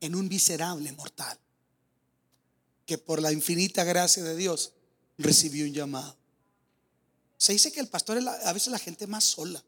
en 0.00 0.14
un 0.14 0.28
miserable 0.28 0.90
mortal 0.92 1.38
que 2.86 2.96
por 2.96 3.20
la 3.20 3.32
infinita 3.32 3.84
gracia 3.84 4.24
de 4.24 4.34
Dios 4.34 4.72
recibió 5.18 5.66
un 5.66 5.74
llamado. 5.74 6.16
Se 7.36 7.52
dice 7.52 7.70
que 7.70 7.80
el 7.80 7.88
pastor 7.88 8.16
es 8.16 8.26
a 8.26 8.52
veces 8.54 8.72
la 8.72 8.78
gente 8.78 9.06
más 9.06 9.24
sola, 9.24 9.62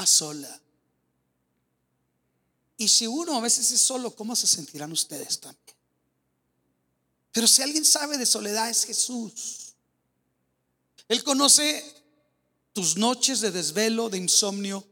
más 0.00 0.08
sola. 0.08 0.60
Y 2.78 2.88
si 2.88 3.06
uno 3.06 3.36
a 3.36 3.40
veces 3.40 3.70
es 3.70 3.82
solo, 3.82 4.16
¿cómo 4.16 4.34
se 4.34 4.46
sentirán 4.46 4.90
ustedes 4.92 5.38
también? 5.38 5.76
Pero 7.32 7.46
si 7.46 7.60
alguien 7.60 7.84
sabe 7.84 8.16
de 8.16 8.24
soledad 8.24 8.70
es 8.70 8.86
Jesús. 8.86 9.74
Él 11.06 11.22
conoce 11.22 11.84
tus 12.72 12.96
noches 12.96 13.42
de 13.42 13.50
desvelo, 13.50 14.08
de 14.08 14.16
insomnio. 14.16 14.82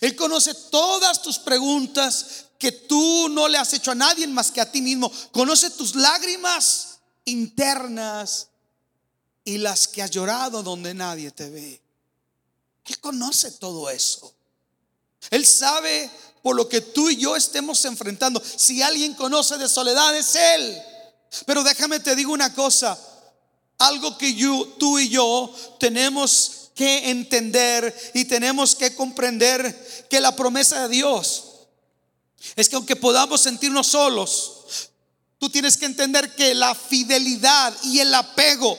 Él 0.00 0.16
conoce 0.16 0.52
todas 0.72 1.22
tus 1.22 1.38
preguntas 1.38 2.46
que 2.58 2.72
tú 2.72 3.28
no 3.28 3.46
le 3.46 3.58
has 3.58 3.74
hecho 3.74 3.92
a 3.92 3.94
nadie 3.94 4.26
más 4.26 4.50
que 4.50 4.60
a 4.60 4.72
ti 4.72 4.82
mismo. 4.82 5.08
Conoce 5.30 5.70
tus 5.70 5.94
lágrimas 5.94 6.98
internas 7.26 8.48
y 9.44 9.58
las 9.58 9.86
que 9.86 10.02
has 10.02 10.10
llorado 10.10 10.64
donde 10.64 10.94
nadie 10.94 11.30
te 11.30 11.48
ve. 11.48 11.85
Él 12.86 12.98
conoce 13.00 13.50
todo 13.52 13.90
eso. 13.90 14.32
Él 15.30 15.44
sabe 15.44 16.10
por 16.42 16.54
lo 16.54 16.68
que 16.68 16.80
tú 16.80 17.10
y 17.10 17.16
yo 17.16 17.34
estemos 17.34 17.84
enfrentando. 17.84 18.42
Si 18.56 18.82
alguien 18.82 19.14
conoce 19.14 19.58
de 19.58 19.68
soledad 19.68 20.16
es 20.16 20.34
Él. 20.36 20.82
Pero 21.44 21.64
déjame 21.64 22.00
te 22.00 22.14
digo 22.14 22.32
una 22.32 22.54
cosa, 22.54 22.98
algo 23.78 24.16
que 24.16 24.34
tú 24.78 24.98
y 24.98 25.08
yo 25.08 25.52
tenemos 25.80 26.70
que 26.74 27.10
entender 27.10 27.94
y 28.14 28.26
tenemos 28.26 28.74
que 28.76 28.94
comprender 28.94 30.06
que 30.08 30.20
la 30.20 30.36
promesa 30.36 30.82
de 30.82 30.94
Dios 30.94 31.44
es 32.54 32.68
que 32.68 32.76
aunque 32.76 32.96
podamos 32.96 33.40
sentirnos 33.40 33.88
solos, 33.88 34.90
tú 35.38 35.50
tienes 35.50 35.76
que 35.76 35.86
entender 35.86 36.34
que 36.34 36.54
la 36.54 36.74
fidelidad 36.74 37.74
y 37.82 37.98
el 37.98 38.14
apego 38.14 38.78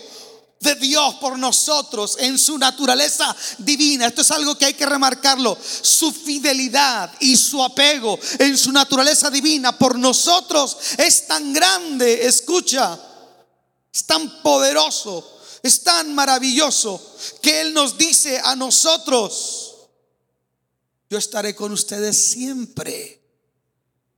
de 0.59 0.75
Dios 0.75 1.15
por 1.15 1.37
nosotros 1.37 2.17
en 2.19 2.37
su 2.37 2.57
naturaleza 2.57 3.35
divina. 3.59 4.07
Esto 4.07 4.21
es 4.21 4.31
algo 4.31 4.57
que 4.57 4.65
hay 4.65 4.73
que 4.73 4.85
remarcarlo. 4.85 5.57
Su 5.81 6.11
fidelidad 6.11 7.13
y 7.19 7.37
su 7.37 7.63
apego 7.63 8.19
en 8.39 8.57
su 8.57 8.71
naturaleza 8.71 9.29
divina 9.29 9.77
por 9.77 9.97
nosotros 9.97 10.77
es 10.97 11.27
tan 11.27 11.53
grande. 11.53 12.25
Escucha, 12.25 12.99
es 13.93 14.05
tan 14.05 14.41
poderoso, 14.41 15.39
es 15.63 15.83
tan 15.83 16.13
maravilloso 16.15 17.01
que 17.41 17.61
Él 17.61 17.73
nos 17.73 17.97
dice 17.97 18.39
a 18.43 18.55
nosotros, 18.55 19.75
yo 21.09 21.17
estaré 21.17 21.55
con 21.55 21.71
ustedes 21.71 22.17
siempre 22.17 23.21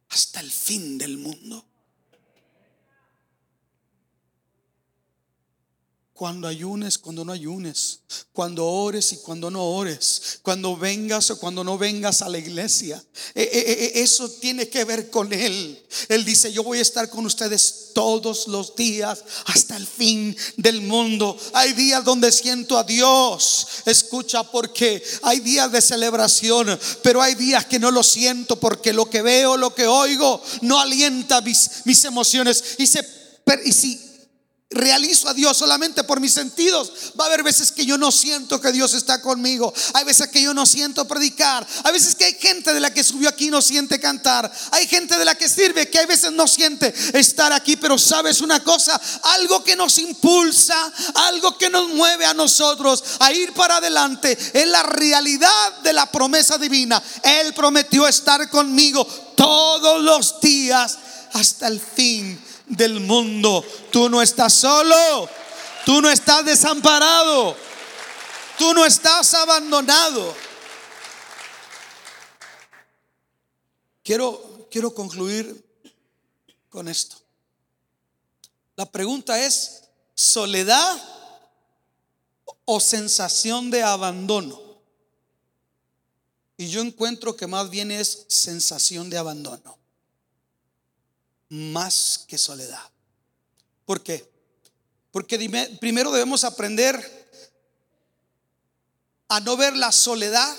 hasta 0.10 0.40
el 0.40 0.50
fin 0.50 0.98
del 0.98 1.18
mundo. 1.18 1.68
Cuando 6.20 6.49
ayunes, 6.49 6.97
cuando 6.97 7.24
no 7.24 7.32
ayunes, 7.32 8.01
cuando 8.34 8.67
ores 8.67 9.13
y 9.13 9.17
cuando 9.20 9.49
no 9.49 9.63
ores, 9.63 10.39
cuando 10.41 10.76
vengas 10.76 11.32
o 11.32 11.39
cuando 11.39 11.63
no 11.63 11.78
vengas 11.78 12.22
a 12.22 12.28
la 12.28 12.38
iglesia. 12.38 13.01
E, 13.34 13.41
e, 13.41 13.99
e, 13.99 14.01
eso 14.01 14.30
tiene 14.30 14.67
que 14.67 14.84
ver 14.84 15.09
con 15.09 15.32
Él. 15.32 15.82
Él 16.09 16.26
dice, 16.26 16.51
yo 16.51 16.61
voy 16.61 16.80
a 16.80 16.82
estar 16.82 17.09
con 17.09 17.26
ustedes 17.26 17.91
todos 17.93 18.49
los 18.49 18.76
días 18.76 19.24
hasta 19.45 19.78
el 19.78 19.88
fin 19.88 20.36
del 20.57 20.82
mundo. 20.82 21.39
Hay 21.53 21.72
días 21.72 22.03
donde 22.03 22.34
siento 22.34 22.78
a 22.78 22.84
Dios. 22.84 23.67
Escucha, 23.86 24.43
porque 24.43 25.01
hay 25.22 25.39
días 25.39 25.72
de 25.72 25.82
celebración, 25.82 26.78
pero 27.01 27.22
hay 27.22 27.36
días 27.36 27.65
que 27.65 27.80
no 27.80 27.91
lo 27.91 28.03
siento 28.03 28.59
porque 28.59 28.91
lo 28.91 29.09
que 29.09 29.22
veo, 29.22 29.55
lo 29.55 29.74
que 29.74 29.88
oigo, 29.88 30.43
no 30.63 30.82
alienta 30.82 31.39
mis, 31.39 31.86
mis 31.86 32.03
emociones. 32.03 32.76
Y, 32.78 32.84
y 32.84 33.72
si 33.72 34.09
realizo 34.72 35.28
a 35.28 35.34
Dios 35.34 35.57
solamente 35.57 36.03
por 36.03 36.20
mis 36.20 36.34
sentidos. 36.34 36.91
Va 37.20 37.24
a 37.24 37.28
haber 37.28 37.41
veces 37.41 37.72
que 37.72 37.86
yo 37.86 37.97
no 37.97 38.11
siento 38.11 38.61
que 38.61 38.72
Dios 38.72 38.93
está 38.93 39.20
conmigo. 39.20 39.74
Hay 39.93 40.05
veces 40.05 40.28
que 40.28 40.43
yo 40.43 40.53
no 40.53 40.65
siento 40.65 41.07
predicar. 41.07 41.65
Hay 41.84 41.91
veces 41.91 42.13
que 42.13 42.26
hay 42.26 42.36
gente 42.36 42.72
de 42.74 42.80
la 42.80 42.93
que 42.93 43.03
subió 43.03 43.30
aquí 43.30 43.49
no 43.49 43.63
siente 43.63 43.99
cantar. 43.99 44.51
Hay 44.72 44.88
gente 44.88 45.17
de 45.17 45.26
la 45.26 45.34
que 45.34 45.49
sirve 45.49 45.89
que 45.89 45.97
hay 45.97 46.05
veces 46.05 46.32
no 46.34 46.47
siente 46.47 46.93
estar 47.13 47.51
aquí. 47.51 47.78
Pero 47.78 47.97
sabes 47.97 48.41
una 48.41 48.63
cosa, 48.63 48.99
algo 49.24 49.63
que 49.63 49.76
nos 49.76 49.97
impulsa, 49.97 50.93
algo 51.15 51.57
que 51.57 51.70
nos 51.70 51.89
mueve 51.89 52.26
a 52.26 52.36
nosotros 52.36 53.03
a 53.20 53.34
ir 53.34 53.53
para 53.53 53.78
adelante 53.78 54.38
es 54.53 54.67
la 54.67 54.84
realidad 54.84 55.80
de 55.82 55.93
la 55.93 56.11
promesa 56.11 56.59
divina. 56.59 57.01
Él 57.24 57.55
prometió 57.55 58.07
estar 58.07 58.47
conmigo 58.51 59.03
todos 59.36 59.99
los 60.03 60.39
días 60.39 60.97
hasta 61.34 61.67
el 61.67 61.80
fin 61.80 62.49
del 62.70 62.99
mundo. 63.01 63.65
Tú 63.91 64.09
no 64.09 64.22
estás 64.22 64.53
solo, 64.53 65.30
tú 65.86 66.01
no 66.01 66.09
estás 66.09 66.45
desamparado, 66.45 67.55
tú 68.57 68.74
no 68.74 68.86
estás 68.86 69.34
abandonado. 69.34 70.34
Quiero, 74.03 74.67
quiero 74.72 74.93
concluir 74.93 75.65
con 76.70 76.88
esto. 76.88 77.17
La 78.76 78.86
pregunta 78.86 79.39
es, 79.45 79.84
¿soledad 80.15 81.01
o 82.65 82.80
sensación 82.80 83.70
de 83.70 83.84
abandono? 83.84 84.61
Y 86.55 86.67
yo 86.67 86.82
encuentro 86.82 87.36
que 87.36 87.47
más 87.47 87.70
bien 87.70 87.91
es 87.91 88.26
sensación 88.28 89.09
de 89.09 89.17
abandono 89.17 89.78
más 91.50 92.26
que 92.28 92.38
soledad. 92.38 92.89
¿Por 93.86 94.02
qué? 94.04 94.30
Porque 95.12 95.38
primero 95.80 96.12
debemos 96.12 96.43
aprender 96.43 97.20
a 99.28 99.39
no 99.39 99.58
ver 99.58 99.76
la 99.76 99.91
soledad 99.91 100.56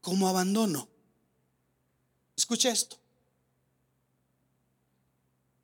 como 0.00 0.28
abandono. 0.28 0.88
Escuche 2.36 2.70
esto. 2.70 2.96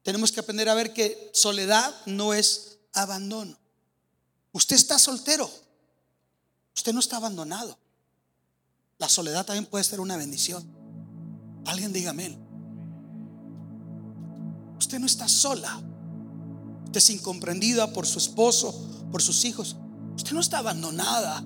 Tenemos 0.02 0.32
que 0.32 0.40
aprender 0.40 0.68
a 0.68 0.74
ver 0.74 0.92
que 0.92 1.30
soledad 1.32 1.94
no 2.06 2.34
es 2.34 2.78
abandono. 2.92 3.56
Usted 4.52 4.76
está 4.76 4.98
soltero. 4.98 5.50
Usted 6.74 6.92
no 6.92 7.00
está 7.00 7.16
abandonado. 7.18 7.78
La 8.98 9.08
soledad 9.08 9.46
también 9.46 9.66
puede 9.66 9.84
ser 9.84 10.00
una 10.00 10.16
bendición. 10.16 10.64
Alguien 11.66 11.92
diga 11.92 12.10
amén. 12.10 12.41
Usted 14.92 15.00
no 15.00 15.06
está 15.06 15.26
sola. 15.26 15.80
Usted 16.84 16.98
es 16.98 17.08
incomprendida 17.08 17.94
por 17.94 18.06
su 18.06 18.18
esposo, 18.18 18.78
por 19.10 19.22
sus 19.22 19.46
hijos. 19.46 19.74
Usted 20.16 20.32
no 20.32 20.40
está 20.40 20.58
abandonada. 20.58 21.42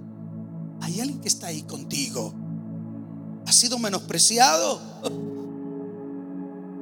Hay 0.80 1.00
alguien 1.00 1.20
que 1.20 1.28
está 1.28 1.46
ahí 1.46 1.62
contigo. 1.62 2.34
Ha 3.46 3.52
sido 3.52 3.78
menospreciado. 3.78 4.80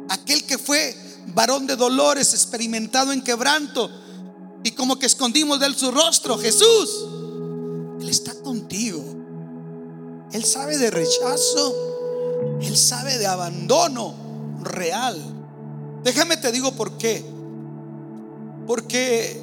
Aquel 0.08 0.44
que 0.44 0.56
fue 0.56 0.96
varón 1.34 1.66
de 1.66 1.76
dolores, 1.76 2.32
experimentado 2.32 3.12
en 3.12 3.20
quebranto 3.20 3.90
y 4.62 4.70
como 4.70 4.98
que 4.98 5.04
escondimos 5.04 5.60
de 5.60 5.66
él 5.66 5.76
su 5.76 5.90
rostro, 5.90 6.38
Jesús. 6.38 7.04
Él 8.00 8.08
está 8.08 8.32
contigo. 8.40 9.04
Él 10.32 10.42
sabe 10.46 10.78
de 10.78 10.90
rechazo. 10.90 11.74
Él 12.62 12.74
sabe 12.74 13.18
de 13.18 13.26
abandono 13.26 14.14
real. 14.62 15.34
Déjame 16.05 16.36
te 16.36 16.52
digo 16.52 16.72
por 16.72 16.98
qué. 16.98 17.24
Porque 18.66 19.42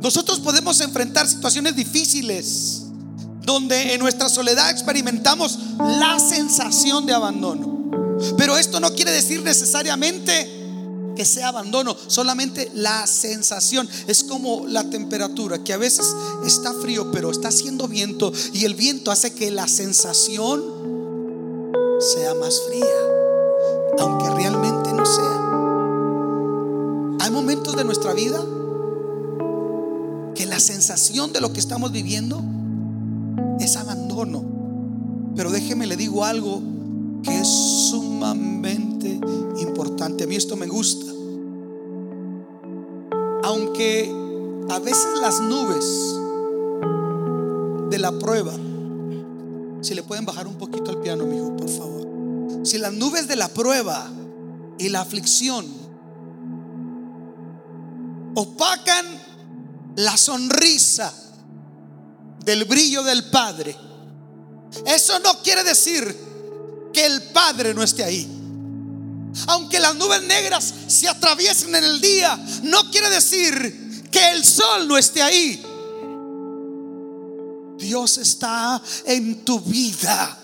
nosotros 0.00 0.38
podemos 0.40 0.80
enfrentar 0.80 1.26
situaciones 1.26 1.74
difíciles 1.74 2.82
donde 3.42 3.94
en 3.94 4.00
nuestra 4.00 4.28
soledad 4.28 4.70
experimentamos 4.70 5.58
la 5.78 6.20
sensación 6.20 7.06
de 7.06 7.14
abandono. 7.14 7.78
Pero 8.36 8.56
esto 8.56 8.78
no 8.78 8.92
quiere 8.92 9.10
decir 9.10 9.42
necesariamente 9.42 10.58
que 11.16 11.24
sea 11.24 11.48
abandono, 11.48 11.96
solamente 12.06 12.70
la 12.74 13.06
sensación. 13.06 13.88
Es 14.06 14.22
como 14.22 14.66
la 14.68 14.88
temperatura, 14.88 15.64
que 15.64 15.72
a 15.72 15.76
veces 15.78 16.06
está 16.46 16.72
frío, 16.74 17.10
pero 17.10 17.30
está 17.30 17.48
haciendo 17.48 17.88
viento 17.88 18.32
y 18.52 18.66
el 18.66 18.74
viento 18.74 19.10
hace 19.10 19.34
que 19.34 19.50
la 19.50 19.66
sensación 19.66 20.62
sea 22.14 22.34
más 22.34 22.60
fría, 22.68 22.84
aunque 23.98 24.30
realmente 24.30 24.67
de 27.78 27.84
nuestra 27.84 28.12
vida 28.12 28.44
que 30.34 30.46
la 30.46 30.58
sensación 30.58 31.32
de 31.32 31.40
lo 31.40 31.52
que 31.52 31.60
estamos 31.60 31.92
viviendo 31.92 32.42
es 33.60 33.76
abandono. 33.76 34.44
Pero 35.36 35.50
déjeme 35.50 35.86
le 35.86 35.96
digo 35.96 36.24
algo 36.24 36.60
que 37.22 37.40
es 37.40 37.48
sumamente 37.90 39.20
importante. 39.60 40.24
A 40.24 40.26
mí 40.26 40.34
esto 40.34 40.56
me 40.56 40.66
gusta. 40.66 41.06
Aunque 43.44 44.12
a 44.68 44.78
veces 44.80 45.06
las 45.22 45.40
nubes 45.40 45.84
de 47.90 47.98
la 47.98 48.10
prueba, 48.18 48.52
si 49.82 49.94
le 49.94 50.02
pueden 50.02 50.24
bajar 50.24 50.48
un 50.48 50.56
poquito 50.56 50.90
el 50.90 50.98
piano, 50.98 51.32
hijo, 51.32 51.56
por 51.56 51.68
favor. 51.68 52.08
Si 52.64 52.78
las 52.78 52.92
nubes 52.92 53.28
de 53.28 53.36
la 53.36 53.48
prueba 53.48 54.10
y 54.78 54.88
la 54.88 55.00
aflicción 55.00 55.87
opacan 58.38 59.04
la 59.96 60.16
sonrisa 60.16 61.12
del 62.44 62.64
brillo 62.66 63.02
del 63.02 63.24
Padre, 63.30 63.76
eso 64.86 65.18
no 65.18 65.42
quiere 65.42 65.64
decir 65.64 66.16
que 66.92 67.04
el 67.04 67.22
Padre 67.24 67.74
no 67.74 67.82
esté 67.82 68.04
ahí. 68.04 68.28
Aunque 69.48 69.80
las 69.80 69.96
nubes 69.96 70.22
negras 70.22 70.72
se 70.86 71.08
atraviesen 71.08 71.74
en 71.74 71.82
el 71.82 72.00
día, 72.00 72.38
no 72.62 72.90
quiere 72.90 73.10
decir 73.10 74.08
que 74.10 74.30
el 74.30 74.44
sol 74.44 74.86
no 74.86 74.96
esté 74.96 75.20
ahí. 75.20 75.62
Dios 77.76 78.18
está 78.18 78.80
en 79.04 79.44
tu 79.44 79.60
vida. 79.60 80.38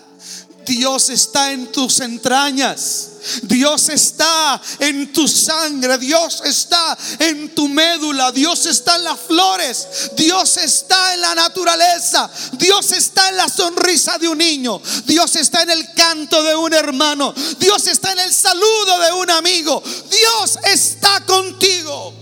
Dios 0.65 1.09
está 1.09 1.51
en 1.51 1.71
tus 1.71 1.99
entrañas. 1.99 3.09
Dios 3.41 3.89
está 3.89 4.61
en 4.79 5.11
tu 5.11 5.27
sangre, 5.27 5.97
Dios 5.97 6.41
está 6.45 6.97
en 7.19 7.55
tu 7.55 7.67
médula, 7.67 8.31
Dios 8.31 8.65
está 8.67 8.97
en 8.97 9.03
las 9.03 9.19
flores, 9.19 10.11
Dios 10.15 10.57
está 10.57 11.15
en 11.15 11.21
la 11.21 11.33
naturaleza, 11.33 12.29
Dios 12.53 12.91
está 12.91 13.29
en 13.29 13.37
la 13.37 13.49
sonrisa 13.49 14.19
de 14.19 14.27
un 14.27 14.37
niño, 14.37 14.79
Dios 15.05 15.35
está 15.37 15.63
en 15.63 15.71
el 15.71 15.91
canto 15.93 16.43
de 16.43 16.55
un 16.55 16.73
hermano, 16.73 17.33
Dios 17.57 17.87
está 17.87 18.11
en 18.11 18.19
el 18.19 18.33
saludo 18.33 18.99
de 18.99 19.13
un 19.13 19.31
amigo, 19.31 19.81
Dios 19.83 20.59
está 20.63 21.25
contigo. 21.25 22.13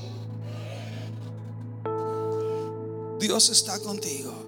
Dios 3.20 3.50
está 3.50 3.80
contigo. 3.80 4.43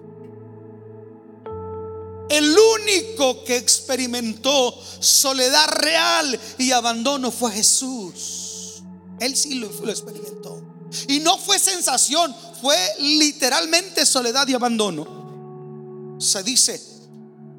El 2.30 2.56
único 2.58 3.44
que 3.44 3.58
experimentó 3.58 4.74
soledad 5.00 5.68
real 5.70 6.40
y 6.58 6.72
abandono 6.72 7.32
fue 7.32 7.52
Jesús. 7.52 8.84
Él 9.20 9.36
sí 9.36 9.56
lo, 9.56 9.68
experimentó. 9.90 10.62
Y 11.08 11.20
no 11.20 11.38
fue 11.38 11.60
sensación, 11.60 12.34
fue 12.62 12.78
literalmente 13.00 14.06
soledad 14.06 14.48
y 14.48 14.54
abandono. 14.54 16.16
Se 16.20 16.42
dice 16.44 16.82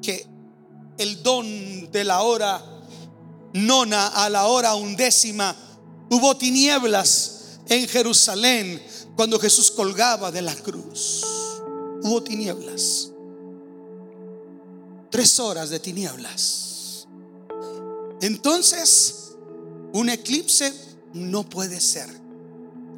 que 0.01 0.25
el 0.97 1.23
don 1.23 1.91
de 1.91 2.03
la 2.03 2.23
hora 2.23 2.63
nona 3.53 4.07
a 4.07 4.29
la 4.29 4.47
hora 4.47 4.75
undécima 4.75 5.55
hubo 6.09 6.35
tinieblas 6.35 7.59
en 7.69 7.87
Jerusalén 7.87 8.83
cuando 9.15 9.39
Jesús 9.39 9.71
colgaba 9.71 10.31
de 10.31 10.41
la 10.41 10.55
cruz. 10.55 11.23
Hubo 12.03 12.21
tinieblas 12.21 13.11
tres 15.17 15.39
horas 15.39 15.71
de 15.71 15.79
tinieblas. 15.79 17.07
Entonces, 18.21 19.35
un 19.91 20.09
eclipse 20.09 20.71
no 21.11 21.41
puede 21.49 21.81
ser. 21.81 22.07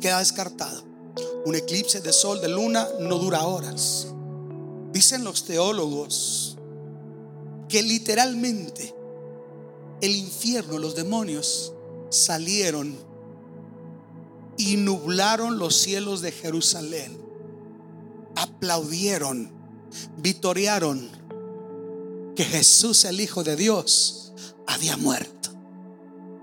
Queda 0.02 0.20
descartado. 0.20 0.84
Un 1.46 1.56
eclipse 1.56 2.02
de 2.02 2.12
sol, 2.12 2.42
de 2.42 2.50
luna, 2.50 2.86
no 3.00 3.20
dura 3.20 3.46
horas. 3.46 4.08
Dicen 4.92 5.24
los 5.24 5.46
teólogos 5.46 6.58
que 7.70 7.82
literalmente 7.84 8.94
el 10.02 10.14
infierno, 10.14 10.78
los 10.78 10.96
demonios, 10.96 11.72
salieron 12.10 12.98
y 14.58 14.76
nublaron 14.76 15.58
los 15.58 15.74
cielos 15.78 16.20
de 16.20 16.34
Jerusalén. 16.34 17.18
Aplaudieron, 18.36 19.54
vitorearon 20.18 21.19
que 22.40 22.46
Jesús, 22.46 23.04
el 23.04 23.20
Hijo 23.20 23.44
de 23.44 23.58
Dios, 23.58 24.32
había 24.66 24.96
muerto. 24.96 25.50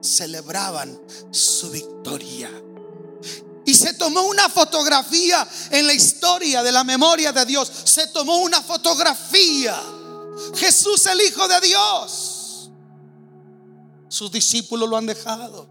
Celebraban 0.03 1.01
su 1.31 1.71
victoria. 1.71 2.51
Y 3.65 3.73
se 3.73 3.95
tomó 3.95 4.21
una 4.25 4.51
fotografía 4.51 5.49
en 5.71 5.87
la 5.87 5.95
historia 5.95 6.63
de 6.63 6.71
la 6.71 6.85
memoria 6.85 7.33
de 7.33 7.47
Dios. 7.47 7.73
Se 7.85 8.09
tomó 8.09 8.41
una 8.41 8.61
fotografía. 8.61 9.75
Jesús 10.57 11.07
el 11.07 11.19
Hijo 11.23 11.49
de 11.49 11.61
Dios. 11.63 12.71
Sus 14.11 14.31
discípulos 14.31 14.91
lo 14.91 14.99
han 14.99 15.07
dejado. 15.07 15.71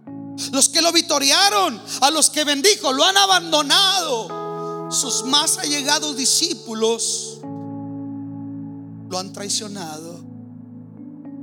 Los 0.51 0.69
que 0.69 0.81
lo 0.81 0.91
victoriaron, 0.91 1.79
a 2.01 2.09
los 2.09 2.31
que 2.31 2.43
bendijo, 2.45 2.91
lo 2.93 3.05
han 3.05 3.17
abandonado. 3.17 4.89
Sus 4.91 5.23
más 5.25 5.59
allegados 5.59 6.17
discípulos 6.17 7.37
lo 9.09 9.19
han 9.19 9.31
traicionado 9.31 10.14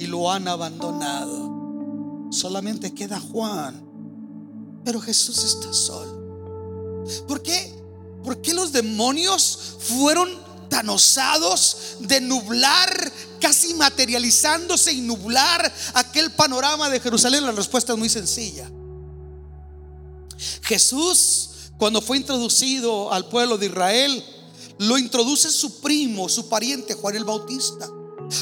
y 0.03 0.07
lo 0.09 0.33
han 0.33 0.49
abandonado. 0.49 2.29
Solamente 2.33 2.93
queda 2.93 3.21
Juan. 3.21 3.81
Pero 4.85 5.01
Jesús 5.01 5.45
está 5.45 5.73
solo. 5.73 7.05
¿Por 7.29 7.41
qué? 7.41 7.73
¿Por 8.25 8.43
qué 8.43 8.53
los 8.53 8.73
demonios 8.73 9.77
fueron 9.79 10.29
tan 10.69 10.89
osados 10.89 11.97
de 12.01 12.21
nublar, 12.21 13.13
casi 13.41 13.75
materializándose 13.75 14.93
y 14.93 15.03
nublar 15.03 15.73
aquel 15.95 16.33
panorama 16.33 16.91
de 16.91 16.99
Jerusalén? 16.99 17.47
La 17.47 17.53
respuesta 17.53 17.93
es 17.93 17.99
muy 17.99 18.09
sencilla. 18.09 18.69
Jesús, 20.63 21.51
cuando 21.79 22.03
fue 22.03 22.17
introducido 22.17 23.13
al 23.13 23.29
pueblo 23.29 23.57
de 23.57 23.67
Israel, 23.67 24.25
lo 24.79 24.99
introduce 24.99 25.49
su 25.53 25.81
primo, 25.81 26.29
su 26.29 26.49
pariente, 26.49 26.95
Juan 26.95 27.15
el 27.15 27.25
Bautista. 27.25 27.89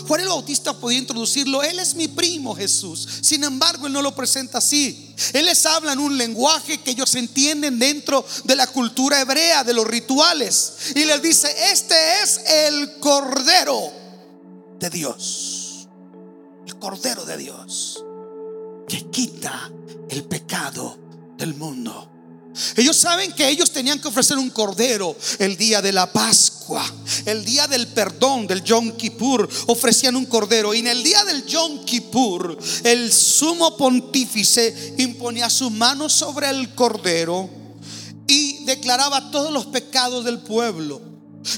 Juan 0.07 0.21
el 0.21 0.29
Bautista 0.29 0.73
podía 0.73 0.99
introducirlo, 0.99 1.63
él 1.63 1.79
es 1.79 1.95
mi 1.95 2.09
primo 2.09 2.55
Jesús. 2.55 3.09
Sin 3.23 3.45
embargo, 3.45 3.87
él 3.87 3.93
no 3.93 4.03
lo 4.03 4.15
presenta 4.15 4.59
así. 4.59 5.15
Él 5.33 5.45
les 5.47 5.65
habla 5.67 5.93
en 5.93 5.99
un 5.99 6.17
lenguaje 6.17 6.79
que 6.79 6.93
ellos 6.93 7.15
entienden 7.15 7.79
dentro 7.79 8.25
de 8.45 8.57
la 8.57 8.67
cultura 8.67 9.21
hebrea, 9.21 9.65
de 9.65 9.75
los 9.75 9.87
rituales. 9.87 10.73
Y 10.95 11.05
les 11.05 11.23
dice, 11.23 11.49
este 11.73 11.95
es 12.23 12.41
el 12.47 12.99
Cordero 12.99 13.93
de 14.79 14.91
Dios. 14.91 15.89
El 16.67 16.79
Cordero 16.79 17.25
de 17.25 17.37
Dios 17.37 18.05
que 18.91 19.09
quita 19.09 19.71
el 20.09 20.25
pecado 20.25 20.99
del 21.39 21.55
mundo. 21.55 22.11
Ellos 22.77 22.97
saben 22.97 23.33
que 23.33 23.49
ellos 23.49 23.71
tenían 23.71 24.01
que 24.01 24.09
ofrecer 24.09 24.39
un 24.39 24.51
cordero 24.51 25.17
el 25.39 25.57
día 25.57 25.81
de 25.81 25.93
la 25.93 26.13
Pascua, 26.13 26.85
el 27.27 27.45
día 27.45 27.67
del 27.67 27.87
perdón 27.89 28.47
del 28.47 28.63
Yom 28.63 28.97
Kippur, 28.97 29.49
ofrecían 29.67 30.17
un 30.17 30.27
cordero. 30.27 30.75
Y 30.75 30.81
en 30.81 30.89
el 30.89 31.03
día 31.03 31.25
del 31.25 31.45
Yom 31.47 31.85
Kippur, 31.85 32.59
el 32.85 33.13
sumo 33.13 33.77
pontífice 33.77 34.95
imponía 34.99 35.49
su 35.49 35.71
mano 35.71 36.09
sobre 36.09 36.51
el 36.51 36.75
cordero 36.75 37.49
y 38.27 38.65
declaraba 38.65 39.31
todos 39.31 39.53
los 39.53 39.67
pecados 39.67 40.25
del 40.25 40.41
pueblo. 40.41 41.01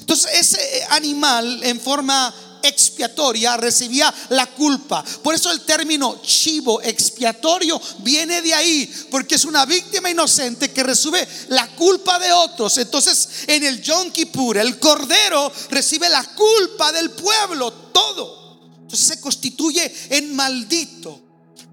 Entonces 0.01 0.30
ese 0.34 0.84
animal 0.90 1.61
en 1.64 1.80
forma 1.80 2.32
expiatoria 2.62 3.56
recibía 3.56 4.12
la 4.30 4.46
culpa. 4.46 5.04
Por 5.22 5.34
eso 5.34 5.50
el 5.50 5.62
término 5.62 6.20
chivo 6.22 6.80
expiatorio 6.82 7.80
viene 7.98 8.42
de 8.42 8.54
ahí, 8.54 9.06
porque 9.10 9.34
es 9.34 9.44
una 9.44 9.64
víctima 9.64 10.10
inocente 10.10 10.70
que 10.72 10.82
recibe 10.82 11.26
la 11.48 11.66
culpa 11.68 12.18
de 12.18 12.32
otros. 12.32 12.78
Entonces, 12.78 13.28
en 13.46 13.64
el 13.64 13.82
Yom 13.82 14.10
Kippur, 14.10 14.58
el 14.58 14.78
cordero 14.78 15.52
recibe 15.70 16.08
la 16.08 16.24
culpa 16.24 16.92
del 16.92 17.10
pueblo, 17.10 17.72
todo. 17.92 18.60
Entonces 18.82 19.06
se 19.06 19.20
constituye 19.20 19.92
en 20.10 20.34
maldito. 20.34 21.20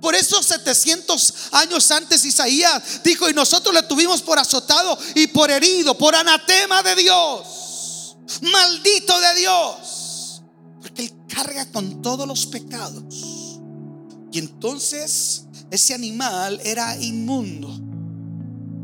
Por 0.02 0.16
eso 0.16 0.42
700 0.42 1.34
años 1.52 1.92
antes 1.92 2.24
Isaías 2.24 3.04
dijo, 3.04 3.30
y 3.30 3.34
nosotros 3.34 3.74
le 3.74 3.84
tuvimos 3.84 4.22
por 4.22 4.40
azotado 4.40 4.98
y 5.16 5.28
por 5.28 5.52
herido, 5.52 5.98
por 5.98 6.16
anatema 6.16 6.82
de 6.82 6.96
Dios, 6.96 8.16
maldito 8.42 9.20
de 9.20 9.36
Dios. 9.36 9.99
Porque 10.82 11.04
Él 11.04 11.14
carga 11.28 11.70
con 11.72 12.02
todos 12.02 12.26
los 12.28 12.46
pecados 12.46 13.60
Y 14.32 14.40
entonces 14.40 15.44
ese 15.72 15.94
animal 15.94 16.60
era 16.64 16.98
inmundo 16.98 17.90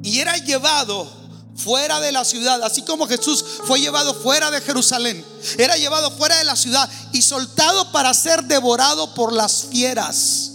y 0.03 0.19
era 0.19 0.37
llevado 0.37 1.09
fuera 1.55 1.99
de 1.99 2.11
la 2.11 2.23
ciudad, 2.23 2.61
así 2.63 2.83
como 2.83 3.07
Jesús 3.07 3.43
fue 3.65 3.79
llevado 3.79 4.13
fuera 4.13 4.51
de 4.51 4.61
Jerusalén, 4.61 5.25
era 5.57 5.77
llevado 5.77 6.11
fuera 6.11 6.37
de 6.37 6.43
la 6.43 6.55
ciudad 6.55 6.87
y 7.11 7.23
soltado 7.23 7.91
para 7.91 8.13
ser 8.13 8.43
devorado 8.43 9.15
por 9.15 9.33
las 9.33 9.63
fieras 9.71 10.51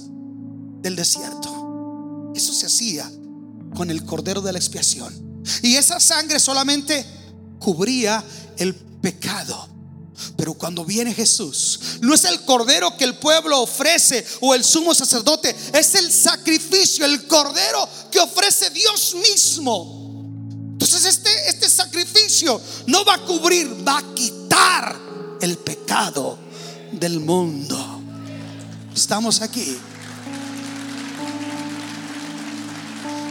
del 0.82 0.94
desierto. 0.94 2.32
Eso 2.34 2.52
se 2.52 2.66
hacía 2.66 3.10
con 3.74 3.90
el 3.90 4.04
cordero 4.04 4.40
de 4.40 4.52
la 4.52 4.58
expiación. 4.58 5.42
Y 5.62 5.76
esa 5.76 5.98
sangre 5.98 6.38
solamente 6.38 7.04
cubría 7.58 8.22
el 8.58 8.74
pecado. 8.74 9.68
Pero 10.36 10.54
cuando 10.54 10.84
viene 10.84 11.14
Jesús, 11.14 11.80
no 12.00 12.14
es 12.14 12.24
el 12.24 12.40
cordero 12.42 12.96
que 12.96 13.04
el 13.04 13.16
pueblo 13.16 13.60
ofrece 13.60 14.24
o 14.40 14.54
el 14.54 14.64
sumo 14.64 14.94
sacerdote, 14.94 15.54
es 15.72 15.94
el 15.94 16.12
sacrificio, 16.12 17.04
el 17.04 17.26
cordero 17.26 17.88
que 18.10 18.20
ofrece 18.20 18.70
Dios 18.70 19.14
mismo. 19.14 20.00
Entonces 20.72 21.04
este, 21.04 21.30
este 21.48 21.68
sacrificio 21.68 22.60
no 22.86 23.04
va 23.04 23.14
a 23.14 23.24
cubrir, 23.24 23.86
va 23.86 23.98
a 23.98 24.14
quitar 24.14 24.96
el 25.40 25.58
pecado 25.58 26.38
del 26.92 27.20
mundo. 27.20 28.00
Estamos 28.94 29.40
aquí. 29.42 29.78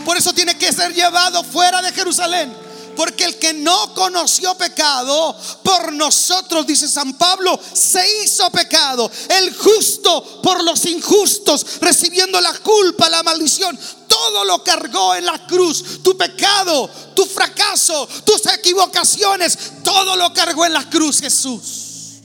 Por 0.06 0.18
eso 0.18 0.34
tiene 0.34 0.58
que 0.58 0.72
ser 0.74 0.94
llevado 0.94 1.44
fuera 1.44 1.82
de 1.82 1.92
Jerusalén. 1.92 2.52
Porque 3.00 3.24
el 3.24 3.40
que 3.40 3.54
no 3.54 3.94
conoció 3.94 4.56
pecado, 4.56 5.34
por 5.64 5.94
nosotros, 5.94 6.68
dice 6.68 6.86
San 6.86 7.18
Pablo, 7.18 7.58
se 7.72 8.06
hizo 8.26 8.52
pecado. 8.52 9.10
El 9.30 9.56
justo 9.56 10.42
por 10.44 10.62
los 10.66 10.86
injustos, 10.86 11.66
recibiendo 11.80 12.42
la 12.42 12.54
culpa, 12.56 13.08
la 13.08 13.24
maldición. 13.24 13.80
Todo 14.06 14.44
lo 14.44 14.62
cargó 14.66 15.16
en 15.16 15.26
la 15.26 15.48
cruz. 15.48 16.04
Tu 16.04 16.18
pecado, 16.18 16.90
tu 17.16 17.26
fracaso, 17.26 18.06
tus 18.26 18.46
equivocaciones, 18.48 19.58
todo 19.82 20.18
lo 20.18 20.34
cargó 20.34 20.66
en 20.66 20.74
la 20.74 20.90
cruz 20.90 21.22
Jesús. 21.22 22.20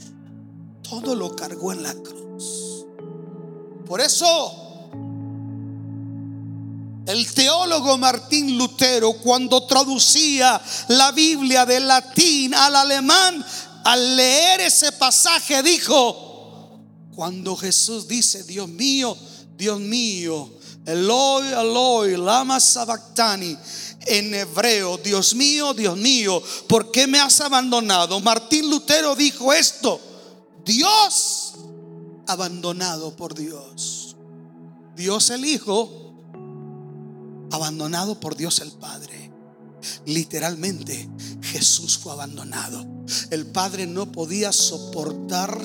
Todo 0.83 1.15
lo 1.15 1.33
cargó 1.37 1.71
en 1.71 1.83
la 1.83 1.93
cruz. 1.93 2.85
Por 3.87 4.01
eso 4.01 4.64
el 7.05 7.33
teólogo 7.33 7.97
Martín 7.97 8.57
Lutero, 8.57 9.13
cuando 9.13 9.65
traducía 9.67 10.59
la 10.89 11.11
Biblia 11.11 11.65
del 11.65 11.87
latín 11.87 12.53
al 12.53 12.75
alemán, 12.75 13.45
al 13.83 14.15
leer 14.15 14.61
ese 14.61 14.91
pasaje 14.93 15.61
dijo, 15.61 16.79
cuando 17.15 17.55
Jesús 17.55 18.07
dice, 18.07 18.43
Dios 18.43 18.67
mío, 18.67 19.15
Dios 19.55 19.79
mío, 19.79 20.49
Eloi, 20.85 21.47
Eloi, 21.47 22.17
lama 22.17 22.59
sabactani, 22.59 23.55
en 24.07 24.33
hebreo, 24.33 24.97
Dios 24.97 25.35
mío, 25.35 25.73
Dios 25.73 25.97
mío, 25.97 26.41
¿por 26.67 26.91
qué 26.91 27.07
me 27.07 27.19
has 27.19 27.39
abandonado? 27.41 28.19
Martín 28.19 28.69
Lutero 28.69 29.15
dijo 29.15 29.53
esto, 29.53 29.99
Dios 30.63 31.53
abandonado 32.27 33.15
por 33.15 33.35
Dios. 33.35 34.15
Dios 34.95 35.29
el 35.29 35.45
Hijo 35.45 36.04
abandonado 37.51 38.19
por 38.19 38.35
Dios 38.35 38.59
el 38.59 38.71
Padre. 38.71 39.31
Literalmente, 40.05 41.09
Jesús 41.41 41.97
fue 41.97 42.13
abandonado. 42.13 42.85
El 43.29 43.45
Padre 43.45 43.85
no 43.85 44.11
podía 44.11 44.51
soportar 44.51 45.59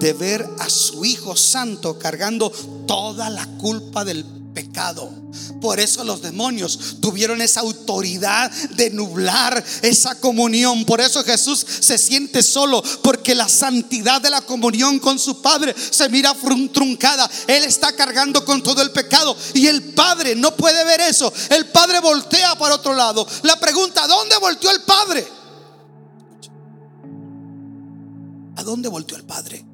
de 0.00 0.12
ver 0.12 0.48
a 0.58 0.68
su 0.68 1.04
Hijo 1.04 1.36
Santo 1.36 1.98
cargando 1.98 2.50
toda 2.86 3.30
la 3.30 3.46
culpa 3.58 4.04
del 4.04 4.24
pecado. 4.52 5.10
Por 5.60 5.80
eso 5.80 6.04
los 6.04 6.22
demonios 6.22 6.96
tuvieron 7.00 7.40
esa 7.40 7.60
autoridad 7.60 8.50
de 8.50 8.90
nublar 8.90 9.62
esa 9.82 10.14
comunión. 10.16 10.84
Por 10.84 11.00
eso 11.00 11.22
Jesús 11.24 11.64
se 11.80 11.98
siente 11.98 12.42
solo, 12.42 12.82
porque 13.02 13.34
la 13.34 13.48
santidad 13.48 14.20
de 14.20 14.30
la 14.30 14.40
comunión 14.40 14.98
con 14.98 15.18
su 15.18 15.40
Padre 15.40 15.74
se 15.90 16.08
mira 16.08 16.34
truncada. 16.72 17.30
Él 17.46 17.64
está 17.64 17.92
cargando 17.92 18.44
con 18.44 18.62
todo 18.62 18.82
el 18.82 18.90
pecado 18.90 19.36
y 19.54 19.66
el 19.66 19.82
Padre 19.94 20.34
no 20.34 20.56
puede 20.56 20.84
ver 20.84 21.00
eso. 21.00 21.32
El 21.50 21.66
Padre 21.66 22.00
voltea 22.00 22.56
para 22.58 22.76
otro 22.76 22.94
lado. 22.94 23.26
La 23.42 23.58
pregunta, 23.58 24.06
¿dónde 24.06 24.36
volteó 24.38 24.70
el 24.70 24.82
Padre? 24.82 25.28
¿A 28.56 28.62
dónde 28.62 28.88
volteó 28.88 29.16
el 29.16 29.24
Padre? 29.24 29.64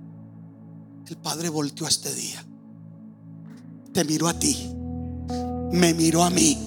El 1.06 1.16
Padre 1.16 1.48
volteó 1.48 1.86
a 1.86 1.88
este 1.88 2.12
día 2.14 2.44
te 3.96 4.04
miró 4.04 4.28
a 4.28 4.38
ti, 4.38 4.70
me 5.72 5.94
miró 5.94 6.22
a 6.22 6.28
mí, 6.28 6.58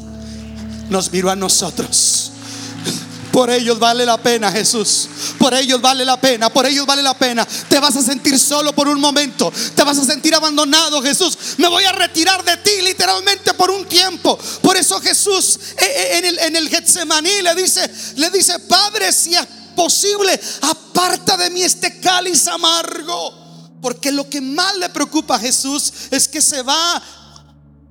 nos 0.90 1.12
miró 1.12 1.30
a 1.30 1.36
nosotros. 1.36 2.32
Por 3.32 3.52
ellos 3.52 3.78
vale 3.78 4.04
la 4.04 4.18
pena, 4.18 4.52
Jesús. 4.52 5.08
Por 5.38 5.54
ellos 5.54 5.80
vale 5.80 6.04
la 6.06 6.20
pena, 6.20 6.50
por 6.50 6.66
ellos 6.66 6.88
vale 6.88 7.04
la 7.04 7.16
pena. 7.16 7.48
Te 7.70 7.80
vas 7.80 7.96
a 7.96 8.02
sentir 8.02 8.40
solo 8.40 8.74
por 8.74 8.88
un 8.88 9.00
momento. 9.00 9.54
Te 9.76 9.84
vas 9.84 10.00
a 10.00 10.06
sentir 10.06 10.34
abandonado, 10.34 11.04
Jesús. 11.04 11.38
Me 11.58 11.68
voy 11.68 11.84
a 11.84 11.92
retirar 11.92 12.44
de 12.44 12.58
ti 12.58 12.82
literalmente 12.82 13.54
por 13.54 13.70
un 13.70 13.86
tiempo. 13.86 14.36
Por 14.64 14.76
eso 14.76 15.00
Jesús 15.00 15.60
eh, 15.78 15.86
eh, 15.86 16.18
en 16.18 16.26
el, 16.26 16.40
en 16.40 16.56
el 16.56 16.68
Getsemaní 16.68 17.44
le 17.44 17.54
dice, 17.54 17.88
le 18.16 18.32
dice, 18.32 18.58
Padre, 18.62 19.14
si 19.14 19.36
es 19.36 19.46
posible, 19.76 20.42
aparta 20.62 21.38
de 21.38 21.52
mí 21.52 21.62
este 21.62 22.00
cáliz 22.00 22.48
amargo. 22.48 23.40
Porque 23.82 24.12
lo 24.12 24.30
que 24.30 24.42
más 24.42 24.76
le 24.78 24.90
preocupa 24.90 25.36
a 25.36 25.40
Jesús 25.40 25.94
es 26.12 26.28
que 26.28 26.42
se 26.42 26.62
va 26.64 27.02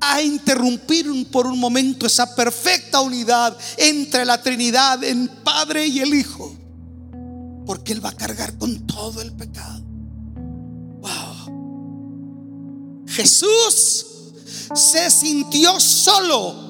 a 0.01 0.23
interrumpir 0.23 1.07
por 1.31 1.47
un 1.47 1.59
momento 1.59 2.07
esa 2.07 2.35
perfecta 2.35 3.01
unidad 3.01 3.57
entre 3.77 4.25
la 4.25 4.41
Trinidad, 4.41 5.03
en 5.03 5.29
Padre 5.43 5.87
y 5.87 6.01
el 6.01 6.15
Hijo. 6.15 6.55
Porque 7.67 7.93
Él 7.93 8.05
va 8.05 8.11
a 8.11 8.17
cargar 8.17 8.57
con 8.59 8.87
todo 8.87 9.21
el 9.21 9.33
pecado. 9.33 9.83
Wow. 11.01 13.05
Jesús 13.09 14.07
se 14.75 15.11
sintió 15.11 15.81
solo 15.81 16.69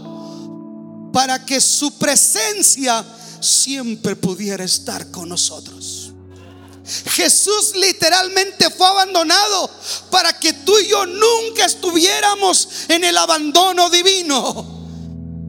para 1.13 1.45
que 1.45 1.61
su 1.61 1.99
presencia 1.99 3.05
siempre 3.41 4.17
pudiera 4.17 4.65
estar 4.65 5.11
con 5.11 5.29
nosotros. 5.29 5.98
Jesús 7.07 7.73
literalmente 7.75 8.71
fue 8.71 8.87
abandonado 8.87 9.71
para 10.11 10.39
que 10.39 10.53
tú 10.53 10.79
y 10.79 10.89
yo 10.89 11.07
nunca 11.07 11.67
estuviéramos 11.67 12.69
en 12.89 13.05
el 13.05 13.17
abandono 13.17 13.91
divino. 13.91 14.79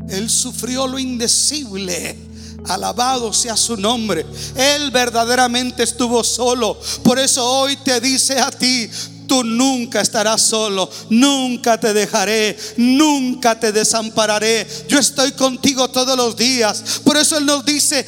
Él 0.09 0.29
sufrió 0.29 0.87
lo 0.87 0.99
indecible. 0.99 2.17
Alabado 2.65 3.31
sea 3.31 3.55
su 3.55 3.77
nombre. 3.77 4.25
Él 4.55 4.91
verdaderamente 4.91 5.83
estuvo 5.83 6.23
solo. 6.23 6.79
Por 7.03 7.19
eso 7.19 7.45
hoy 7.45 7.77
te 7.77 8.01
dice 8.01 8.39
a 8.39 8.51
ti, 8.51 8.89
tú 9.29 9.43
nunca 9.43 10.01
estarás 10.01 10.41
solo, 10.41 10.89
nunca 11.09 11.79
te 11.79 11.93
dejaré, 11.93 12.57
nunca 12.77 13.57
te 13.57 13.71
desampararé. 13.71 14.67
Yo 14.89 14.99
estoy 14.99 15.31
contigo 15.33 15.89
todos 15.89 16.17
los 16.17 16.35
días. 16.35 16.99
Por 17.05 17.15
eso 17.15 17.37
Él 17.37 17.45
nos 17.45 17.63
dice, 17.63 18.05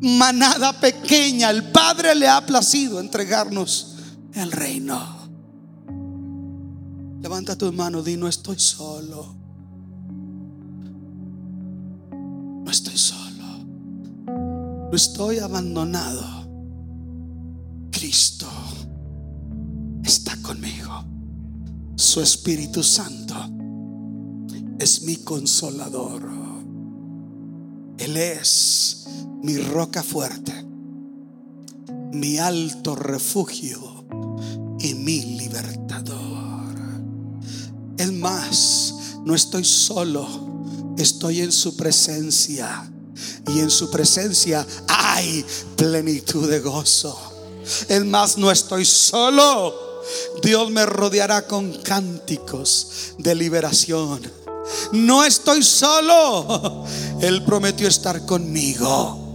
manada 0.00 0.72
pequeña, 0.80 1.50
el 1.50 1.70
Padre 1.70 2.14
le 2.14 2.28
ha 2.28 2.44
placido 2.44 3.00
entregarnos 3.00 3.94
el 4.34 4.52
reino. 4.52 5.18
Levanta 7.20 7.56
tu 7.56 7.72
mano, 7.72 8.02
di, 8.02 8.16
no 8.16 8.28
estoy 8.28 8.58
solo. 8.58 9.34
No 12.64 12.70
estoy 12.70 12.96
solo. 12.96 13.64
No 14.26 14.92
estoy 14.92 15.38
abandonado. 15.38 16.48
Cristo 17.90 18.46
está 20.04 20.36
conmigo. 20.42 21.04
Su 21.96 22.20
Espíritu 22.20 22.82
Santo 22.84 23.34
es 24.78 25.02
mi 25.02 25.16
consolador. 25.16 26.22
Él 27.98 28.16
es 28.16 28.97
mi 29.42 29.56
roca 29.58 30.02
fuerte, 30.02 30.52
mi 32.12 32.38
alto 32.38 32.94
refugio 32.96 34.06
y 34.80 34.94
mi 34.94 35.20
libertador. 35.38 36.74
Es 37.96 38.12
más, 38.12 38.94
no 39.24 39.34
estoy 39.34 39.64
solo, 39.64 40.26
estoy 40.96 41.40
en 41.42 41.52
su 41.52 41.76
presencia. 41.76 42.92
Y 43.48 43.60
en 43.60 43.70
su 43.70 43.90
presencia 43.90 44.64
hay 44.86 45.44
plenitud 45.74 46.48
de 46.48 46.60
gozo. 46.60 47.18
Es 47.88 48.04
más, 48.04 48.38
no 48.38 48.50
estoy 48.50 48.84
solo. 48.84 49.74
Dios 50.42 50.70
me 50.70 50.86
rodeará 50.86 51.46
con 51.46 51.72
cánticos 51.82 53.14
de 53.18 53.34
liberación. 53.34 54.20
No 54.92 55.24
estoy 55.24 55.62
solo. 55.62 56.84
Él 57.20 57.42
prometió 57.44 57.88
estar 57.88 58.24
conmigo 58.24 59.27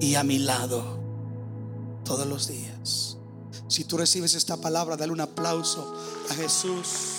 y 0.00 0.14
a 0.14 0.22
mi 0.22 0.38
lado 0.38 0.98
todos 2.04 2.26
los 2.26 2.48
días. 2.48 3.18
Si 3.68 3.84
tú 3.84 3.98
recibes 3.98 4.34
esta 4.34 4.56
palabra, 4.56 4.96
dale 4.96 5.12
un 5.12 5.20
aplauso 5.20 5.96
a 6.30 6.34
Jesús. 6.34 7.15